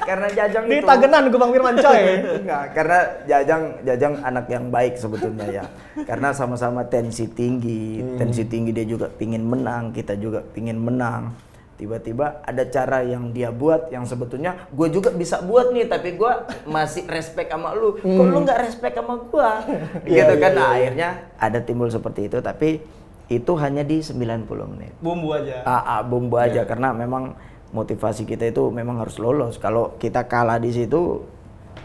[0.06, 2.02] Karena Jajang Di itu Tagenan ke Bang Firman coy.
[2.40, 5.64] Enggak, karena Jajang Jajang anak yang baik sebetulnya ya.
[6.06, 11.34] Karena sama-sama tensi tinggi, tensi tinggi dia juga pingin menang, kita juga pingin menang.
[11.76, 16.32] Tiba-tiba ada cara yang dia buat yang sebetulnya gue juga bisa buat nih, tapi gue
[16.64, 18.00] masih respect sama lu.
[18.00, 19.50] Kok lu nggak respect sama gue?
[20.16, 20.50] gitu kan?
[20.56, 22.80] Nah, akhirnya ada timbul seperti itu, tapi
[23.28, 24.96] itu hanya di 90 menit.
[25.04, 25.60] Bumbu aja.
[25.68, 27.36] Ah, ah, bumbu aja karena memang
[27.74, 29.60] motivasi kita itu memang harus lolos.
[29.60, 31.26] Kalau kita kalah di situ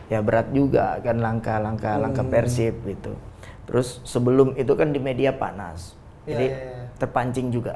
[0.07, 3.11] ya berat juga kan langkah-langkah langkah Persib gitu.
[3.67, 5.99] Terus sebelum itu kan di media panas.
[6.23, 6.83] Iya, Jadi iya, iya.
[7.01, 7.75] terpancing juga.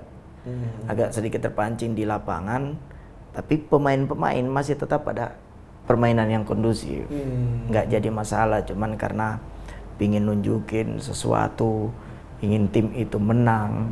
[0.85, 2.77] Agak sedikit terpancing di lapangan
[3.35, 5.35] tapi pemain-pemain masih tetap ada
[5.85, 7.03] permainan yang kondusif.
[7.67, 9.37] nggak jadi masalah cuman karena
[9.99, 11.91] pingin nunjukin sesuatu,
[12.39, 13.91] ingin tim itu menang.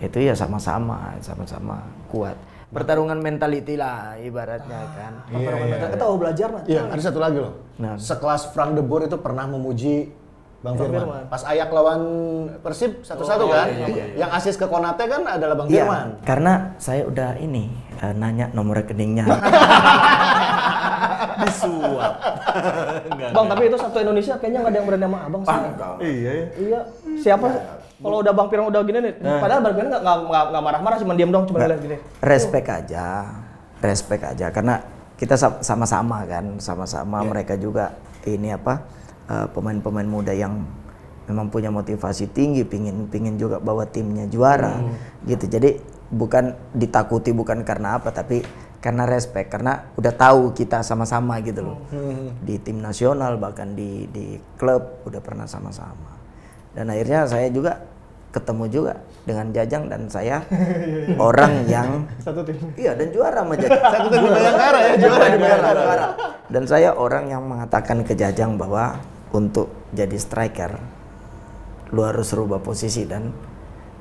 [0.00, 2.34] Itu ya sama-sama, sama-sama kuat.
[2.70, 5.12] Pertarungan mentality lah ibaratnya kan.
[5.26, 5.88] Pertarungan mental.
[5.90, 6.62] Kita mau belajar lah.
[6.70, 7.54] Iya, ada satu lagi loh.
[7.82, 7.98] Nah.
[7.98, 10.06] Sekelas Frank de Boer itu pernah memuji
[10.60, 11.00] Bang Firman.
[11.00, 11.22] Firman.
[11.26, 12.00] Pas Ayak lawan
[12.60, 13.66] Persib satu-satu kan.
[14.12, 16.08] Yang asis ke Konate kan adalah Bang Iya, Firman.
[16.20, 19.24] karena saya udah ini eh, nanya nomor rekeningnya.
[21.40, 22.12] Disuap.
[23.10, 23.30] Enggak.
[23.32, 25.56] Bang, tapi itu satu Indonesia kayaknya nggak ada yang berani sama abang sih.
[26.02, 26.44] Iya ya.
[26.54, 26.80] Iya.
[27.16, 27.46] Siapa?
[28.00, 31.12] Kalau udah Bang Firman udah gini nih, padahal Bang Firman nggak nggak nggak marah-marah, cuma
[31.14, 31.96] diam dong, cuma ngeliat gini.
[32.20, 33.06] respect aja,
[33.78, 34.80] respect aja karena
[35.16, 37.92] kita sa- sama-sama kan, sama-sama mereka juga
[38.24, 38.99] ini apa
[39.30, 40.66] eh, pemain-pemain muda yang
[41.30, 44.82] memang punya motivasi tinggi, pingin pingin juga bawa timnya juara,
[45.22, 45.46] gitu.
[45.46, 45.78] Jadi
[46.10, 48.42] bukan ditakuti bukan karena apa, tapi
[48.82, 51.78] karena respect, karena udah tahu kita sama-sama gitu loh,
[52.42, 56.18] di tim nasional bahkan di di klub udah pernah sama-sama.
[56.74, 57.78] Dan akhirnya saya juga
[58.30, 58.94] ketemu juga
[59.26, 60.42] dengan Jajang dan saya
[61.30, 62.56] orang yang Satu tim.
[62.78, 63.82] Iya dan juara sama Jajang.
[63.94, 65.80] Satu tim di Bayangkara ya, juara di Bayangkara.
[65.82, 66.06] juara.
[66.50, 68.98] Dan saya orang yang mengatakan ke Jajang bahwa
[69.30, 70.74] untuk jadi striker
[71.90, 73.34] lu harus rubah posisi dan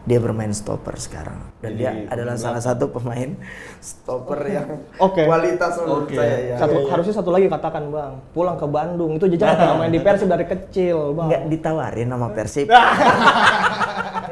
[0.08, 3.36] dia bermain stopper sekarang dan dia adalah salah satu pemain
[3.84, 5.28] stopper yang Oke.
[5.28, 6.58] kualitas menurut saya ya.
[6.58, 10.32] Satu, harusnya satu lagi katakan bang, pulang ke Bandung itu jejak pernah main di Persib
[10.32, 11.28] dari kecil bang.
[11.30, 12.68] nggak ditawarin sama Persib.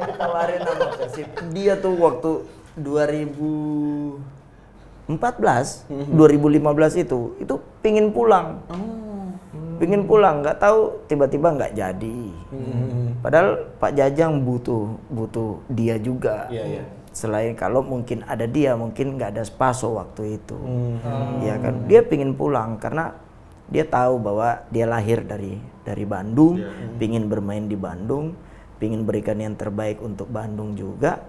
[0.07, 1.27] Ditawarin sama Persib.
[1.51, 2.31] Dia tuh waktu
[2.79, 7.53] 2014, 2015 itu, itu
[7.85, 8.63] pingin pulang.
[9.77, 12.19] Pingin pulang, nggak tahu tiba-tiba nggak jadi.
[13.21, 16.49] Padahal Pak Jajang butuh butuh dia juga.
[16.49, 16.83] Iya, iya.
[17.17, 20.53] selain kalau mungkin ada dia mungkin nggak ada spaso waktu itu
[21.41, 23.09] ya kan dia pingin pulang karena
[23.73, 26.61] dia tahu bahwa dia lahir dari dari Bandung
[27.01, 28.37] pingin bermain di Bandung
[28.77, 31.25] pingin berikan yang terbaik untuk Bandung juga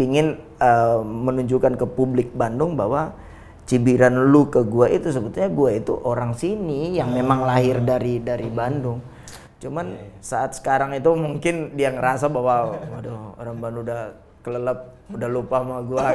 [0.00, 3.14] pingin eh, menunjukkan ke publik Bandung bahwa
[3.64, 8.46] cibiran lu ke gua itu sebetulnya gua itu orang sini yang memang lahir dari dari
[8.46, 9.00] Bandung.
[9.58, 14.00] Cuman saat sekarang itu mungkin dia ngerasa bahwa waduh orang Bandung udah
[14.44, 16.12] kelelep, udah lupa sama gua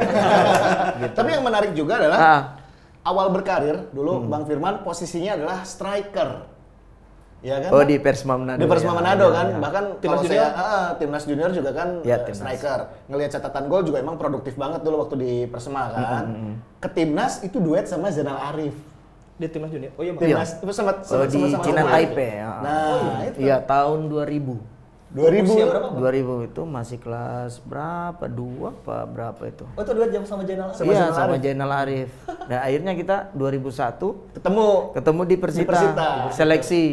[1.01, 1.13] gitu.
[1.17, 2.41] Tapi yang menarik juga adalah Ah.
[3.01, 4.29] awal berkarir dulu Hmm.
[4.29, 6.45] Bang Firman posisinya adalah striker.
[7.39, 7.71] Ya kan?
[7.71, 8.59] Oh di Persma Manado.
[8.59, 8.95] di Persma ya.
[8.95, 9.57] Manado Ya, kan, ya.
[9.57, 10.43] bahkan Timnas kalau junior?
[10.43, 12.35] saya ah, timnas junior juga kan Ya, timnas.
[12.37, 12.79] striker.
[13.07, 16.25] Ngelihat catatan gol juga emang produktif banget dulu waktu di Persema Hmm, kan.
[16.77, 18.75] Ke timnas itu duet sama Zainal Arif.
[19.35, 19.95] Di timnas junior.
[19.95, 20.11] Oh iya.
[20.13, 21.81] Timnas itu sempat Oh sempat di sama-sama Cina.
[21.85, 22.51] Taipei ya.
[22.59, 23.37] Nah, itu.
[23.39, 24.59] Iya tahun 2000.
[25.09, 25.87] 2000 Usia berapa?
[25.89, 28.23] 2000 itu masih kelas berapa?
[28.25, 29.65] Dua apa berapa itu?
[29.65, 30.69] Oh itu dua jam sama Jainal.
[30.69, 31.41] Sama iya Zainal sama Arif.
[31.41, 32.11] Jainal Arif.
[32.45, 34.67] Nah akhirnya kita 2001 ketemu.
[34.93, 36.09] ketemu di Persita, Persita.
[36.29, 36.85] seleksi.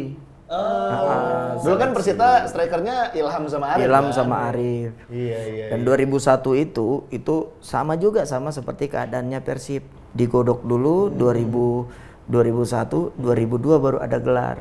[0.47, 0.87] Oh.
[0.87, 3.83] Nah, Dulu kan Persita strikernya Ilham sama Arif.
[3.83, 4.15] Ilham kan?
[4.15, 4.95] sama Arif.
[5.11, 5.65] Iya, iya.
[5.75, 9.83] Dan 2001 itu itu sama juga sama seperti keadaannya Persib.
[10.15, 14.59] Digodok dulu 2000 2001 2002 baru ada gelar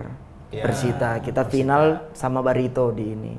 [0.50, 1.22] Persita.
[1.22, 3.34] Kita final sama Barito di ini.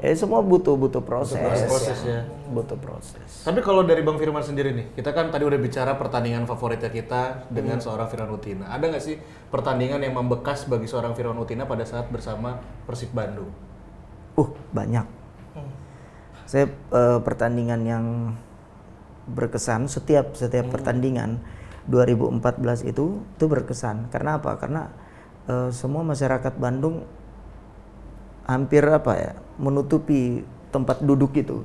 [0.00, 1.36] Eh semua butuh butuh proses.
[1.36, 2.24] proses ya.
[2.48, 3.44] Butuh proses.
[3.44, 7.52] Tapi kalau dari Bang Firman sendiri nih, kita kan tadi udah bicara pertandingan favoritnya kita
[7.52, 8.72] dengan seorang Firman Utina.
[8.72, 9.20] Ada nggak sih
[9.52, 12.56] pertandingan yang membekas bagi seorang Firman Utina pada saat bersama
[12.88, 13.52] Persib Bandung?
[14.40, 15.04] Uh, banyak.
[16.48, 18.04] Saya eh, pertandingan yang
[19.30, 21.38] berkesan setiap setiap pertandingan
[21.92, 24.08] 2014 itu itu berkesan.
[24.08, 24.56] Karena apa?
[24.56, 24.88] Karena
[25.44, 27.04] eh, semua masyarakat Bandung
[28.50, 29.32] hampir apa ya
[29.62, 30.42] menutupi
[30.74, 31.62] tempat duduk itu.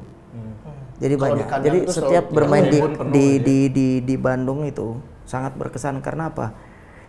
[0.96, 1.48] Jadi Kalau di banyak.
[1.66, 3.44] Jadi setiap bermain di penuh di, ya.
[3.44, 4.96] di di di Bandung itu
[5.26, 6.54] sangat berkesan karena apa?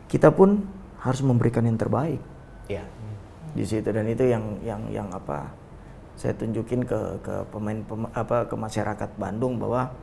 [0.09, 0.65] Kita pun
[0.99, 2.19] harus memberikan yang terbaik
[2.67, 2.83] Iya.
[3.55, 5.55] di situ dan itu yang yang yang apa
[6.19, 9.95] saya tunjukin ke ke pemain pema- apa ke masyarakat Bandung bahwa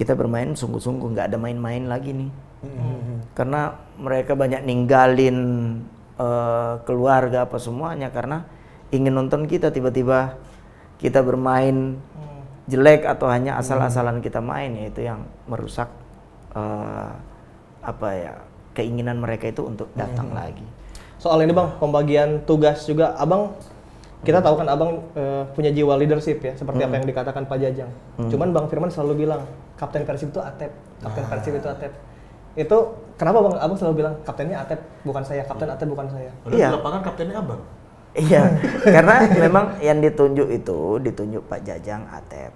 [0.00, 2.30] kita bermain sungguh-sungguh nggak ada main-main lagi nih
[3.36, 5.38] karena mereka banyak ninggalin
[6.16, 8.48] eh, keluarga apa semuanya karena
[8.94, 10.38] ingin nonton kita tiba-tiba
[11.02, 11.98] kita bermain
[12.70, 15.90] jelek atau hanya asal-asalan kita main ya itu yang merusak
[16.54, 17.10] eh,
[17.84, 18.32] apa ya
[18.72, 20.64] keinginan mereka itu untuk datang lagi
[21.24, 23.56] Soal ini bang, pembagian tugas juga, abang
[24.28, 27.88] kita tahu kan abang eh, punya jiwa leadership ya, seperti apa yang dikatakan Pak Jajang.
[28.28, 29.40] Cuman bang Firman selalu bilang
[29.80, 30.68] kapten Persib itu Atep,
[31.00, 31.96] kapten Persib itu Atep.
[32.60, 32.76] Itu
[33.16, 36.28] kenapa bang abang selalu bilang kaptennya Atep bukan saya, kapten Atep bukan saya.
[36.44, 36.68] Padahal Iya.
[36.68, 37.60] di lapangan kaptennya abang.
[38.14, 42.54] Iya, karena memang yang ditunjuk itu ditunjuk Pak Jajang Atep.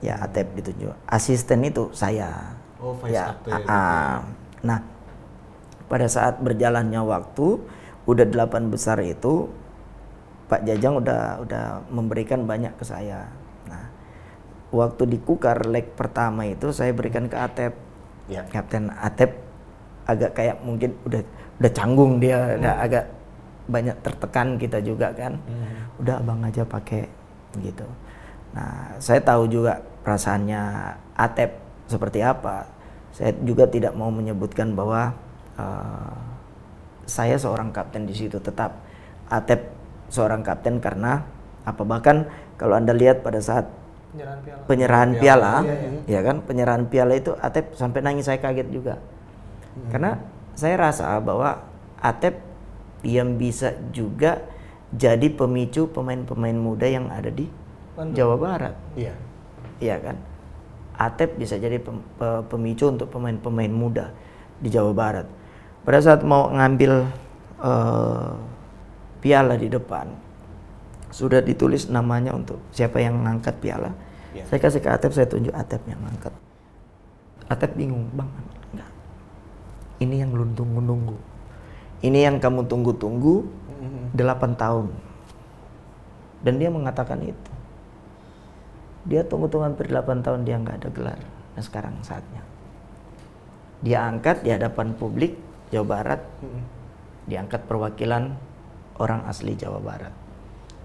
[0.00, 0.96] Ya, Atep ditunjuk.
[1.04, 2.56] Asisten itu saya.
[2.80, 3.52] Oh, vice ya, captain.
[3.52, 4.16] ah, ah.
[4.64, 4.80] Nah,
[5.88, 7.60] pada saat berjalannya waktu,
[8.08, 9.52] udah delapan besar itu,
[10.48, 13.28] Pak Jajang udah udah memberikan banyak ke saya.
[13.68, 13.92] Nah,
[14.72, 17.76] waktu di Kukar leg pertama itu saya berikan ke Atep.
[18.32, 18.48] Iya.
[18.48, 19.44] Kapten Atep
[20.08, 21.20] agak kayak mungkin udah
[21.60, 23.04] udah canggung dia, udah agak
[23.66, 25.38] banyak tertekan kita juga kan.
[26.02, 27.06] Udah abang aja pakai
[27.60, 27.86] gitu.
[28.56, 30.62] Nah, saya tahu juga perasaannya
[31.16, 31.60] Atep
[31.90, 32.68] seperti apa.
[33.12, 35.12] Saya juga tidak mau menyebutkan bahwa
[35.56, 36.16] eh,
[37.06, 38.82] saya seorang kapten di situ tetap
[39.26, 39.74] Atep
[40.10, 41.22] seorang kapten karena
[41.66, 43.66] apa bahkan kalau anda lihat pada saat
[44.16, 44.64] Penyerahan piala.
[44.64, 45.54] penyerahan piala,
[46.08, 48.96] ya kan penyerahan piala itu Atep sampai nangis saya kaget juga
[49.92, 50.16] karena
[50.56, 51.60] saya rasa bahwa
[52.00, 52.38] Atep
[53.02, 54.40] yang bisa juga
[54.94, 57.50] jadi pemicu pemain-pemain muda yang ada di
[58.14, 59.14] Jawa Barat Iya.
[59.76, 60.16] Iya kan?
[60.96, 64.12] Atep bisa jadi pem- pe- pemicu untuk pemain-pemain muda
[64.56, 65.26] di Jawa Barat.
[65.84, 67.04] Pada saat mau ngambil
[67.60, 68.32] eh,
[69.20, 70.08] piala di depan,
[71.12, 73.92] sudah ditulis namanya untuk siapa yang ngangkat piala.
[74.32, 74.44] Iya.
[74.48, 76.32] Saya kasih ke Atep, saya tunjuk Atep yang ngangkat.
[77.48, 78.28] Atep bingung, bang,
[78.72, 78.90] enggak.
[80.00, 81.16] Ini yang lu tunggu-tunggu.
[82.04, 83.46] Ini yang kamu tunggu-tunggu
[84.16, 84.88] 8 tahun.
[86.44, 87.52] Dan dia mengatakan itu.
[89.06, 91.20] Dia tunggu-tunggu hampir 8 tahun dia nggak ada gelar.
[91.56, 92.42] Nah sekarang saatnya.
[93.84, 95.36] Dia angkat di hadapan publik
[95.72, 96.20] Jawa Barat.
[97.26, 98.32] Diangkat perwakilan
[98.96, 100.14] orang asli Jawa Barat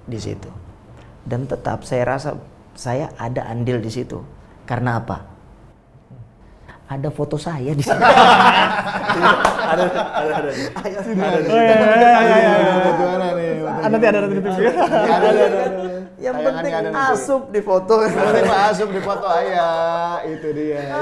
[0.10, 0.50] di situ.
[1.24, 2.36] Dan tetap saya rasa
[2.74, 4.20] saya ada andil di situ.
[4.66, 5.31] Karena apa?
[6.92, 7.96] Ada foto saya di situ.
[7.96, 10.50] ada, ada, ada.
[10.52, 10.68] Nih?
[13.64, 14.60] Ah, nanti ada nanti di TV.
[14.68, 15.62] Ada, ada, ada.
[16.22, 17.12] Yang penting ada nanti.
[17.16, 17.96] asup di foto.
[18.04, 20.96] Pak Asup di foto ayah, itu dia ya.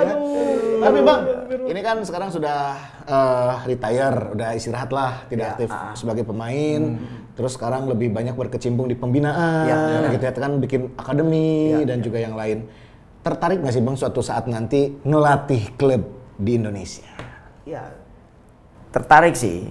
[0.80, 1.22] Tapi Bang,
[1.68, 5.92] ini kan sekarang sudah eh, retire, udah istirahat lah, tidak Ya, aktif ah.
[5.98, 7.02] sebagai pemain.
[7.34, 12.22] Terus sekarang lebih banyak berkecimpung di pembinaan, Ya, gitu ya, kan bikin akademi dan juga
[12.22, 12.70] yang lain.
[13.20, 16.08] Tertarik nggak sih Bang suatu saat nanti ngelatih klub
[16.40, 17.10] di Indonesia?
[17.68, 17.92] Ya,
[18.96, 19.68] tertarik sih.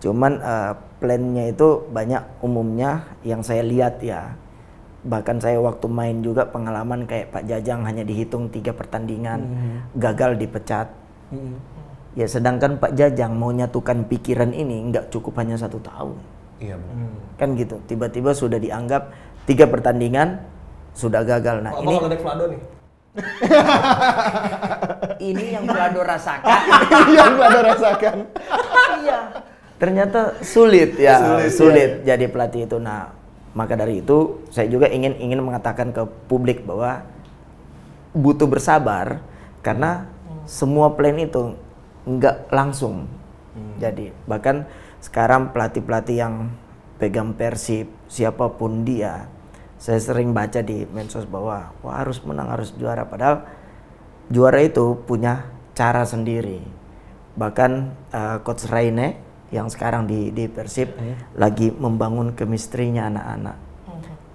[0.00, 4.32] Cuman eh, plannya itu banyak umumnya yang saya lihat ya.
[5.04, 9.46] Bahkan saya waktu main juga pengalaman kayak Pak Jajang hanya dihitung tiga pertandingan,
[9.94, 10.90] gagal dipecat.
[12.18, 16.18] Ya sedangkan Pak Jajang mau nyatukan pikiran ini nggak cukup hanya satu tahun.
[16.58, 17.14] Iya Bang.
[17.38, 19.14] Kan gitu, tiba-tiba sudah dianggap
[19.46, 20.42] tiga pertandingan
[20.98, 21.62] sudah gagal.
[21.62, 22.77] Nah Abang ini kalau nih.
[25.18, 26.60] Ini yang Vlado rasakan.
[27.16, 28.16] Yang ada rasakan.
[29.02, 29.18] iya.
[29.78, 32.82] Ternyata sulit ya, sulit, jadi pelatih itu.
[32.82, 33.14] Nah,
[33.54, 37.06] maka dari itu saya juga ingin ingin mengatakan ke publik bahwa
[38.10, 39.22] butuh bersabar
[39.62, 40.10] karena
[40.50, 41.54] semua plan itu
[42.08, 43.06] nggak langsung.
[43.78, 44.66] Jadi bahkan
[44.98, 46.34] sekarang pelatih-pelatih yang
[46.98, 49.30] pegang Persib siapa pun dia,
[49.78, 53.46] saya sering baca di medsos bahwa wah harus menang harus juara padahal
[54.28, 56.60] juara itu punya cara sendiri.
[57.38, 57.70] Bahkan
[58.10, 60.92] eh, coach Raine yang sekarang di di Persib
[61.38, 63.56] lagi membangun kemistrinya anak-anak.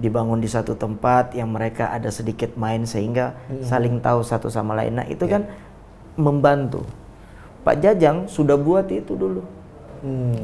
[0.01, 4.99] Dibangun di satu tempat yang mereka ada sedikit main sehingga saling tahu satu sama lain.
[4.99, 5.47] Nah, itu kan
[6.17, 6.83] membantu.
[7.63, 9.45] Pak Jajang sudah buat itu dulu.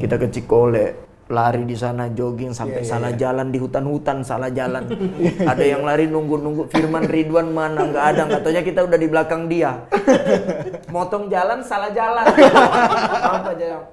[0.00, 0.96] Kita ke Cikole,
[1.30, 4.90] lari di sana jogging sampai salah jalan di hutan-hutan salah jalan.
[5.50, 9.46] ada yang lari nunggu-nunggu Firman Ridwan mana nggak ada, nggak taunya kita udah di belakang
[9.46, 9.86] dia.
[10.94, 12.26] Motong jalan salah jalan.
[12.26, 13.50] Apa?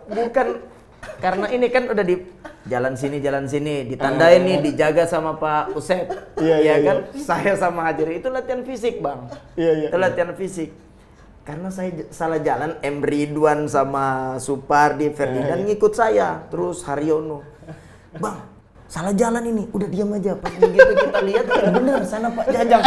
[0.10, 0.48] Bukan
[1.22, 2.16] karena ini kan udah di
[2.68, 6.10] jalan sini jalan sini ditandain nih dijaga sama Pak Usep.
[6.42, 6.98] Iya, iya, kan?
[7.16, 9.30] Saya sama Hajar itu latihan fisik, Bang.
[9.54, 10.87] Iya, iya, Itu latihan fisik.
[11.48, 13.00] Karena saya salah jalan, M.
[13.00, 16.44] Ridwan sama Supardi, Ferdinand ngikut saya.
[16.52, 17.40] Terus Haryono.
[18.20, 18.44] Bang,
[18.92, 19.64] salah jalan ini.
[19.72, 20.36] Udah diam aja.
[20.36, 22.84] Pas begitu kita lihat, "Eh, bener sana Pak Jajang.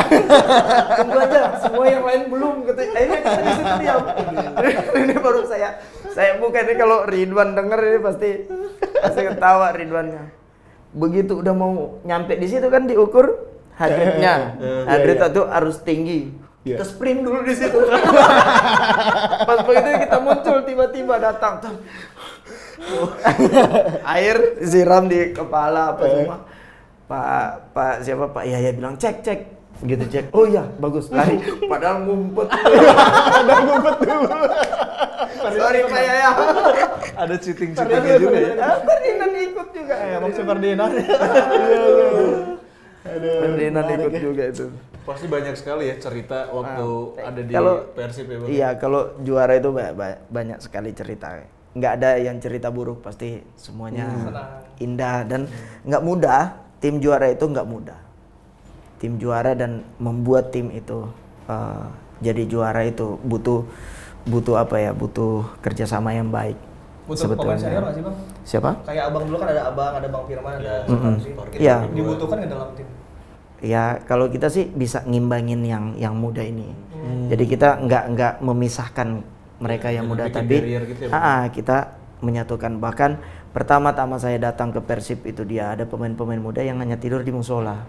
[0.93, 2.55] Tunggu aja, semua yang lain belum.
[2.69, 4.01] Kata, akhirnya kita di situ diam.
[5.09, 5.69] ini baru saya,
[6.13, 8.31] saya bukan ini kalau Ridwan denger ini pasti,
[9.01, 10.23] pasti ketawa Ridwannya.
[11.01, 13.41] Begitu udah mau nyampe di situ kan diukur
[13.81, 14.61] hadritnya.
[14.85, 16.50] Hadrit itu harus tinggi.
[16.61, 17.81] Kita sprint dulu di situ.
[19.49, 21.57] Pas begitu kita muncul tiba-tiba datang.
[21.65, 21.75] Tuh.
[24.17, 26.37] Air siram di kepala apa semua.
[27.09, 29.41] Pak Pak siapa Pak Yaya bilang cek cek
[29.89, 30.25] gitu cek.
[30.37, 31.41] Oh iya bagus lari.
[31.73, 32.49] Padahal ngumpet.
[32.53, 34.29] Padahal ngumpet dulu.
[35.41, 36.29] Sorry Pak Yaya.
[37.25, 38.53] Ada cheating-cheatingnya juga ya.
[38.61, 39.95] Ah, Ferdinand ikut juga.
[39.97, 40.93] Eh, Bang si Ferdinand.
[43.41, 44.67] Ferdinand ikut juga itu.
[45.01, 46.87] Pasti banyak sekali ya cerita waktu
[47.19, 48.49] ada di kalau Persib ya Bang.
[48.49, 51.41] Iya, kalau juara itu ba- ba- banyak sekali cerita.
[51.71, 54.07] Nggak ada yang cerita buruk, pasti semuanya
[54.77, 55.47] indah dan
[55.83, 56.43] nggak mudah.
[56.79, 57.99] Tim juara itu nggak mudah.
[58.97, 61.09] Tim juara dan membuat tim itu
[61.47, 61.87] eh,
[62.21, 63.65] jadi juara itu butuh
[64.25, 64.93] butuh apa ya?
[64.93, 66.59] Butuh kerjasama yang baik.
[67.09, 68.17] Butuh pemain senior nggak sih bang?
[68.45, 68.71] Siapa?
[68.85, 70.75] Kayak abang dulu kan ada abang, ada bang Firman, ada
[71.19, 71.55] Supardi.
[71.57, 71.77] Itu Iya.
[71.89, 72.87] Dibutuhkan ke dalam tim.
[73.61, 76.69] Ya kalau kita sih bisa ngimbangin yang yang muda ini.
[77.29, 79.09] Jadi kita nggak nggak memisahkan
[79.61, 82.81] mereka yang muda, bikin tapi gitu ya, ah, kita menyatukan.
[82.81, 83.11] Bahkan
[83.53, 87.85] pertama-tama saya datang ke Persib itu dia ada pemain-pemain muda yang hanya tidur di musola.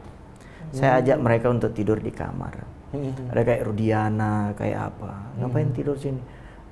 [0.72, 2.64] Saya ajak mereka untuk tidur di kamar.
[3.32, 5.12] Ada kayak Rudiana, kayak apa?
[5.40, 6.20] Ngapain tidur sini?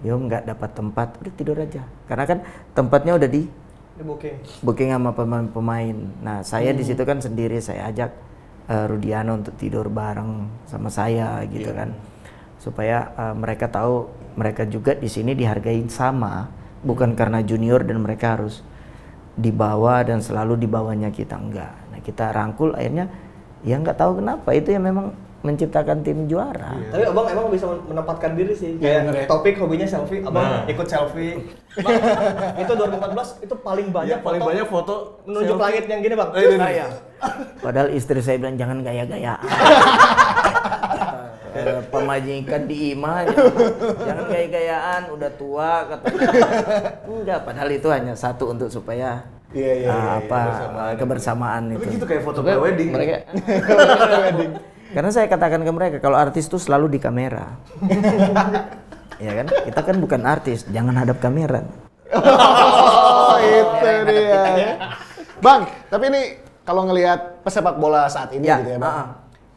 [0.03, 1.83] Yo nggak dapat tempat, udah tidur aja.
[2.07, 2.39] Karena kan
[2.71, 3.43] tempatnya udah di
[3.99, 4.63] booking.
[4.63, 5.95] booking sama pemain-pemain.
[6.23, 8.11] Nah, saya di situ kan sendiri saya ajak
[8.69, 11.91] eh, Rudiano untuk tidur bareng sama saya gitu kan.
[12.61, 16.47] Supaya eh, mereka tahu mereka juga di sini dihargai sama,
[16.85, 18.61] bukan karena junior dan mereka harus
[19.35, 21.73] dibawa dan selalu dibawanya kita enggak.
[21.91, 23.11] Nah, kita rangkul akhirnya
[23.63, 26.75] ya nggak tahu kenapa itu yang memang menciptakan tim juara.
[26.89, 28.75] Tapi abang emang bisa menempatkan diri sih.
[28.75, 29.17] Iya, bener ya.
[29.17, 30.61] Kayak topik hobinya selfie, abang Nah.
[30.67, 31.33] ikut selfie.
[31.79, 31.95] Bang,
[32.57, 34.93] itu 2014 itu paling banyak Iya, paling foto banyak foto
[35.23, 35.63] menunjuk selfie.
[35.63, 36.29] langit yang gini bang.
[36.29, 36.57] Eh, ini.
[36.57, 36.85] Saya.
[37.57, 39.47] Padahal istri saya bilang jangan gaya-gayaan.
[41.49, 43.33] Eh, Pemajikan di IMA aja.
[43.99, 46.29] jangan gaya-gayaan, udah tua katanya.
[47.03, 50.39] Enggak, padahal itu hanya satu untuk supaya Iya, iya, ah, iya, apa
[50.93, 51.97] kebersamaan, Tapi itu.
[51.97, 52.93] gitu kayak foto pre-wedding.
[52.93, 53.15] Mereka
[54.89, 57.53] Karena saya katakan ke mereka kalau artis itu selalu di kamera.
[59.23, 59.45] ya kan?
[59.69, 61.61] Kita kan bukan artis, jangan hadap kamera.
[62.09, 64.77] Oh, itu dia.
[65.39, 66.21] Bang, tapi ini
[66.65, 68.89] kalau ngelihat pesepak bola saat ini Ya, gitu ya, Bang.
[68.91, 69.07] ah, ah.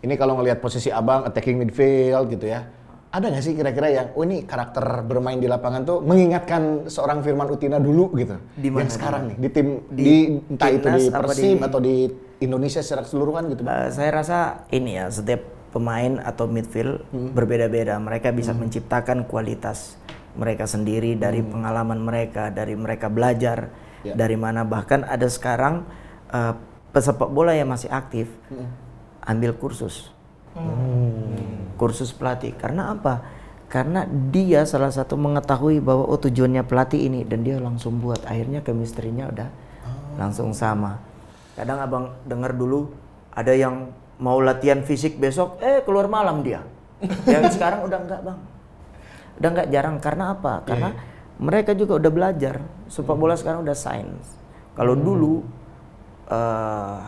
[0.03, 2.67] Ini kalau ngelihat posisi Abang attacking midfield gitu ya.
[3.13, 7.45] Ada nggak sih kira-kira yang, oh ini karakter bermain di lapangan tuh mengingatkan seorang Firman
[7.45, 8.41] Utina dulu gitu?
[8.57, 10.17] Di mana, Yang sekarang nih, di tim, Di di,
[10.49, 11.97] entah itu di Persib di- atau di
[12.41, 13.69] Indonesia secara keseluruhan gitu?
[13.69, 14.39] Eh, saya rasa
[14.73, 15.45] ini ya setiap
[15.77, 18.01] pemain atau midfield berbeda-beda.
[18.01, 20.01] Mereka bisa menciptakan kualitas
[20.33, 23.69] mereka sendiri dari pengalaman mereka, dari mereka belajar
[24.03, 24.17] Ya.
[24.17, 24.65] dari mana.
[24.65, 25.85] Bahkan ada sekarang
[26.33, 26.55] eh,
[26.91, 28.33] pesepak bola yang masih aktif
[29.21, 30.09] ambil kursus,
[31.83, 32.55] kursus pelatih.
[32.55, 33.27] Karena apa?
[33.67, 38.23] Karena dia salah satu mengetahui bahwa oh tujuannya pelatih ini dan dia langsung buat.
[38.23, 39.49] Akhirnya chemistry-nya udah
[40.15, 41.03] langsung sama.
[41.59, 42.95] Kadang abang dengar dulu
[43.35, 43.91] ada yang
[44.23, 46.63] mau latihan fisik besok, eh keluar malam dia.
[47.27, 48.39] Yang sekarang udah enggak bang,
[49.43, 49.97] udah enggak jarang.
[49.99, 50.63] Karena apa?
[50.63, 50.95] Karena
[51.43, 52.63] mereka juga udah belajar.
[52.87, 54.39] Sepak bola sekarang udah sains.
[54.79, 55.43] Kalau dulu
[56.31, 56.99] eh,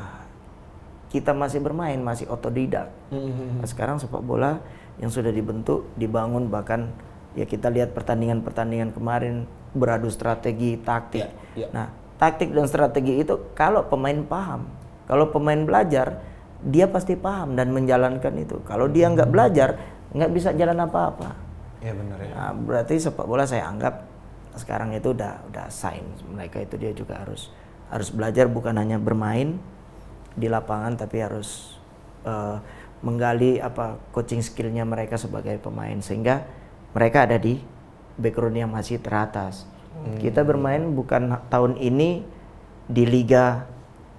[1.14, 2.90] kita masih bermain, masih otodidak.
[3.14, 4.58] Nah, sekarang sepak bola
[4.98, 6.90] yang sudah dibentuk, dibangun bahkan
[7.38, 9.46] ya kita lihat pertandingan-pertandingan kemarin
[9.78, 11.30] beradu strategi, taktik.
[11.54, 11.68] Ya, ya.
[11.70, 11.86] Nah,
[12.18, 14.66] taktik dan strategi itu kalau pemain paham,
[15.06, 16.18] kalau pemain belajar,
[16.66, 18.58] dia pasti paham dan menjalankan itu.
[18.66, 19.78] Kalau dia nggak belajar,
[20.10, 21.30] nggak bisa jalan apa-apa.
[21.78, 22.32] Iya benar ya.
[22.34, 24.02] Nah, berarti sepak bola saya anggap
[24.58, 26.26] sekarang itu udah udah sains.
[26.26, 27.54] Mereka itu dia juga harus
[27.86, 29.62] harus belajar bukan hanya bermain
[30.35, 31.78] di lapangan tapi harus
[32.27, 32.56] eh,
[33.05, 36.43] menggali apa coaching skillnya mereka sebagai pemain sehingga
[36.97, 37.61] mereka ada di
[38.16, 39.66] background yang masih teratas.
[40.20, 42.20] Kita bermain bukan tahun ini
[42.90, 43.65] di Liga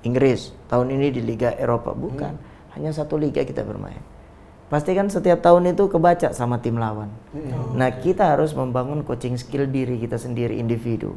[0.02, 2.36] Inggris, tahun ini di Liga Eropa bukan.
[2.74, 4.02] Hanya satu liga kita bermain.
[4.68, 7.08] Pasti kan setiap tahun itu kebaca sama tim lawan.
[7.78, 11.16] Nah, kita harus membangun coaching skill diri kita sendiri individu.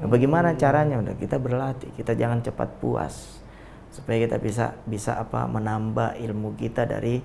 [0.00, 1.02] Nah, bagaimana caranya?
[1.02, 3.42] Udah kita berlatih, kita jangan cepat puas.
[3.96, 5.48] Supaya kita bisa bisa apa?
[5.48, 7.24] menambah ilmu kita dari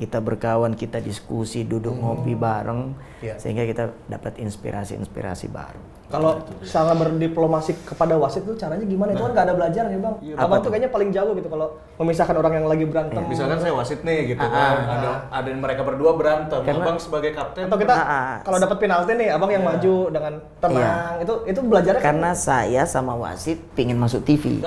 [0.00, 3.36] kita berkawan, kita diskusi, duduk ngopi bareng Iya.
[3.36, 5.99] sehingga kita dapat inspirasi-inspirasi baru.
[6.10, 9.14] Kalau cara berdiplomasi kepada wasit itu caranya gimana?
[9.14, 10.14] Itu kan gak ada belajar ya bang.
[10.34, 13.22] Abang tuh kayaknya paling jago gitu kalau memisahkan orang yang lagi berantem.
[13.24, 17.70] Misalkan saya wasit nih gitu Ah, kan, ada ada mereka berdua berantem, abang sebagai kapten.
[17.70, 18.34] Atau kita Ah, ah.
[18.42, 21.14] kalau dapat penalti nih, abang yang maju dengan tenang.
[21.22, 24.58] Itu itu belajarnya kan Karena saya sama wasit pingin masuk TV.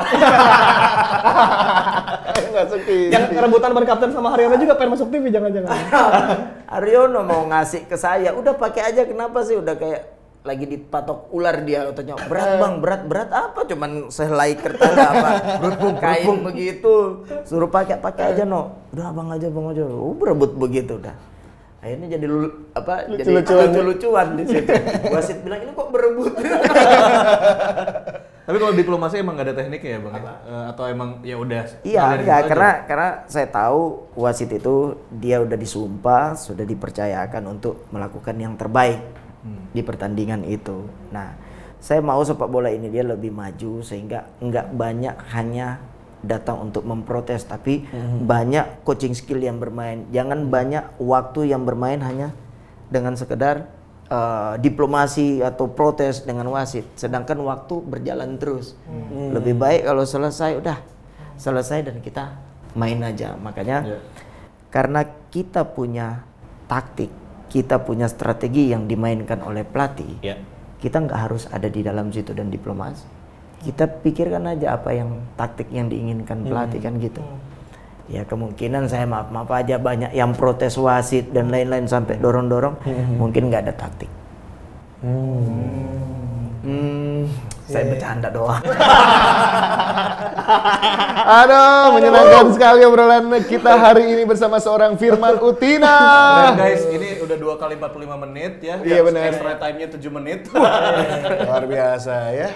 [2.54, 3.10] Nggak sepi.
[3.10, 5.74] yang rebutan ban kapten sama Haryono juga pengen masuk TV jangan-jangan.
[6.78, 9.58] Aryono mau ngasih ke saya, udah pakai aja kenapa sih?
[9.58, 10.13] Udah kayak
[10.44, 15.30] lagi dipatok ular dia katanya berat bang berat berat apa cuman sehelai kertas apa
[16.04, 21.00] kain begitu suruh pakai pakai aja no udah abang aja bang aja oh berebut begitu
[21.00, 21.16] udah
[21.80, 23.68] akhirnya jadi lu, apa jadi Lucu-lucuan.
[23.72, 24.72] lucu-lucuan di situ
[25.16, 26.34] wasit bilang ini kok berebut
[28.44, 30.14] Tapi kalau diplomasi emang gak ada tekniknya ya bang?
[30.20, 30.36] ya?
[30.44, 31.64] Eh, atau emang ya udah?
[31.80, 32.84] Iya, enggak, karena aja?
[32.92, 39.00] karena saya tahu wasit itu dia udah disumpah, sudah dipercayakan untuk melakukan yang terbaik
[39.72, 40.88] di pertandingan itu.
[41.12, 41.36] Nah,
[41.78, 45.84] saya mau sepak bola ini dia lebih maju sehingga enggak banyak hanya
[46.24, 47.84] datang untuk memprotes, tapi
[48.24, 50.08] banyak coaching skill yang bermain.
[50.10, 52.32] Jangan banyak waktu yang bermain hanya
[52.88, 53.68] dengan sekedar
[54.08, 58.80] eh, diplomasi atau protes dengan wasit, sedangkan waktu berjalan terus.
[59.12, 60.78] Lebih baik kalau selesai udah
[61.36, 62.32] selesai dan kita
[62.74, 63.36] main aja.
[63.36, 64.00] Makanya Iya.
[64.70, 66.24] karena kita punya
[66.66, 67.12] taktik,
[67.54, 70.42] kita punya strategi yang dimainkan oleh pelatih, Iya.
[70.82, 73.06] kita nggak harus ada di dalam situ dan diplomasi.
[73.62, 77.22] Kita pikirkan aja apa yang taktik yang diinginkan pelatih kan gitu.
[78.12, 82.76] Ya kemungkinan saya maaf maaf aja banyak yang protes wasit dan lain-lain sampai dorong-dorong,
[83.16, 84.10] mungkin nggak ada taktik.
[86.64, 87.24] Hmm,
[87.74, 88.62] saya bercanda doang.
[91.24, 95.96] Aduh, menyenangkan sekali obrolan kita hari ini bersama seorang Firman Utina.
[96.54, 98.76] Keren guys, ini udah dua kali 45 menit ya.
[98.84, 99.34] Iya, benar.
[99.34, 100.40] Extra time-nya 7 menit.
[101.48, 102.50] Luar biasa ya.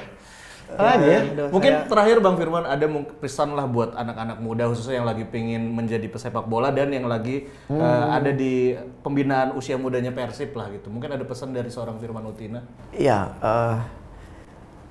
[0.67, 1.47] Lagi ya.
[1.47, 2.83] Mungkin terakhir Bang Firman ada
[3.23, 7.47] pesan lah buat anak-anak muda khususnya yang lagi pingin menjadi pesepak bola dan yang lagi
[7.71, 10.91] eh, ada di pembinaan usia mudanya Persib lah gitu.
[10.91, 12.67] Mungkin ada pesan dari seorang Firman Utina.
[12.91, 13.75] Iya, eh,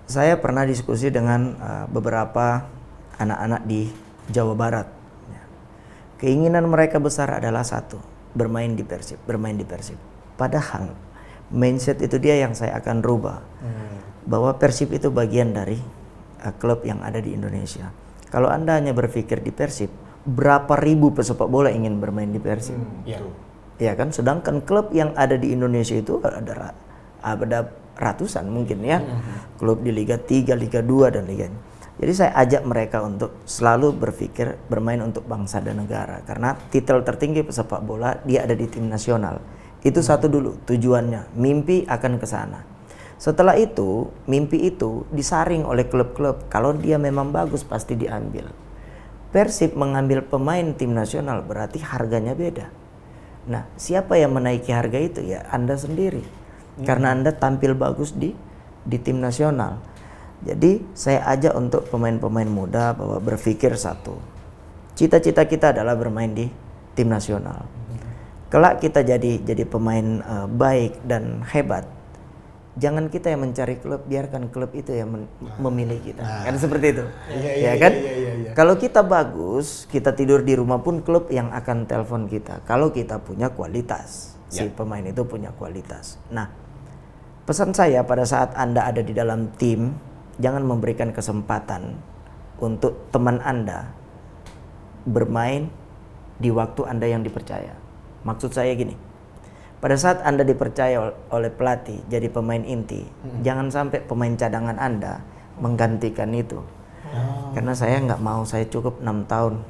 [0.07, 2.63] saya pernah diskusi dengan eh, beberapa
[3.19, 3.91] anak-anak di
[4.31, 4.89] Jawa Barat.
[5.31, 5.43] Ya.
[6.23, 7.99] Keinginan mereka besar adalah satu,
[8.33, 9.99] bermain di Persib, bermain di Persib.
[10.39, 10.95] Padahal
[11.51, 13.39] mindset itu dia yang saya akan rubah.
[14.27, 15.79] Bahwa Persib itu bagian dari
[16.43, 17.91] eh, klub yang ada di Indonesia.
[18.31, 19.91] Kalau Anda hanya berpikir di Persib,
[20.27, 22.79] berapa ribu pesepak bola ingin bermain di Persib?
[23.07, 23.23] Iya.
[23.77, 26.73] Ya kan, sedangkan klub yang ada di Indonesia itu ada
[27.21, 27.59] ada
[27.97, 29.01] ratusan mungkin ya.
[29.57, 31.49] Klub di Liga 3, Liga 2 dan Liga
[31.97, 37.41] Jadi saya ajak mereka untuk selalu berpikir bermain untuk bangsa dan negara karena titel tertinggi
[37.41, 39.41] pesepak bola dia ada di tim nasional.
[39.81, 42.61] Itu satu dulu tujuannya, mimpi akan ke sana.
[43.17, 46.53] Setelah itu, mimpi itu disaring oleh klub-klub.
[46.53, 48.53] Kalau dia memang bagus pasti diambil.
[49.33, 52.69] Persib mengambil pemain tim nasional berarti harganya beda.
[53.49, 56.46] Nah, siapa yang menaiki harga itu ya Anda sendiri.
[56.85, 58.37] Karena Anda tampil bagus di
[58.85, 59.81] di tim nasional.
[60.45, 64.21] Jadi saya ajak untuk pemain-pemain muda bahwa berpikir satu.
[64.93, 66.47] Cita-cita kita adalah bermain di
[66.93, 67.65] tim nasional.
[68.53, 71.89] Kelak kita jadi jadi pemain eh, baik dan hebat.
[72.77, 76.21] Jangan kita yang mencari klub, biarkan klub itu yang men- memilih kita.
[76.21, 77.05] Kan seperti itu.
[77.57, 77.93] ya kan?
[78.53, 82.61] Kalau kita bagus, kita tidur di rumah pun klub yang akan telepon kita.
[82.69, 86.21] Kalau kita punya kualitas, si pemain itu punya kualitas.
[86.29, 86.53] Nah,
[87.47, 89.95] pesan saya pada saat Anda ada di dalam tim,
[90.43, 91.95] jangan memberikan kesempatan
[92.59, 93.95] untuk teman Anda
[95.07, 95.71] bermain
[96.43, 97.73] di waktu Anda yang dipercaya.
[98.27, 98.99] Maksud saya gini,
[99.79, 103.07] pada saat Anda dipercaya ol- oleh pelatih jadi pemain inti,
[103.47, 105.23] jangan sampai pemain cadangan Anda
[105.63, 106.59] menggantikan itu.
[107.55, 109.63] Karena saya nggak mau saya cukup enam tahun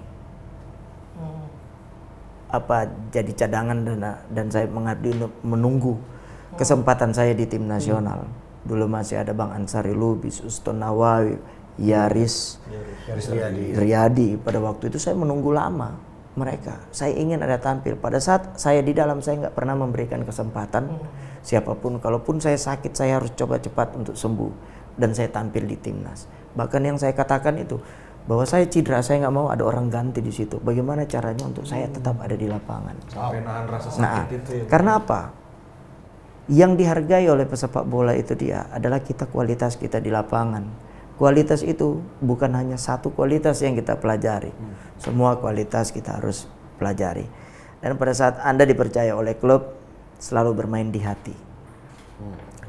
[2.47, 3.99] apa jadi cadangan dan
[4.33, 5.95] dan saya mengabdi untuk menunggu
[6.57, 8.27] kesempatan saya di tim nasional.
[8.67, 11.39] Dulu masih ada Bang Ansari Lubis, Uston Nawawi,
[11.79, 12.59] Yaris,
[13.07, 13.65] Garis Riyadi.
[13.77, 14.29] Riyadi.
[14.41, 15.95] Pada waktu itu saya menunggu lama
[16.35, 16.83] mereka.
[16.93, 17.95] Saya ingin ada tampil.
[17.97, 20.89] Pada saat saya di dalam saya nggak pernah memberikan kesempatan
[21.45, 22.03] siapa pun.
[22.03, 24.53] Kalaupun saya sakit saya harus coba cepat untuk sembuh
[24.97, 26.29] dan saya tampil di timnas.
[26.57, 27.77] Bahkan yang saya katakan itu
[28.27, 30.59] bahwa saya cedera saya nggak mau ada orang ganti di situ.
[30.59, 32.97] Bagaimana caranya untuk saya tetap ada di lapangan?
[33.07, 34.65] Sampai nahan rasa sakit Nah, itu ya.
[34.67, 35.21] karena apa?
[36.47, 40.63] Yang dihargai oleh pesepak bola itu dia adalah kita kualitas kita di lapangan.
[41.19, 44.53] Kualitas itu bukan hanya satu kualitas yang kita pelajari.
[45.01, 46.47] Semua kualitas kita harus
[46.79, 47.27] pelajari.
[47.83, 49.75] Dan pada saat Anda dipercaya oleh klub,
[50.23, 51.35] selalu bermain di hati.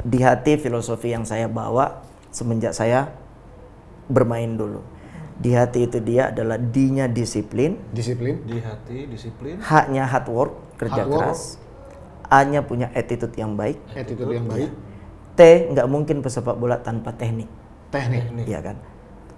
[0.02, 2.02] Di hati filosofi yang saya bawa
[2.34, 3.12] semenjak saya
[4.08, 4.82] bermain dulu.
[5.38, 8.42] Di hati itu dia adalah D-nya disiplin, Disiplin.
[8.42, 9.62] Di hati, disiplin.
[9.62, 11.22] H-nya hard work, kerja Hard work.
[11.30, 11.42] keras.
[12.28, 13.80] A-nya punya attitude yang baik.
[13.96, 14.72] Attitude yang baik.
[15.38, 15.42] T
[15.72, 17.46] nggak mungkin pesepak bola tanpa teknik,
[17.94, 18.46] Teknik.
[18.50, 18.76] ya kan?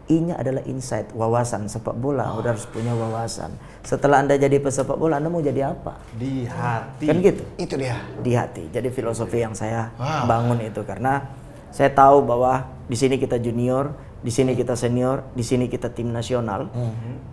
[0.10, 2.34] I-nya adalah insight, wawasan sepak bola.
[2.34, 3.54] Udah harus punya wawasan.
[3.86, 6.02] Setelah anda jadi pesepak bola, anda mau jadi apa?
[6.18, 7.06] Di hati.
[7.06, 8.02] Kan gitu Itu dia.
[8.26, 8.74] di hati.
[8.74, 10.26] Jadi filosofi yang saya Wow.
[10.26, 11.30] bangun itu karena
[11.70, 13.94] saya tahu bahwa di sini kita junior,
[14.26, 16.74] di sini kita senior, di sini kita tim nasional,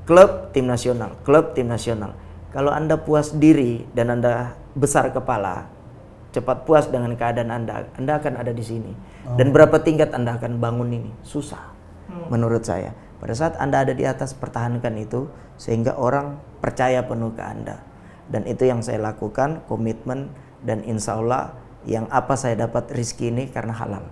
[0.05, 2.13] klub tim nasional, klub tim nasional.
[2.53, 5.67] Kalau anda puas diri dan anda besar kepala,
[6.37, 8.93] cepat puas dengan keadaan anda, anda akan ada di sini.
[9.35, 11.73] Dan berapa tingkat anda akan bangun ini susah,
[12.29, 12.93] menurut saya.
[13.17, 15.27] Pada saat anda ada di atas, pertahankan itu
[15.57, 17.81] sehingga orang percaya penuh ke anda.
[18.29, 20.29] Dan itu yang saya lakukan, komitmen
[20.61, 21.57] dan insya Allah
[21.89, 24.05] yang apa saya dapat rizki ini karena halal.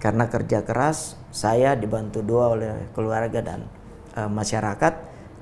[0.00, 3.68] Karena kerja keras, saya dibantu doa oleh keluarga dan
[4.16, 4.94] eh, masyarakat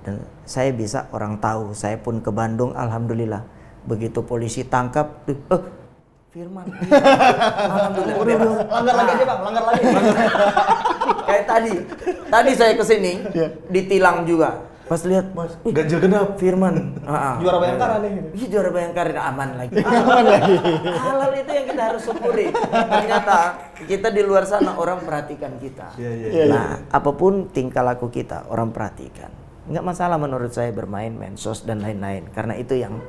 [0.04, 0.14] dan
[0.44, 1.72] saya bisa orang tahu.
[1.72, 3.46] Saya pun ke Bandung, alhamdulillah.
[3.84, 5.62] Begitu polisi tangkap, tuh, eh,
[6.34, 6.66] Firman.
[7.78, 8.66] alhamdulillah.
[8.66, 9.82] Langgar lagi aja bang, langgar lagi.
[11.30, 11.74] Kayak tadi,
[12.26, 13.12] tadi saya ke sini
[13.70, 14.74] ditilang juga.
[14.84, 16.36] Pas lihat, Mas, Ganjil genap.
[16.36, 17.34] Firman, ah, ah.
[17.40, 18.36] Juara Bayangkara nih.
[18.36, 19.80] Iya juara Bayangkara aman lagi.
[20.02, 20.56] Aman lagi.
[20.92, 22.46] Halal itu yang kita harus syukuri.
[22.68, 23.36] Ternyata
[23.88, 25.96] kita di luar sana orang perhatikan kita.
[25.96, 26.44] Iya, iya.
[26.52, 29.32] Nah, apa pun tingkah laku kita orang perhatikan.
[29.72, 33.00] Nggak masalah menurut saya bermain mensos dan lain-lain karena itu yang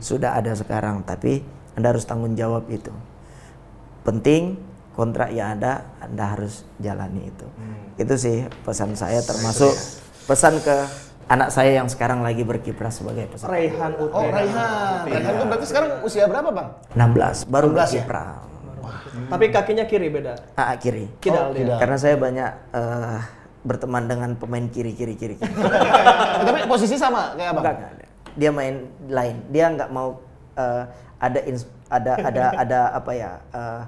[0.00, 1.04] sudah ada sekarang.
[1.04, 1.44] Tapi
[1.76, 2.92] anda harus tanggung jawab itu.
[4.02, 4.56] Penting
[4.96, 7.46] kontrak yang ada anda harus jalani itu.
[8.00, 9.72] Itu sih pesan saya termasuk
[10.26, 10.76] pesan ke
[11.30, 13.54] anak saya yang sekarang lagi berkiprah sebagai peserta.
[13.54, 14.10] Raihan Uti.
[14.10, 15.06] Oh, Raihan.
[15.06, 16.68] Raihan itu berarti sekarang usia berapa, Bang?
[16.98, 17.80] 16 baru 16 ya?
[18.02, 18.30] berkiprah.
[19.30, 20.34] Tapi kakinya kiri beda.
[20.58, 21.06] Ah, kiri.
[21.22, 21.78] Kidal Oh, kidal.
[21.78, 23.18] Karena saya banyak eh,
[23.62, 25.34] berteman dengan pemain kiri kiri kiri.
[25.38, 25.54] kiri.
[26.50, 27.62] Tapi posisi sama kayak Abang?
[27.62, 27.99] Enggak.
[28.40, 28.74] Dia main
[29.06, 29.36] lain.
[29.46, 30.16] Dia nggak mau
[30.54, 30.82] eh,
[31.20, 33.30] ada ins- ada ada ada apa ya?
[33.52, 33.82] eh,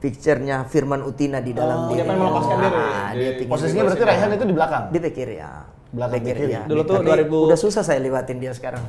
[0.00, 2.72] picture-nya Firman Utina di dalam dia pengen melepaskan diri.
[2.74, 4.82] Ah, dia pingin Posisinya berarti Raihan itu di belakang?
[4.88, 5.52] di back kiri ya.
[5.90, 6.44] Belakang back kiri.
[6.48, 6.62] ya.
[6.64, 8.80] Dulu tuh Tapi 2000 udah susah saya lewatin dia sekarang.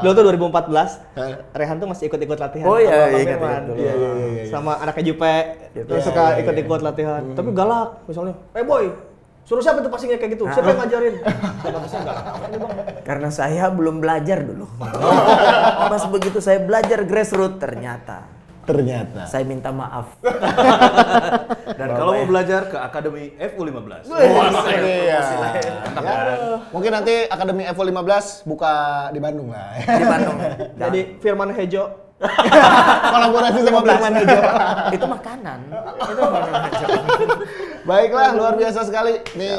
[0.00, 2.66] Dulu tuh 2014, Rehan tuh masih ikut-ikut latihan.
[2.66, 3.46] Oh, iya, sama Bang ingat, Firman.
[3.46, 3.78] ingat dulu.
[3.78, 5.34] Iya, iya, iya, Sama anaknya Jupe,
[5.70, 5.86] Jupe.
[5.86, 7.22] terus suka ikut-ikut latihan.
[7.30, 8.84] Tapi galak, misalnya, eh boy,
[9.44, 10.44] suruh siapa tuh passingnya kayak gitu?
[10.48, 11.14] Siapa yang ngajarin?
[13.04, 14.66] Karena saya belum belajar dulu.
[15.88, 18.34] Pas begitu saya belajar grassroots ternyata
[18.64, 19.28] Ternyata.
[19.28, 20.16] Saya minta maaf.
[21.78, 24.08] Dan kalau mau belajar ke Akademi FU15.
[24.08, 25.20] Iya.
[26.00, 26.24] Ya,
[26.72, 28.72] Mungkin nanti Akademi Evo 15 buka
[29.12, 29.76] di Bandung lah.
[29.84, 30.38] Di Bandung.
[30.80, 32.03] Jadi Firman Hejo
[33.12, 34.40] Kolaborasi sama Firman Hejo.
[34.96, 35.58] itu makanan.
[36.00, 36.62] Itu makanan.
[37.84, 39.20] Baiklah, luar biasa sekali.
[39.36, 39.50] Ini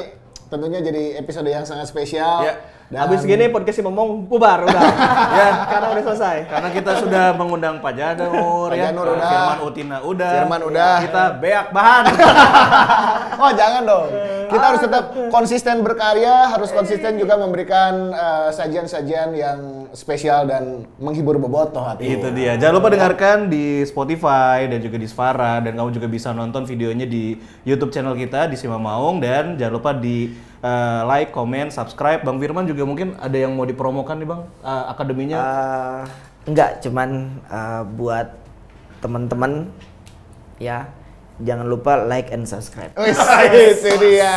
[0.49, 2.45] tentunya jadi episode yang sangat spesial.
[2.45, 2.53] Ya.
[2.85, 4.81] Dan Habis gini podcast si Momong bubar udah.
[5.41, 6.37] ya, karena udah selesai.
[6.45, 9.25] Karena kita sudah mengundang Pak Janur, Pak ya, Janur udah.
[9.25, 10.93] Firman Utina udah, Firman udah.
[11.01, 12.03] kita beak bahan.
[13.35, 14.07] Oh jangan dong.
[14.47, 19.59] Kita harus tetap konsisten berkarya, harus konsisten juga memberikan eh, sajian-sajian yang
[19.91, 22.15] spesial dan menghibur bobotoh hati.
[22.15, 22.55] Itu dia.
[22.55, 27.03] Jangan lupa dengarkan di Spotify dan juga di Spara dan kamu juga bisa nonton videonya
[27.03, 27.35] di
[27.67, 30.31] YouTube channel kita di Sima Maung dan jangan lupa di
[30.65, 32.25] eh, like, comment, subscribe.
[32.25, 35.37] Bang Firman juga mungkin ada yang mau dipromokan nih Bang eh, akademinya.
[35.37, 36.01] Eh,
[36.49, 37.09] enggak, cuman
[37.45, 38.27] eh, buat
[39.05, 39.69] teman-teman
[40.57, 40.89] ya
[41.41, 42.91] jangan lupa like and subscribe.
[43.01, 43.17] Wis,
[43.83, 44.35] itu dia.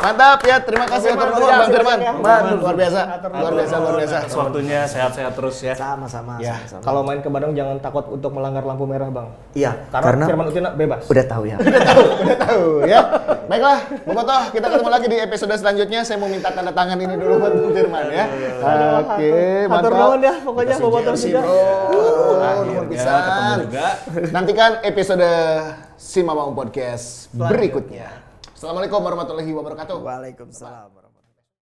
[0.00, 1.98] Mantap ya, terima kasih Bang Firman.
[2.24, 4.16] Bang, luar biasa, luar biasa, luar biasa.
[4.32, 5.76] Waktunya sehat-sehat terus ya.
[5.76, 6.40] Sama-sama.
[6.40, 6.56] Ya.
[6.64, 6.80] sama-sama.
[6.88, 9.28] Kalau main ke Bandung jangan takut untuk melanggar lampu merah, Bang.
[9.52, 11.04] Iya, Karena, karena, Firman Utina bebas.
[11.04, 11.56] udah tahu ya.
[11.70, 13.00] Udah tahu, udah tahu ya.
[13.44, 13.78] Baiklah,
[14.08, 16.00] Bobotoh, kita ketemu lagi di episode selanjutnya.
[16.00, 18.24] Saya mau minta tanda tangan ini dulu buat Bang Firman ya.
[19.04, 19.30] Oke,
[19.68, 20.00] Hatur mantap.
[20.00, 20.76] nuhun ya, pokoknya
[21.12, 21.40] jersey, juga.
[21.44, 22.88] Bro.
[22.88, 23.20] Pisan.
[23.20, 23.86] ketemu juga.
[24.32, 25.28] Nantikan episode
[26.00, 28.08] Si Mamang Podcast berikutnya.
[28.56, 30.00] Assalamualaikum warahmatullahi wabarakatuh.
[30.00, 30.99] Waalaikumsalam.